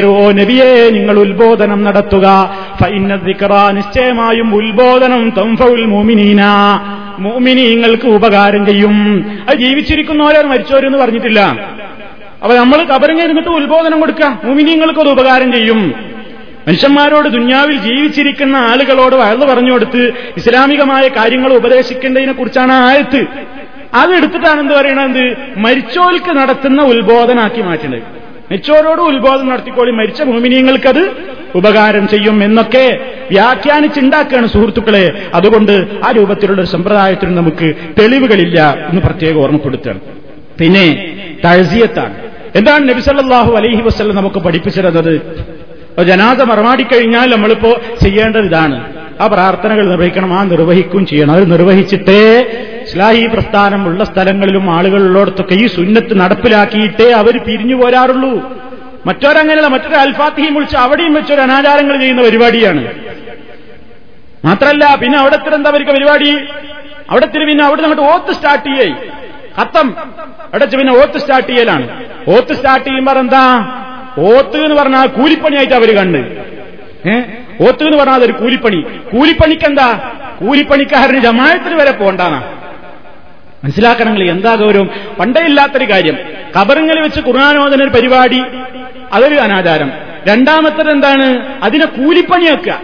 [0.06, 2.26] ഓ നബിയേ നിങ്ങൾ ഉത്ബോധനം നടത്തുക.
[3.72, 6.42] നിശ്ചയമായും ഉത്ബോധനം തംഫുൽ മോമിനീന
[7.18, 8.96] മോമിനി മുഅ്മിനീങ്ങൾക്ക് ഉപകാരം ചെയ്യും.
[9.48, 11.40] അത് ജീവിച്ചിരിക്കുന്നവരോ മരിച്ചവരെന്ന് പറഞ്ഞിട്ടില്ല.
[12.42, 14.40] അപ്പൊ നമ്മൾ കബറിങ്ങിരുന്നിട്ട് ഉത്ബോധനം കൊടുക്കുക.
[14.44, 15.94] മുമിനിങ്ങൾക്ക് അത് ഉപകാരം ചെയ്യും.
[16.68, 23.26] മനുഷ്യന്മാരോട് ദുന്യാവിൽ ജീവിച്ചിരിക്കുന്ന ആളുകളോട് വയറു പറഞ്ഞു കൊടുത്ത് ഇസ്ലാമികമായ കാര്യങ്ങൾ ഉപദേശിക്കേണ്ടതിനെ കുറിച്ചാണ് ആയത്ത്.
[23.94, 25.36] അത് എടുത്തിട്ടാണ് എന്ത് പറയണത്?
[25.56, 28.02] മരിച്ചോൽക്ക് നടത്തുന്ന ഉത്ബോധനാക്കി മാറ്റുന്നത്
[28.50, 29.90] മരിച്ചോരോട് ഉത്ബോധനം നടത്തിക്കോളി.
[29.90, 31.12] മരിച്ച ഭൂമിനിയങ്ങൾക്കത്
[31.54, 35.30] ഉപകാരം ചെയ്യും എന്നൊക്കെ വ്യാഖ്യാനിച്ചുണ്ടാക്കുകയാണ് സുഹൃത്തുക്കളെ.
[35.34, 35.72] അതുകൊണ്ട്
[36.04, 40.00] ആ രൂപത്തിലുള്ള ഒരു സമ്പ്രദായത്തിന് നമുക്ക് തെളിവുകളില്ല എന്ന് പ്രത്യേകം ഓർമ്മപ്പെടുത്തുകയാണ്.
[40.60, 42.14] പിന്നെ തഴസിയത്താണ്.
[42.56, 45.44] എന്താണ് നബിസല്ലാഹു അലൈഹി വസ്ലം നമുക്ക് പഠിപ്പിച്ചിരുന്നത്?
[46.04, 48.94] ജനാദ മറമാടിക്കഴിഞ്ഞാൽ നമ്മളിപ്പോ ചെയ്യേണ്ടത് ഇതാണ്.
[49.20, 51.32] ആ പ്രാർത്ഥനകൾ നിർവഹിക്കണം ആ നിർവഹിക്കും ചെയ്യണം.
[51.32, 52.40] അത് നിർവഹിച്ചിട്ടേ
[52.82, 58.50] ഇസ്ലാഹി പ്രസ്ഥാനം ഉള്ള സ്ഥലങ്ങളിലും ആളുകളുള്ളിടത്തൊക്കെ ഈ സുന്നത്ത് നടപ്പിലാക്കിയിട്ടേ അവർ പിരിഞ്ഞു പോരാറുള്ളൂ.
[59.06, 62.94] മറ്റൊരങ്ങനെയുള്ള മറ്റൊരു അൽഫാത്തിയും വിളിച്ച് അവിടെയും വെച്ചൊരു അനാചാരങ്ങൾ ചെയ്യുന്ന പരിപാടിയാണ്.
[64.44, 66.38] മാത്രല്ല പിന്നെ അവിടെ എന്താ അവർക്ക് പരിപാടി?
[67.10, 68.94] അവിടെ പിന്നെ അവിടെ അങ്ങോട്ട് ഓത്ത് സ്റ്റാർട്ട് ചെയ്യേ.
[69.58, 69.94] ഹത്തം
[70.44, 72.04] അവിടെ പിന്നെ ഓത്ത് സ്റ്റാർട്ട് ചെയ്യലാണ്.
[72.28, 73.66] ഓത്ത് സ്റ്റാർട്ട് ചെയ്യുമ്പോൾ എന്താ
[74.18, 76.18] ഓത്ത് എന്ന് പറഞ്ഞാൽ കൂലിപ്പണിയായിട്ട് അവർ കണ്ട്
[77.08, 77.12] ഏ?
[77.66, 78.80] ഓത്ത് എന്ന് പറഞ്ഞാൽ അതൊരു കൂലിപ്പണി.
[79.12, 80.10] കൂലിപ്പണിക്കെന്താ?
[80.40, 82.54] കൂലിപ്പണിക്കാരന് ജമായത്തിന് വരെ പോണ്ടാണ്
[83.64, 84.90] മനസ്സിലാക്കണങ്ങൾ എന്താ ഗൗരവം?
[85.20, 86.18] പണ്ടേ ഇല്ലാത്തൊരു കാര്യം.
[86.60, 88.42] കബറിങ്ങൽ വെച്ച് ഖുർആാനോദന ഒരു പരിപാടി
[89.12, 89.92] അതൊരു അനാചാരം.
[90.28, 91.58] രണ്ടാമത്തത് എന്താണ്?
[91.62, 92.80] അതിനെ കൂലിപ്പണിയാക്കുക.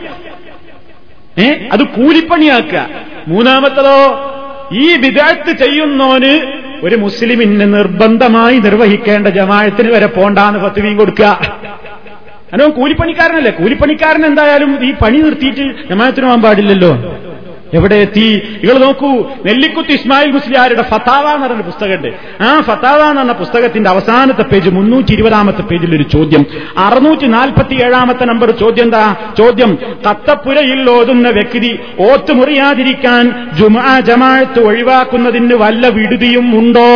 [1.38, 1.68] ഏ?
[1.72, 2.88] അത് കൂലിപ്പണിയാക്കുക.
[3.28, 4.26] മൂന്നാമത്തതോ
[4.72, 11.26] ഈ വിദഗ്ധ ചെയ്യുന്നോന് ഒരു മുസ്ലിമിന് നിർബന്ധമായി നിർവഹിക്കേണ്ട ജമായത്തിന് വരെ പോണ്ടാന്ന് പത്തുവീം കൊടുക്കുക.
[12.52, 13.50] അനോ കൂലിപ്പണിക്കാരനല്ലേ?
[13.50, 16.92] കൂലിപ്പണിക്കാരൻ എന്തായാലും ഈ പണി നിർത്തിയിട്ട് ജമായത്തിന് പോകാൻ പാടില്ലല്ലോ.
[17.74, 18.42] എവിടെ എത്തി?
[18.62, 22.42] നിങ്ങൾ നോക്കൂ നെല്ലിക്കുത്ത് ഇസ്മായിൽ മുസ്ലിയാരുടെ ഫത്താവ എന്ന് പറഞ്ഞ പുസ്തകമുണ്ട്.
[22.42, 26.46] ആ ഫത്താവ എന്ന് പറഞ്ഞ പുസ്തകത്തിന്റെ അവസാനത്തെ പേജ് മുന്നൂറ്റി ഇരുപതാമത്തെ പേജിൽ ഒരു ചോദ്യം.
[26.76, 29.14] അറുന്നൂറ്റി നാൽപ്പത്തി ഏഴാമത്തെ നമ്പർ ചോദ്യം എന്താ?
[29.38, 29.78] ചോദ്യം
[30.10, 36.90] കത്തപ്പുരയിൽ ഓതുന്ന വ്യക്തി ഓത്ത് മുറിയാതിരിക്കാൻ ജുമാ ജമാഅത്ത് ഒഴിവാക്കുന്നതിന് വല്ല വിടുതിയും ഉണ്ടോ?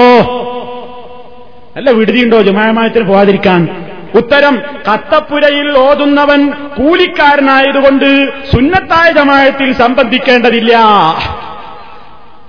[1.76, 3.68] അല്ല വിടുതിയുണ്ടോ ജുമായമായത്തിന് പോകാതിരിക്കാൻ
[4.14, 4.62] ഉത്തരം
[4.92, 10.72] കത്തപ്പുരയിൽ ഓതുന്നവൻ കൂലിക്കാരനായതുകൊണ്ട് സുന്നത്തായ ജമായത്തിൽ സംബന്ധിക്കേണ്ടതില്ല.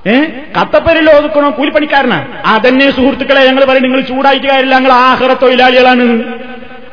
[0.07, 0.21] ഏ?
[0.59, 1.49] കത്തപ്പുരയിൽ ഓതുക്കണോ?
[1.49, 2.25] കൂലിപ്പണിക്കാരനാ?
[2.45, 6.23] അതന്നെ സുഹൃത്തുക്കളെ ഞങ്ങൾ പറയും നിങ്ങൾ ചൂടായിട്ട് കാര്യമില്ല ഞങ്ങൾ ആഹ്റ തൊഴിലാളികളാണ്.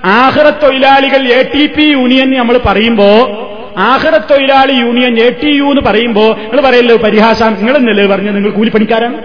[0.04, 3.38] ആഹ്റ തൊഴിലാളികൾ എ ടി പി യൂണിയൻ നമ്മൾ പറയുമ്പോ
[3.78, 8.50] ആഹ്റ തൊഴിലാളി യൂണിയൻ എ ടി യു എന്ന് പറയുമ്പോ നിങ്ങൾ പറയല്ലോ പരിഹാസം നിങ്ങൾ എന്നല്ലേ പറഞ്ഞു നിങ്ങൾ
[8.50, 9.18] കൂലിപ്പണിക്കാരാണ്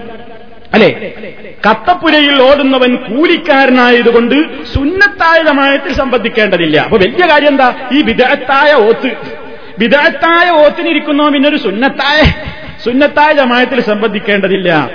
[0.74, 1.14] അല്ലെ?
[1.70, 6.78] കത്തപ്പുരയിൽ ഓടുന്നവൻ കൂലിക്കാരനായതുകൊണ്ട് സുന്നത്തായ ജമായത്തിൽ സംബന്ധിക്കേണ്ടതില്ല.
[6.78, 7.74] അപ്പൊ വലിയ കാര്യം എന്താ?
[7.92, 9.12] ഈ വിദഗ്ധായ ഓത്ത്.
[9.80, 12.22] വിദഗ്ധായ ഓത്തിനിരിക്കുന്നോ പിന്നൊരു സുന്നത്തായ
[12.86, 14.90] സുന്നത്തായ ജമായത്തിൽ സംബന്ധിക്കേണ്ടതില്ല.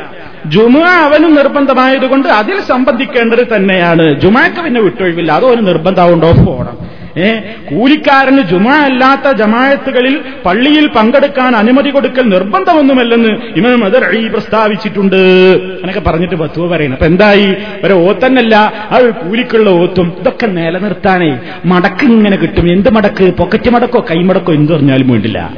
[0.47, 4.20] ജുമ അവനും നിർബന്ധമായതുകൊണ്ട് അതിൽ സംബന്ധിക്കേണ്ടത് തന്നെയാണ്.
[4.20, 5.32] ജുമാക്ക് പിന്നെ വിട്ടൊഴിവില്ല.
[5.32, 7.34] അതോ ഒരു നിർബന്ധമുണ്ടോ പോകണം ഏ?
[7.70, 15.16] കൂലിക്കാരന് ജുമ അല്ലാത്ത ജമായത്തുകളിൽ പള്ളിയിൽ പങ്കെടുക്കാൻ അനുമതി കൊടുക്കൽ നിർബന്ധമൊന്നുമല്ലെന്ന് ഇമാം മദർ അഴി പ്രസ്താവിച്ചിട്ടുണ്ട്.
[15.57, 17.57] എന്നൊക്കെ പറഞ്ഞിട്ട് ബത്തുവ പറയുന്നത് അപ്പൊ എന്തായി?
[17.84, 22.72] ഒരു ഓത്തന്നല്ല അത് കൂലിക്കുള്ള ഓത്തും ഇതൊക്കെ നിലനിർത്താനേ മടക്ക് ഇങ്ങനെ കിട്ടും.
[22.72, 23.34] എന്ത് മടക്ക്?
[23.38, 25.55] പൊക്കറ്റ് മടക്കോ കൈമടക്കോ എന്ത് പറഞ്ഞാലും വേണ്ടില്ല.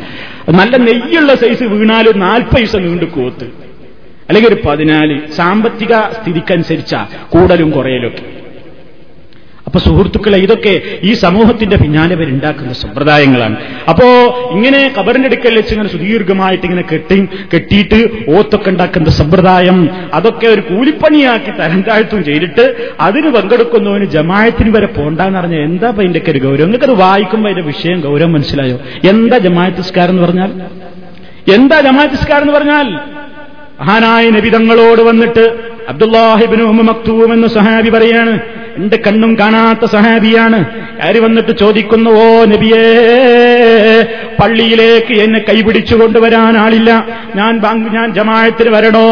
[0.51, 3.65] നല്ല നെയ്യുള്ള സൈസ് വീണാലും നാൽപ്പത് ദിവസം നീണ്ടു കോത്ത്
[4.29, 6.95] അല്ലെങ്കിൽ ഒരു പതിനാല് സാമ്പത്തിക സ്ഥിതിക്കനുസരിച്ച
[7.29, 8.23] കൂടലും കുറയലൊക്കെ.
[9.67, 13.57] അപ്പൊ സുഹൃത്തുക്കളെ ഇതൊക്കെ ഈ സമൂഹത്തിന്റെ പിന്നാലെ വരുണ്ടാക്കുന്ന സമ്പ്രദായങ്ങളാണ്.
[13.89, 14.07] അപ്പോ
[14.53, 21.51] ഇങ്ങനെ കബറിന്റെ അടുക്കൽ വെച്ച് ഇങ്ങനെ സുദീർഘമായിട്ട് ഇങ്ങനെ കെട്ടി കെട്ടിയിട്ട് ഓത്തൊക്കെ ഉണ്ടാക്കുന്ന സമ്പ്രദായം അതൊക്കെ ഒരു കൂലിപ്പണിയാക്കി
[21.51, 26.71] തരം താഴ്ത്തും ചെയ്തിട്ട് അതിന് പങ്കെടുക്കുന്നവന് ജമായത്തിന് വരെ പോണ്ടെന്ന് പറഞ്ഞാൽ എന്താ ഇപ്പൊ ഇതിന്റെ ഒരു ഗൗരവം?
[26.71, 28.81] നിങ്ങൾക്കത് വായിക്കുമ്പോൾ അതിന്റെ വിഷയം ഗൗരവം മനസ്സിലായോ?
[29.09, 30.51] എന്താ ജമായത്തിസ്കാരം എന്ന് പറഞ്ഞാൽ?
[31.55, 33.14] എന്താ ജമായത്തിസ്കാരം എന്ന് പറഞ്ഞാൽ?
[33.81, 38.41] മഹാനായ നബിതങ്ങളോട് വന്നിട്ട് അബ്ദുല്ലാഹിബിന് മക്തൂം എന്ന സഹാബി പറയാണ്
[38.77, 40.65] എന്റെ കണ്ണും കാണാത്ത സഹാബിയാണ്.
[41.03, 42.85] ആര് വന്നിട്ട് ചോദിക്കുന്നു ഓ നബിയേ
[44.43, 47.07] പള്ളിയിലേക്ക് എന്നെ കൈപിടിച്ചു കൊണ്ടുവരാൻ ആളില്ല.
[47.37, 47.61] ഞാൻ
[47.93, 49.07] ഞാൻ ജമാഴത്തിന് വരണോ?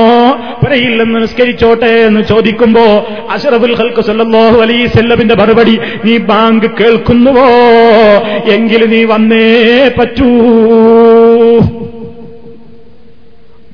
[0.65, 2.85] പുരയിൽ നിന്ന് നിസ്കരിച്ചോട്ടെ എന്ന് ചോദിക്കുമ്പോ
[3.31, 7.49] അഷറഫുൽ ഹൽക്ക് സല്ലാഹു അലൈഹി വസല്ലമിന്റെ മറുപടി നീ ബാങ്ക് കേൾക്കുന്നുവോ?
[8.53, 10.31] എങ്കിൽ നീ വന്നേ പറ്റൂ.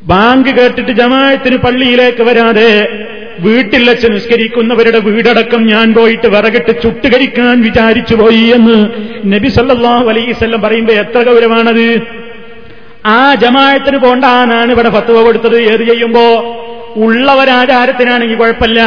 [0.08, 2.70] ബാങ്ക് കേട്ടിട്ട് ജമായത്തിന് പള്ളിയിലേക്ക് വരാതെ
[3.40, 8.78] വീട്ടിൽ വെച്ച് നിസ്കരിക്കുന്നവരുടെ വീടടക്കം ഞാൻ പോയിട്ട് വിറകിട്ട് ചുട്ടുകരിക്കാൻ വിചാരിച്ചു പോയി എന്ന്
[9.34, 12.02] നബി സല്ലാഹു അലൈവല്ലം പറയുമ്പോ എത്ര ഗൗരവാണത്?
[13.06, 15.58] ആ ജമായത്തിന് പോണ്ടാനാണ് ഇവിടെ ഫത്വ കൊടുത്തത്.
[15.72, 16.26] ഏത് ചെയ്യുമ്പോ?
[16.96, 18.80] ഉള്ളവരാചാരത്തിനാണെങ്കിൽ കുഴപ്പമില്ല.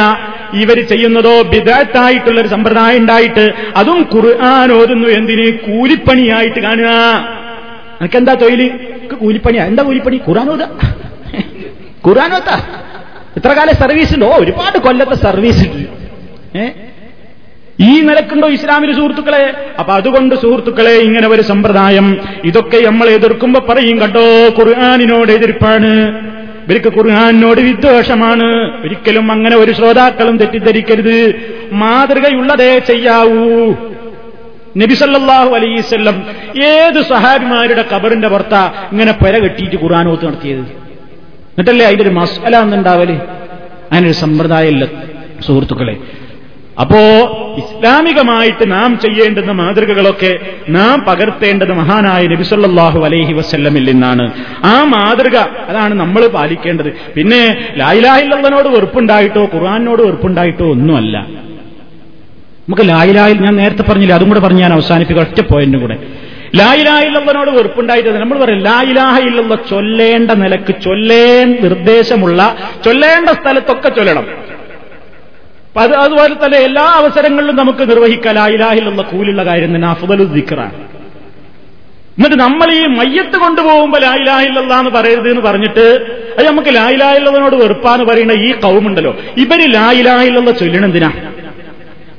[0.54, 5.46] ഇവർ ചെയ്യുന്നതോ ബിദാത്തായിട്ടുള്ള ഒരു സമ്പ്രദായം ഉണ്ടായിട്ട് അതും ഖുർആൻ ഓതുന്നു എന്തിന്?
[5.58, 6.90] കൂലിപ്പണിയായിട്ട് കാണുക.
[8.00, 8.70] എനിക്കെന്താ തൊഴിൽ
[9.14, 9.64] കൂലിപ്പണിയാ?
[9.66, 10.20] എന്താ കൂലിപ്പണി?
[10.28, 10.68] ഖുർആൻ ഓതാ
[12.06, 12.60] ഓത്താ
[13.36, 16.92] ഇത്ര കാലം സർവീസ് ഉണ്ടോ ഒരുപാട് കൊല്ലത്തെ സർവീസ് ഉണ്ട്
[17.80, 19.54] ഈ നിലക്കുണ്ടോ ഇസ്ലാമിന് സുഹൃത്തുക്കളെ?
[19.78, 24.48] അപ്പൊ അതുകൊണ്ട് സുഹൃത്തുക്കളെ ഇങ്ങനെ ഒരു സമ്പ്രദായം ഇതൊക്കെ നമ്മൾ എതിർക്കുമ്പോ പറയും കണ്ടോ?
[24.58, 25.90] ഖുർആാനിനോട് എതിർപ്പാണ്.
[26.64, 28.82] ഇവർക്ക് ഖുർആാനിനോട് വിദ്വേഷമാണ്.
[28.84, 31.34] ഒരിക്കലും അങ്ങനെ ഒരു ശ്രോതാക്കളും തെറ്റിദ്ധരിക്കരുത്.
[31.72, 33.74] മാതൃകയുള്ളതേ ചെയ്യാവൂ.
[34.76, 36.22] നബിസല്ലാഹു അലൈസ്വല്ലം
[36.64, 38.54] ഏത് സഹാബിമാരുടെ കബറിന്റെ പുറത്ത
[38.92, 40.81] ഇങ്ങനെ പെര കെട്ടിയിട്ട് ഖുർആാനോത്ത് നടത്തിയത്?
[41.52, 43.10] എന്നിട്ടല്ലേ അതിന്റെ ഒരു മസാല എന്നുണ്ടാവൽ
[43.92, 44.84] അതിനൊരു സമ്പ്രദായമില്ല
[45.46, 45.96] സുഹൃത്തുക്കളെ.
[46.80, 47.00] അപ്പോ
[47.58, 50.38] ഇസ്ലാമികമായിട്ട് നാം ചെയ്യേണ്ടുന്ന മാതൃകകളൊക്കെ
[50.68, 54.32] നാം പകർത്തേണ്ടത് മഹാനായ നബിസല്ലാഹു അലൈഹി വസ്ല്ലമിൽ നിന്നാണ്.
[54.64, 55.36] ആ മാതൃക
[55.68, 56.92] അതാണ് നമ്മൾ പാലിക്കേണ്ടത്.
[57.16, 61.18] പിന്നെ ലായിലാഹില്ലവനോട് വെറുപ്പുണ്ടായിട്ടോ ഖുർആാനോട് വെറുപ്പുണ്ടായിട്ടോ ഒന്നുമല്ല.
[62.68, 65.98] നമുക്ക് ലായിലായിൽ ഞാൻ നേരത്തെ പറഞ്ഞില്ല അതും കൂടെ പറഞ്ഞ് ഞാൻ അവസാനിപ്പിക്കുക ഒറ്റ പോയിന്റും കൂടെ.
[66.56, 74.26] ലായിലായില്ലവനോട് വെറുപ്പുണ്ടായിട്ട് നമ്മൾ പറയും ലായിലാഹ ഇല്ലെന്ന ചൊല്ലേണ്ട നിലയ്ക്ക് ചൊല്ലേൻ നിർദ്ദേശമുള്ള ചൊല്ലേണ്ട സ്ഥലത്തൊക്കെ ചൊല്ലണം.
[75.80, 78.34] അത് അതുപോലെ തന്നെ എല്ലാ അവസരങ്ങളിലും നമുക്ക് നിർവഹിക്കാം.
[78.34, 80.74] ലായിലാഹിലുള്ള കൂലുള്ള കാര്യം തന്നെ അഫുദലു ദിക്കറാണ്
[82.16, 85.86] എന്നിട്ട് നമ്മൾ ഈ മയ്യത്ത് കൊണ്ടുപോകുമ്പോൾ ലായിലാഹില്ല എന്ന് പറയരുത് എന്ന് പറഞ്ഞിട്ട്
[86.38, 89.16] അത് നമുക്ക് ലായിലാഹില്ലവനോട് വെറുപ്പാന്ന് പറയുന്ന ഈ കൗമുണ്ടല്ലോ.
[89.36, 91.10] ഇവർ ലായിലാഹില്ല ചൊല്ലണെന്തിനാ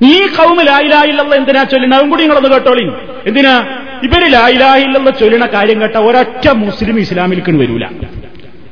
[0.03, 2.91] ഈ കൗമ് ലായിലായില്ല എന്തിനാ ചൊല്ലണ അതും കൂടി നിങ്ങളൊന്ന് കേട്ടോളി
[3.27, 3.67] എന്തിനാ?
[4.03, 7.85] ഇവർ ലായിലായില്ല ചൊല്ലണ കാര്യം കേട്ട ഒരൊറ്റ മുസ്ലിം ഇസ്ലാമിലേക്ക് വരൂല.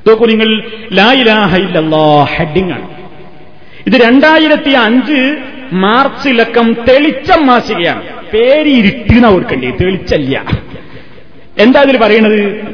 [0.08, 2.88] നോക്കൂ നിങ്ങൾ ലായിലാഹില്ലല്ലോ ഹെഡിങ് ആണ്.
[3.88, 5.38] ഇത് രണ്ടായിരത്തി അഞ്ച്
[5.74, 8.04] മാർച്ച് ലക്കം തെളിച്ചം മാസികയാണ്.
[8.34, 9.70] പേര് ഇരുട്ടിന ഓർക്കണ്ടേ?
[9.70, 10.46] തെളിച്ചല്ല.
[11.58, 12.66] എന്താ ഇതിൽ പറയണത്?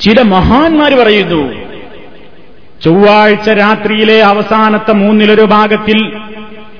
[0.00, 1.65] ചില മഹാന്മാർ പറയുന്നു
[2.84, 5.98] ചൊവ്വാഴ്ച രാത്രിയിലെ അവസാനത്തെ മൂന്നിലൊരു ഭാഗത്തിൽ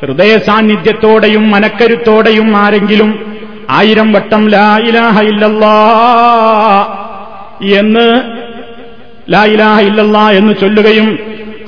[0.02, 3.10] ഹൃദയ സാന്നിധ്യത്തോടെയും മനക്കരുത്തോടെയും ആരെങ്കിലും
[3.70, 5.76] ആയിരം വട്ടം ലായിലാഹ ഇല്ലല്ലാ
[7.80, 8.08] എന്ന്
[9.32, 11.08] ലായിലാഹ ഇല്ലല്ലാ എന്ന് ചൊല്ലുകയും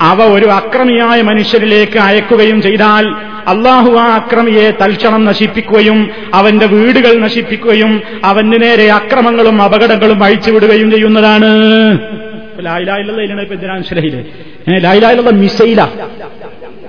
[0.01, 3.05] അവ ഒരു അക്രമിയായ മനുഷ്യരിലേക്ക് അയക്കുകയും ചെയ്താൽ
[3.47, 5.99] അള്ളാഹു ആ അക്രമിയെ തൽക്ഷണം നശിപ്പിക്കുകയും
[6.33, 7.91] അവന്റെ വീടുകൾ നശിപ്പിക്കുകയും
[8.23, 11.51] അവന് നേരെ അക്രമങ്ങളും അപകടങ്ങളും അഴിച്ചുവിടുകയും ചെയ്യുന്നതാണ്.
[15.17, 15.83] ഇപ്പൊ മിസൈല.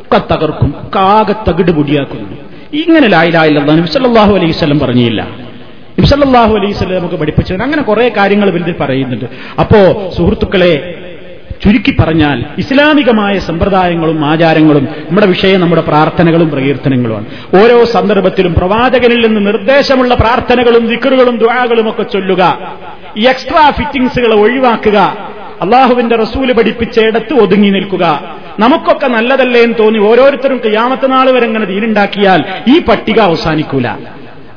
[0.00, 2.36] ഒക്കെ തകർക്കും കാകെ തകിട് പൊടിയാക്കുന്നു.
[2.72, 5.22] ഇങ്ങനെ ലായിലായില്ല നബിസല്ലാഹു അലൈഹി സ്വലം പറഞ്ഞില്ല.
[5.98, 9.24] നബിസല്ലാഹു അലൈഹി സ്വലം നമുക്ക് പഠിപ്പിച്ചത് അങ്ങനെ കുറെ കാര്യങ്ങൾ ഇതിൽ പറയുന്നുണ്ട്.
[9.60, 10.99] അപ്പോ സുഹൃത്തുക്കളെ
[11.64, 17.26] ചുരുക്കി പറഞ്ഞാൽ ഇസ്ലാമികമായ സമ്പ്രദായങ്ങളും ആചാരങ്ങളും നമ്മുടെ വിഷയം നമ്മുടെ പ്രാർത്ഥനകളും പ്രകീർത്തനങ്ങളുമാണ്.
[17.62, 22.72] ഓരോ സന്ദർഭത്തിലും പ്രവാചകനിൽ നിന്ന് നിർദ്ദേശമുള്ള പ്രാർത്ഥനകളും ദിക്കറുകളും ദ്വാകളും ഒക്കെ ചൊല്ലുക.
[23.16, 24.98] ഈ എക്സ്ട്രാ ഫിറ്റിംഗ്സുകൾ ഒഴിവാക്കുക.
[25.62, 28.36] അള്ളാഹുവിന്റെ റസൂൽ പഠിപ്പിച്ച ഇടത്ത് ഒതുങ്ങി നിൽക്കുക.
[28.58, 33.86] നമുക്കൊക്കെ നല്ലതല്ലേ എന്ന് തോന്നി ഓരോരുത്തരും ക്യാമത്തനാൾ വരെ ഇങ്ങനെ തീരുണ്ടാക്കിയാൽ ഈ പട്ടിക അവസാനിക്കൂല.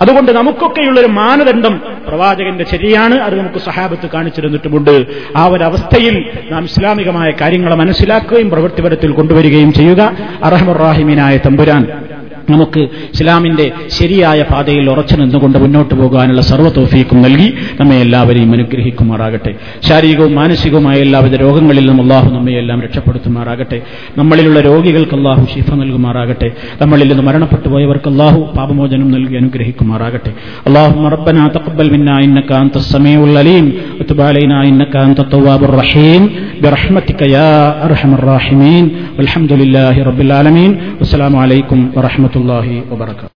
[0.03, 5.05] അതുകൊണ്ട് നമുക്കൊക്കെയുള്ളൊരു മാനദണ്ഡം പ്രവാചകന്റെ ശരിയാണ് അത് നമുക്ക് സഹാബത്ത് കാണിച്ചിരുന്നിട്ടുമുണ്ട്.
[5.35, 10.17] ആ ഒരവസ്ഥയിൽ നാം ഇസ്ലാമികമായ കാര്യങ്ങളെ മനസ്സിലാക്കുകയും പ്രവൃത്തിപരത്തിൽ കൊണ്ടുവരികയും ചെയ്യുക.
[10.43, 12.03] അറഹമുറാഹിമീനായ തമ്പുരാൻ.
[12.52, 13.66] നമുക്ക് ഇസ്ലാമിന്റെ
[13.96, 17.48] ശരിയായ പാതയിൽ ഉറച്ചു നിന്നുകൊണ്ട് മുന്നോട്ട് പോകാനുള്ള സർവ്വ തോഫീക്കും നൽകി
[17.80, 19.52] നമ്മെ എല്ലാവരെയും അനുഗ്രഹിക്കുമാറാകട്ടെ
[19.88, 23.80] ശാരീരികവും മാനസികവുമായ എല്ലാവിധ രോഗങ്ങളിൽ നിന്നും അള്ളാഹു നമ്മയെല്ലാം രക്ഷപ്പെടുത്തുമാറാകട്ടെ
[24.18, 26.50] നമ്മളിലുള്ള രോഗികൾക്ക് അള്ളാഹു ശിഫ നൽകുമാറാകട്ടെ
[26.82, 30.32] നമ്മളിൽ നിന്ന് മരണപ്പെട്ടു പോയവർക്ക് അള്ളാഹു പാപമോചനം നൽകി അനുഗ്രഹിക്കുമാറാകട്ടെ
[30.68, 33.66] അള്ളാഹു റബ്ബന തഖബ്ബൽ മിന്നാ ഇന്നക അൻത സമീഉൽ അലീം
[34.00, 36.22] وتب علينا إنك أنت التواب الرحيم
[36.62, 37.50] برحمتك يا
[37.86, 38.84] أرحم الراحمين
[39.16, 43.29] والحمد لله رب العالمين والسلام عليكم ورحمة വറഹമത്തല്ലാഹി വബർക്കാത്തു